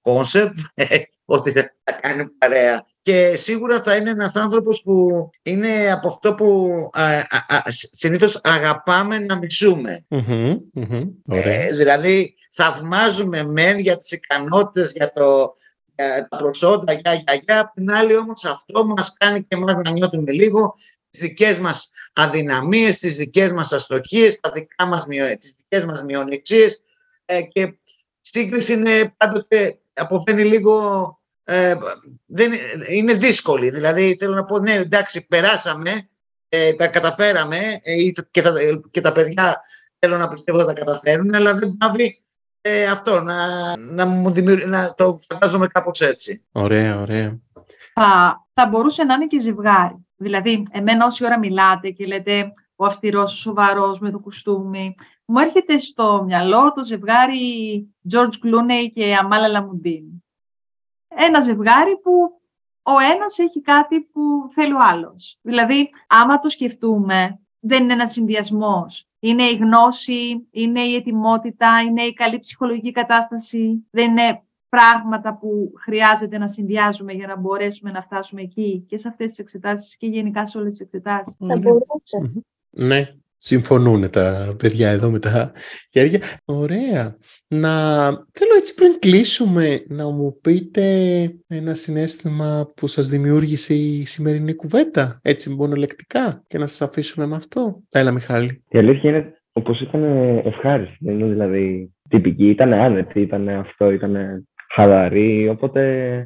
concept, 0.00 0.58
ότι 1.24 1.50
θα 1.50 1.92
κάνει 2.00 2.26
παρέα. 2.26 2.86
Και 3.02 3.36
σίγουρα 3.36 3.82
θα 3.82 3.96
είναι 3.96 4.10
ένας 4.10 4.34
άνθρωπος 4.34 4.82
που 4.82 5.28
είναι 5.42 5.90
από 5.92 6.08
αυτό 6.08 6.34
που 6.34 6.70
α, 6.92 7.02
α, 7.02 7.24
α, 7.48 7.62
συνήθως 7.90 8.40
αγαπάμε 8.42 9.18
να 9.18 9.38
μισούμε. 9.38 10.04
Μμμ, 10.08 10.56
μμμ. 10.72 11.02
Ωραία. 11.28 11.62
Ε, 11.62 11.72
δηλαδή 11.72 12.34
θαυμάζουμε 12.50 13.44
μεν 13.44 13.78
για 13.78 13.96
τις 13.96 14.10
ικανότητες, 14.10 14.92
για, 14.92 15.12
το, 15.12 15.22
για 15.22 15.52
τα 16.28 16.36
προσόντα, 16.36 16.92
για, 16.92 17.14
για, 17.14 17.40
για. 17.44 17.60
Απ' 17.60 17.74
την 17.74 17.92
άλλη 17.92 18.16
όμως 18.16 18.44
αυτό 18.44 18.86
μας 18.86 19.12
κάνει 19.18 19.40
και 19.40 19.56
εμάς 19.56 19.74
να 19.84 19.90
νιώθουμε 19.90 20.32
λίγο 20.32 20.74
τις 21.10 21.20
δικές 21.20 21.58
μας 21.58 21.90
αδυναμίες, 22.12 22.98
τις 22.98 23.16
δικές 23.16 23.52
μας 23.52 23.72
αστοχίες, 23.72 24.40
τα 24.40 24.50
δικά 24.50 24.86
μας, 24.86 25.06
μειω- 25.06 25.38
τις 25.38 25.54
δικές 25.58 25.84
μας 25.84 26.02
μειονεξίες 26.02 26.82
ε, 27.24 27.42
και 27.42 27.74
σύγκριση 28.20 28.72
είναι 28.72 29.14
πάντοτε 29.16 29.78
αποφαίνει 29.92 30.44
λίγο 30.44 31.18
ε, 31.44 31.74
δεν, 32.26 32.52
είναι 32.88 33.12
δύσκολη. 33.14 33.70
Δηλαδή 33.70 34.16
θέλω 34.20 34.34
να 34.34 34.44
πω 34.44 34.58
ναι 34.58 34.72
εντάξει 34.72 35.26
περάσαμε, 35.26 36.08
ε, 36.48 36.72
τα 36.74 36.88
καταφέραμε 36.88 37.80
ε, 37.82 38.02
ή 38.02 38.12
το- 38.12 38.26
και, 38.30 38.42
τα, 38.42 38.54
και 38.90 39.00
τα 39.00 39.12
παιδιά 39.12 39.60
θέλω 39.98 40.16
να 40.16 40.28
πιστεύω 40.28 40.58
θα 40.58 40.64
τα 40.64 40.72
καταφέρουν 40.72 41.34
αλλά 41.34 41.54
δεν 41.54 41.76
πάβει 41.76 42.22
ε, 42.68 42.86
αυτό 42.86 43.20
να, 43.20 43.36
να, 43.76 44.06
μου 44.06 44.30
δημιουργ- 44.30 44.66
να 44.66 44.94
το 44.94 45.16
φαντάζομαι 45.28 45.66
κάπως 45.66 46.00
έτσι. 46.00 46.44
Ωραία, 46.52 47.00
ωραία. 47.00 47.38
θα, 47.94 48.40
θα 48.54 48.66
μπορούσε 48.66 49.04
να 49.04 49.14
είναι 49.14 49.26
και 49.26 49.40
ζευγάρι. 49.40 50.06
Δηλαδή, 50.16 50.66
εμένα 50.70 51.06
όση 51.06 51.24
ώρα 51.24 51.38
μιλάτε 51.38 51.90
και 51.90 52.06
λέτε 52.06 52.52
ο 52.76 52.84
αυστηρός, 52.84 53.32
ο 53.32 53.36
σοβαρός 53.36 53.98
με 53.98 54.10
το 54.10 54.18
κουστούμι, 54.18 54.94
μου 55.24 55.38
έρχεται 55.38 55.78
στο 55.78 56.22
μυαλό 56.26 56.72
το 56.72 56.84
ζευγάρι 56.84 57.86
George 58.12 58.24
Clooney 58.24 58.90
και 58.94 59.16
Αμάλα 59.20 59.48
Λαμουντίν. 59.48 60.04
Ένα 61.08 61.40
ζευγάρι 61.40 61.98
που 61.98 62.40
ο 62.82 62.98
ένας 63.14 63.38
έχει 63.38 63.60
κάτι 63.60 64.00
που 64.00 64.48
θέλει 64.52 64.72
ο 64.72 64.82
άλλος. 64.88 65.38
Δηλαδή, 65.42 65.90
άμα 66.06 66.38
το 66.38 66.48
σκεφτούμε, 66.48 67.40
δεν 67.60 67.82
είναι 67.82 67.92
ένας 67.92 68.12
συνδυασμός. 68.12 69.05
Είναι 69.18 69.42
η 69.42 69.56
γνώση, 69.56 70.46
είναι 70.50 70.80
η 70.80 70.94
ετοιμότητα, 70.94 71.80
είναι 71.88 72.02
η 72.02 72.12
καλή 72.12 72.38
ψυχολογική 72.38 72.92
κατάσταση. 72.92 73.86
Δεν 73.90 74.10
είναι 74.10 74.42
πράγματα 74.68 75.38
που 75.38 75.72
χρειάζεται 75.76 76.38
να 76.38 76.48
συνδυάζουμε 76.48 77.12
για 77.12 77.26
να 77.26 77.36
μπορέσουμε 77.36 77.90
να 77.90 78.02
φτάσουμε 78.02 78.42
εκεί 78.42 78.84
και 78.88 78.98
σε 78.98 79.08
αυτές 79.08 79.26
τις 79.26 79.38
εξετάσεις 79.38 79.96
και 79.96 80.06
γενικά 80.06 80.46
σε 80.46 80.58
όλες 80.58 80.70
τις 80.70 80.80
εξετάσεις. 80.80 81.36
Θα 81.48 81.56
μπορούσε. 81.56 82.42
Ναι, 82.70 83.14
συμφωνούν 83.36 84.10
τα 84.10 84.54
παιδιά 84.58 84.90
εδώ 84.90 85.10
με 85.10 85.18
τα 85.18 85.52
χέρια. 85.90 86.20
Ωραία. 86.44 87.16
Να 87.48 87.70
θέλω 88.08 88.54
έτσι 88.58 88.74
πριν 88.74 88.98
κλείσουμε 88.98 89.84
να 89.88 90.10
μου 90.10 90.38
πείτε 90.40 90.84
ένα 91.46 91.74
συνέστημα 91.74 92.72
που 92.76 92.86
σας 92.86 93.08
δημιούργησε 93.08 93.74
η 93.74 94.04
σημερινή 94.04 94.54
κουβέντα, 94.54 95.20
έτσι 95.22 95.50
μονολεκτικά 95.50 96.42
και 96.46 96.58
να 96.58 96.66
σας 96.66 96.82
αφήσουμε 96.82 97.26
με 97.26 97.34
αυτό. 97.36 97.82
Έλα 97.90 98.10
Μιχάλη. 98.12 98.62
Η 98.68 98.78
αλήθεια 98.78 99.10
είναι 99.10 99.34
όπως 99.52 99.80
ήταν 99.80 100.04
ευχάριστη. 100.44 100.96
Δεν 101.00 101.18
είναι 101.18 101.28
δηλαδή 101.28 101.94
τυπική. 102.08 102.48
Ήταν 102.48 102.72
άνετη, 102.72 103.20
ήταν 103.20 103.48
αυτό, 103.48 103.90
ήταν 103.90 104.16
χαλαρή. 104.74 105.48
Οπότε 105.48 105.82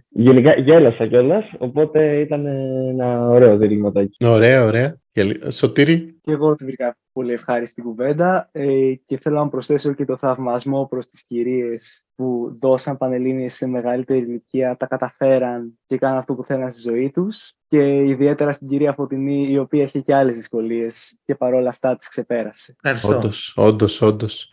γενικά 0.09 0.55
γέλασα 0.55 1.07
κιόλας. 1.07 1.45
Οπότε 1.59 2.21
ήταν 2.21 2.47
ένα 2.91 3.29
ωραίο 3.29 3.57
διλημματάκι. 3.57 4.25
Ωραία, 4.25 4.65
ωραία. 4.65 5.00
Γελ- 5.25 5.53
Σωτήρη. 5.53 6.19
Και 6.23 6.33
εγώ 6.33 6.55
τη 6.55 6.65
βρήκα 6.65 6.97
πολύ 7.13 7.33
ευχάριστη 7.33 7.83
κουβέντα 7.83 8.49
ε, 8.53 8.93
και 9.07 9.19
θέλω 9.19 9.37
να 9.37 9.49
προσθέσω 9.49 9.93
και 9.93 10.05
το 10.05 10.17
θαυμασμό 10.17 10.87
προς 10.91 11.07
τις 11.07 11.23
κυρίες 11.25 12.05
που 12.15 12.57
δώσαν 12.61 12.97
πανελλήνιες 12.97 13.55
σε 13.55 13.67
μεγαλύτερη 13.67 14.21
ηλικία, 14.21 14.77
τα 14.77 14.87
καταφέραν 14.87 15.79
και 15.87 15.97
κάναν 15.99 16.17
αυτό 16.19 16.35
που 16.35 16.45
θέλαν 16.45 16.71
στη 16.71 16.81
ζωή 16.81 17.11
τους 17.11 17.53
και 17.69 17.97
ιδιαίτερα 18.05 18.53
στην 18.53 18.69
κυρία 18.69 18.93
Φωτεινή 18.93 19.47
η 19.51 19.59
οποία 19.59 19.83
είχε 19.83 20.01
και 20.01 20.15
άλλες 20.15 20.35
δυσκολίες 20.35 21.19
και 21.25 21.35
παρόλα 21.35 21.69
αυτά 21.69 21.97
τις 21.97 22.09
ξεπέρασε. 22.09 22.77
Ευχαριστώ. 22.83 23.17
Όντως, 23.17 23.53
όντως, 23.57 24.03
όντως. 24.03 24.53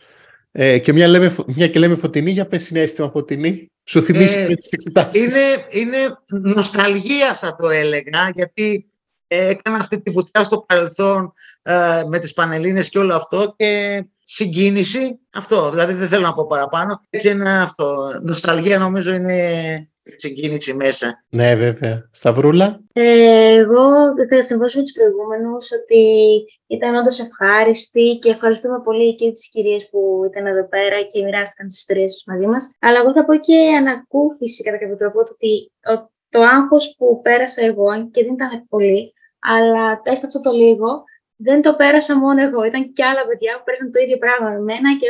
Ε, 0.52 0.78
και 0.78 0.92
μια, 0.92 1.08
λέμε, 1.08 1.28
φω- 1.28 1.46
μια 1.54 1.68
και 1.68 1.78
λέμε 1.78 1.94
φωτεινή, 1.94 2.30
για 2.30 2.46
πες 2.46 2.64
συνέστημα 2.64 3.10
φωτεινή. 3.10 3.66
Σου 3.84 4.02
θυμίσει 4.02 4.38
Ε, 4.38 4.48
με 4.48 4.54
τις 4.54 4.72
εξετάσεις. 4.72 5.22
Είναι, 5.24 5.66
είναι 5.70 5.96
νοσταλγία 6.54 7.34
θα 7.34 7.56
το 7.56 7.68
έλεγα 7.68 8.30
γιατί 8.34 8.90
ε, 8.94 8.97
έκανα 9.28 9.76
αυτή 9.76 10.00
τη 10.02 10.10
βουτιά 10.10 10.44
στο 10.44 10.58
παρελθόν 10.60 11.32
ε, 11.62 12.02
με 12.08 12.18
τις 12.18 12.32
Πανελλήνες 12.32 12.88
και 12.88 12.98
όλο 12.98 13.14
αυτό 13.14 13.54
και 13.56 14.02
συγκίνηση 14.24 15.18
αυτό, 15.32 15.70
δηλαδή 15.70 15.92
δεν 15.92 16.08
θέλω 16.08 16.22
να 16.22 16.34
πω 16.34 16.46
παραπάνω 16.46 17.00
έτσι 17.10 17.28
είναι 17.30 17.60
αυτό, 17.60 18.18
νοσταλγία 18.22 18.78
νομίζω 18.78 19.12
είναι 19.12 19.42
συγκίνηση 20.16 20.74
μέσα 20.74 21.24
Ναι, 21.28 21.54
βέβαια. 21.56 22.08
Σταυρούλα; 22.12 22.80
Ε, 22.92 23.52
εγώ 23.54 23.86
θα 24.30 24.42
συμφωνήσω 24.42 24.78
με 24.78 24.84
τους 24.84 24.92
προηγούμενους 24.92 25.68
ότι 25.72 26.02
ήταν 26.66 26.94
όντως 26.96 27.18
ευχάριστη 27.20 28.18
και 28.22 28.30
ευχαριστούμε 28.30 28.80
πολύ 28.84 29.14
και 29.14 29.32
τις 29.32 29.50
κυρίες 29.50 29.88
που 29.90 30.22
ήταν 30.30 30.46
εδώ 30.46 30.68
πέρα 30.68 31.02
και 31.02 31.22
μοιράστηκαν 31.24 31.66
τις 31.66 31.78
ιστορίες 31.78 32.12
τους 32.14 32.24
μαζί 32.26 32.46
μας. 32.46 32.76
Αλλά 32.80 32.98
εγώ 33.00 33.12
θα 33.12 33.24
πω 33.24 33.36
και 33.36 33.58
ανακούφιση 33.78 34.62
κατά 34.62 34.78
κάποιο 34.78 34.96
τρόπο 34.96 35.18
ότι 35.20 35.72
ο- 35.92 36.10
το 36.30 36.40
άγχος 36.40 36.94
που 36.98 37.20
πέρασα 37.22 37.64
εγώ 37.64 38.10
και 38.10 38.24
δεν 38.24 38.32
ήταν 38.32 38.66
πολύ, 38.68 39.12
αλλά 39.40 40.00
έστω 40.04 40.26
αυτό 40.26 40.40
το 40.40 40.50
λίγο, 40.50 41.04
δεν 41.36 41.62
το 41.62 41.74
πέρασα 41.74 42.18
μόνο 42.18 42.40
εγώ. 42.42 42.64
Ήταν 42.64 42.92
και 42.92 43.04
άλλα 43.04 43.26
παιδιά 43.26 43.56
που 43.56 43.62
πέρασαν 43.64 43.92
το 43.92 44.00
ίδιο 44.00 44.18
πράγμα 44.18 44.48
με 44.50 44.60
μένα 44.60 44.88
και 45.00 45.08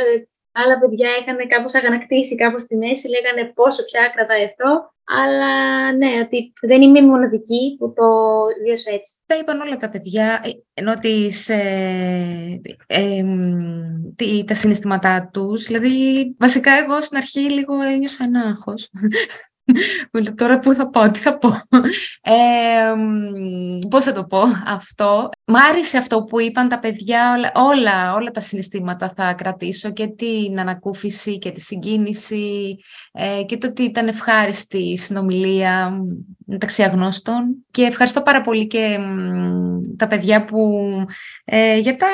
άλλα 0.52 0.78
παιδιά 0.78 1.08
είχαν 1.20 1.48
κάπως 1.48 1.74
αγανακτήσει 1.74 2.34
κάπως 2.34 2.62
στη 2.62 2.76
μέση, 2.76 3.08
λέγανε 3.08 3.52
πόσο 3.54 3.84
πια 3.84 4.12
κρατάει 4.14 4.44
αυτό. 4.44 4.92
Αλλά 5.10 5.52
ναι, 5.92 6.20
ότι 6.24 6.52
δεν 6.62 6.82
είμαι 6.82 6.98
η 6.98 7.06
μοναδική 7.06 7.76
που 7.78 7.92
το 7.92 8.04
βίωσα 8.64 8.92
έτσι. 8.92 9.12
Τα 9.26 9.36
είπαν 9.36 9.60
όλα 9.60 9.76
τα 9.76 9.90
παιδιά, 9.90 10.40
ε, 10.44 10.50
ενώ 10.74 10.98
τις, 10.98 11.48
ε, 11.48 12.60
ε, 12.86 13.22
μ, 13.22 14.14
τι- 14.16 14.44
τα 14.44 14.54
συναισθήματά 14.54 15.30
τους. 15.32 15.64
Δηλαδή, 15.64 15.90
βασικά 16.38 16.72
εγώ 16.72 17.02
στην 17.02 17.16
αρχή 17.16 17.40
λίγο 17.40 17.80
ένιωσα 17.82 18.24
ένα 18.26 18.40
άγχος. 18.40 18.90
Μου 20.12 20.22
λέω, 20.22 20.34
Τώρα 20.34 20.58
πού 20.58 20.74
θα 20.74 20.88
πω, 20.88 21.10
τι 21.10 21.18
θα 21.18 21.38
πω; 21.38 21.48
Ε, 22.22 22.94
μ, 22.96 23.88
πώς 23.88 24.04
θα 24.04 24.12
το 24.12 24.24
πω 24.24 24.42
αυτό. 24.66 25.28
Μ' 25.44 25.56
άρεσε 25.70 25.98
αυτό 25.98 26.24
που 26.24 26.40
είπαν 26.40 26.68
τα 26.68 26.78
παιδιά, 26.78 27.34
όλα, 27.36 27.52
όλα, 27.54 28.14
όλα 28.14 28.30
τα 28.30 28.40
συναισθήματα 28.40 29.12
θα 29.16 29.34
κρατήσω 29.34 29.92
και 29.92 30.06
την 30.06 30.60
ανακούφιση 30.60 31.38
και 31.38 31.50
τη 31.50 31.60
συγκίνηση 31.60 32.76
ε, 33.12 33.42
και 33.46 33.56
το 33.56 33.66
ότι 33.66 33.82
ήταν 33.82 34.08
ευχάριστη 34.08 34.78
η 34.78 34.96
συνομιλία 34.96 35.90
μ, 35.90 35.98
μεταξύ 36.46 36.82
αγνώστων. 36.82 37.64
Και 37.70 37.82
ευχαριστώ 37.82 38.22
πάρα 38.22 38.40
πολύ 38.40 38.66
και 38.66 38.98
μ, 38.98 39.96
τα 39.96 40.06
παιδιά 40.06 40.44
που 40.44 40.80
ε, 41.44 41.78
για 41.78 41.96
τα, 41.96 42.08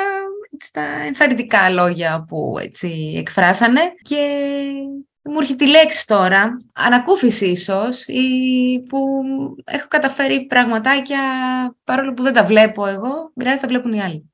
έτσι, 0.54 0.72
τα 0.72 0.82
ενθαρρυντικά 1.06 1.70
λόγια 1.70 2.24
που 2.28 2.54
έτσι 2.60 3.14
εκφράσανε 3.16 3.80
και 4.02 4.16
μου 5.24 5.40
έρχεται 5.40 5.64
η 5.64 5.68
λέξη 5.68 6.06
τώρα, 6.06 6.56
ανακούφιση 6.72 7.46
ίσως, 7.46 8.06
ή 8.06 8.22
που 8.88 8.98
έχω 9.64 9.88
καταφέρει 9.88 10.46
πραγματάκια 10.46 11.20
παρόλο 11.84 12.12
που 12.12 12.22
δεν 12.22 12.32
τα 12.32 12.44
βλέπω 12.44 12.86
εγώ, 12.86 13.30
μοιράζει 13.34 13.60
τα 13.60 13.66
βλέπουν 13.68 13.92
οι 13.92 14.00
άλλοι. 14.02 14.32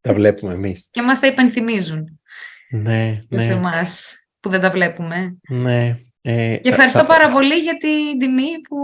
Τα 0.00 0.14
βλέπουμε 0.14 0.52
εμείς. 0.52 0.88
Και 0.90 1.02
μας 1.02 1.20
τα 1.20 1.26
υπενθυμίζουν 1.26 2.20
Ναι, 2.70 3.14
σε 3.28 3.36
ναι, 3.36 3.44
εμά 3.44 3.82
που 4.40 4.48
δεν 4.48 4.60
τα 4.60 4.70
βλέπουμε. 4.70 5.36
ναι. 5.48 5.98
Ε, 6.24 6.56
Και 6.56 6.68
ευχαριστώ 6.68 6.98
θα- 6.98 7.06
πάρα 7.06 7.32
πολύ 7.32 7.54
για 7.54 7.76
την 7.76 8.18
τιμή 8.18 8.60
που 8.68 8.76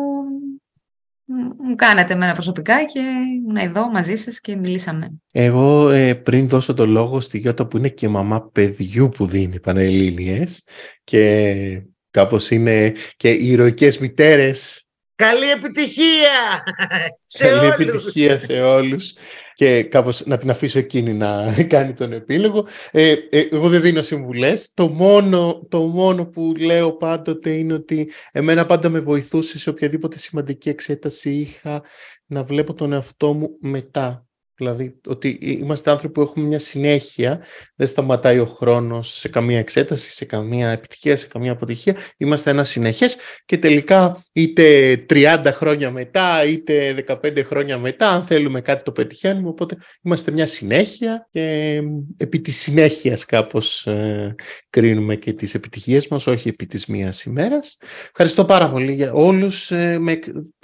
μου- 1.29 1.55
μου 1.59 1.74
κάνατε 1.74 2.12
εμένα 2.12 2.33
προσωπικά 2.33 2.85
και 2.85 3.01
ήμουν 3.37 3.57
εδώ 3.57 3.91
μαζί 3.91 4.16
σας 4.16 4.41
και 4.41 4.57
μιλήσαμε. 4.57 5.09
Εγώ 5.33 5.91
ε, 5.91 6.14
πριν 6.14 6.49
δώσω 6.49 6.74
το 6.74 6.87
λόγο 6.87 7.20
στη 7.20 7.39
Γιώτα 7.39 7.66
που 7.66 7.76
είναι 7.76 7.89
και 7.89 8.09
μαμά 8.09 8.43
παιδιού 8.43 9.09
που 9.09 9.26
δίνει 9.26 9.61
Πανελλήνιες 9.61 10.64
και 11.05 11.83
κάπως 12.11 12.51
είναι 12.51 12.95
και 13.16 13.31
οι 13.31 13.49
ηρωικές 13.51 13.99
μητέρες. 13.99 14.88
Καλή 15.18 15.50
επιτυχία 15.50 16.62
σε 17.26 17.44
Καλή 17.48 17.66
όλους. 17.66 17.74
επιτυχία 17.74 18.38
σε 18.38 18.60
όλους 18.60 19.14
και 19.54 19.82
κάπως 19.82 20.26
να 20.26 20.38
την 20.38 20.50
αφήσω 20.50 20.78
εκείνη 20.78 21.12
να 21.14 21.52
κάνει 21.68 21.92
τον 21.92 22.12
επίλογο. 22.12 22.66
Ε, 22.90 23.10
ε, 23.30 23.48
εγώ 23.50 23.68
δεν 23.68 23.80
δίνω 23.80 24.02
συμβουλές. 24.02 24.70
Το 24.74 24.88
μόνο, 24.88 25.66
το 25.68 25.80
μόνο 25.80 26.26
που 26.26 26.52
λέω 26.58 26.92
πάντοτε 26.92 27.50
είναι 27.50 27.72
ότι 27.72 28.10
εμένα 28.32 28.66
πάντα 28.66 28.88
με 28.88 29.00
βοηθούσε 29.00 29.58
σε 29.58 29.70
οποιαδήποτε 29.70 30.18
σημαντική 30.18 30.68
εξέταση 30.68 31.30
είχα 31.30 31.82
να 32.26 32.44
βλέπω 32.44 32.74
τον 32.74 32.92
εαυτό 32.92 33.32
μου 33.32 33.56
μετά. 33.60 34.28
Δηλαδή 34.59 35.00
ότι 35.06 35.38
είμαστε 35.40 35.90
άνθρωποι 35.90 36.14
που 36.14 36.20
έχουμε 36.20 36.46
μια 36.46 36.59
συνέχεια, 36.59 37.40
δεν 37.74 37.86
σταματάει 37.86 38.38
ο 38.38 38.46
χρόνος 38.46 39.12
σε 39.12 39.28
καμία 39.28 39.59
εξέταση, 39.59 40.12
σε 40.12 40.24
καμία 40.24 40.70
επιτυχία, 40.70 41.16
σε 41.16 41.26
καμία 41.26 41.52
αποτυχία. 41.52 41.96
Είμαστε 42.16 42.50
ένα 42.50 42.64
συνεχές 42.64 43.16
και 43.44 43.59
τελικά 43.59 44.22
είτε 44.32 44.96
30 45.09 45.50
χρόνια 45.52 45.90
μετά, 45.90 46.44
είτε 46.44 47.04
15 47.09 47.44
χρόνια 47.44 47.78
μετά, 47.78 48.09
αν 48.09 48.24
θέλουμε 48.24 48.61
κάτι 48.61 48.82
το 48.82 48.92
πετυχαίνουμε, 48.92 49.48
οπότε 49.48 49.76
είμαστε 50.02 50.30
μια 50.30 50.46
συνέχεια 50.46 51.28
και 51.30 51.80
επί 52.16 52.40
της 52.40 52.56
συνέχειας 52.56 53.24
κάπως 53.24 53.86
ε, 53.86 54.34
κρίνουμε 54.70 55.16
και 55.16 55.32
τις 55.32 55.54
επιτυχίες 55.54 56.09
μας, 56.09 56.26
όχι 56.26 56.48
επί 56.48 56.66
της 56.66 56.86
μίας 56.86 57.22
ημέρας. 57.22 57.78
Ευχαριστώ 58.09 58.44
πάρα 58.44 58.70
πολύ 58.70 58.92
για 58.92 59.12
όλους, 59.12 59.70
ε, 59.70 59.98
με, 59.98 60.18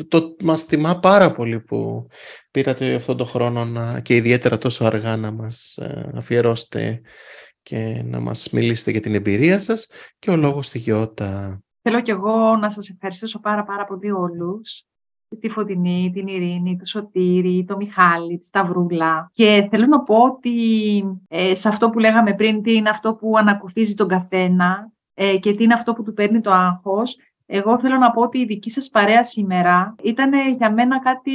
το, 0.09 0.37
μας 0.43 0.67
τιμά 0.67 0.99
πάρα 0.99 1.31
πολύ 1.31 1.61
που 1.61 2.07
πήρατε 2.55 2.95
αυτόν 2.95 3.17
τον 3.17 3.27
χρόνο 3.27 3.65
να, 3.65 4.01
και 4.01 4.15
ιδιαίτερα 4.15 4.59
τόσο 4.59 4.85
αργά 4.85 5.17
να 5.17 5.31
μας 5.31 5.77
ε, 5.77 6.11
αφιερώσετε 6.15 7.01
και 7.63 8.03
να 8.05 8.21
μας 8.21 8.51
μιλήσετε 8.51 8.91
για 8.91 9.01
την 9.01 9.15
εμπειρία 9.15 9.59
σας 9.59 9.89
και 10.19 10.31
ο 10.31 10.37
λόγος 10.37 10.67
στη 10.67 10.79
Γιώτα. 10.79 11.63
Θέλω 11.83 12.01
κι 12.01 12.11
εγώ 12.11 12.57
να 12.57 12.71
σας 12.71 12.89
ευχαριστήσω 12.89 13.41
πάρα 13.41 13.65
πάρα 13.65 13.85
πολύ 13.85 14.11
όλους 14.11 14.85
τη 15.41 15.49
Φωτεινή, 15.49 16.11
την 16.15 16.27
Ειρήνη, 16.27 16.77
το 16.77 16.85
Σωτήρη, 16.85 17.65
το 17.69 17.77
Μιχάλη, 17.77 18.39
τη 18.39 18.47
Σταυρούλα. 18.47 19.31
Και 19.33 19.67
θέλω 19.71 19.87
να 19.87 20.01
πω 20.01 20.17
ότι 20.17 20.53
ε, 21.29 21.55
σε 21.55 21.69
αυτό 21.69 21.91
που 21.91 21.99
λέγαμε 21.99 22.35
πριν, 22.35 22.63
τι 22.63 22.75
είναι 22.75 22.89
αυτό 22.89 23.15
που 23.15 23.37
ανακουφίζει 23.37 23.95
τον 23.95 24.09
καθένα 24.09 24.93
ε, 25.15 25.39
και 25.39 25.55
τι 25.55 25.65
είναι 25.65 25.75
αυτό 25.75 25.93
που 25.93 26.03
του 26.03 26.13
παίρνει 26.13 26.41
το 26.41 26.51
άγχος, 26.51 27.17
εγώ 27.47 27.79
θέλω 27.79 27.97
να 27.97 28.11
πω 28.11 28.21
ότι 28.23 28.39
η 28.39 28.45
δική 28.45 28.71
σας 28.71 28.89
παρέα 28.89 29.25
σήμερα 29.25 29.95
ήταν 30.03 30.33
για 30.57 30.73
μένα 30.73 31.01
κάτι 31.01 31.33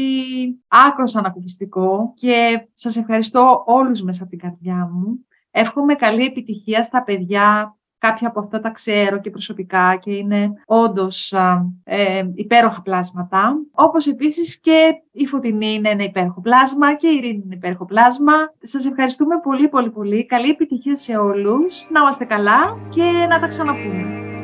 άκρος 0.68 1.16
ανακουφιστικό 1.16 2.14
και 2.16 2.68
σας 2.74 2.98
ευχαριστώ 2.98 3.64
όλους 3.66 4.02
μέσα 4.02 4.22
από 4.22 4.32
την 4.32 4.40
καρδιά 4.40 4.90
μου. 4.92 5.26
Εύχομαι 5.52 5.94
καλή 5.94 6.26
επιτυχία 6.26 6.84
στα 6.84 7.04
παιδιά. 7.04 7.74
Κάποια 7.98 8.28
από 8.28 8.40
αυτά 8.40 8.60
τα 8.60 8.70
ξέρω 8.70 9.20
και 9.20 9.30
προσωπικά 9.30 9.96
και 9.96 10.12
είναι 10.12 10.52
όντως 10.66 11.34
ε, 11.84 12.24
υπέροχα 12.34 12.82
πλάσματα. 12.82 13.56
Όπως 13.72 14.08
επίσης 14.08 14.60
και 14.60 15.02
η 15.12 15.26
Φωτεινή 15.26 15.74
είναι 15.74 15.90
ένα 15.90 16.04
υπέροχο 16.04 16.42
πλάσμα 16.42 16.96
και 16.96 17.08
η 17.08 17.16
Ειρήνη 17.16 17.42
είναι 17.46 17.56
υπέροχο 17.56 17.86
πλάσμα. 17.86 18.34
Σας 18.62 18.86
ευχαριστούμε 18.86 19.40
πολύ 19.40 19.68
πολύ 19.68 19.90
πολύ. 19.90 20.26
Καλή 20.26 20.50
επιτυχία 20.50 20.96
σε 20.96 21.18
όλους. 21.18 21.88
Να 21.90 22.00
είμαστε 22.00 22.26
καλά 22.26 22.78
και 22.90 23.26
να 23.30 23.40
τα 23.40 23.48
ξαναπούμε. 23.48 24.39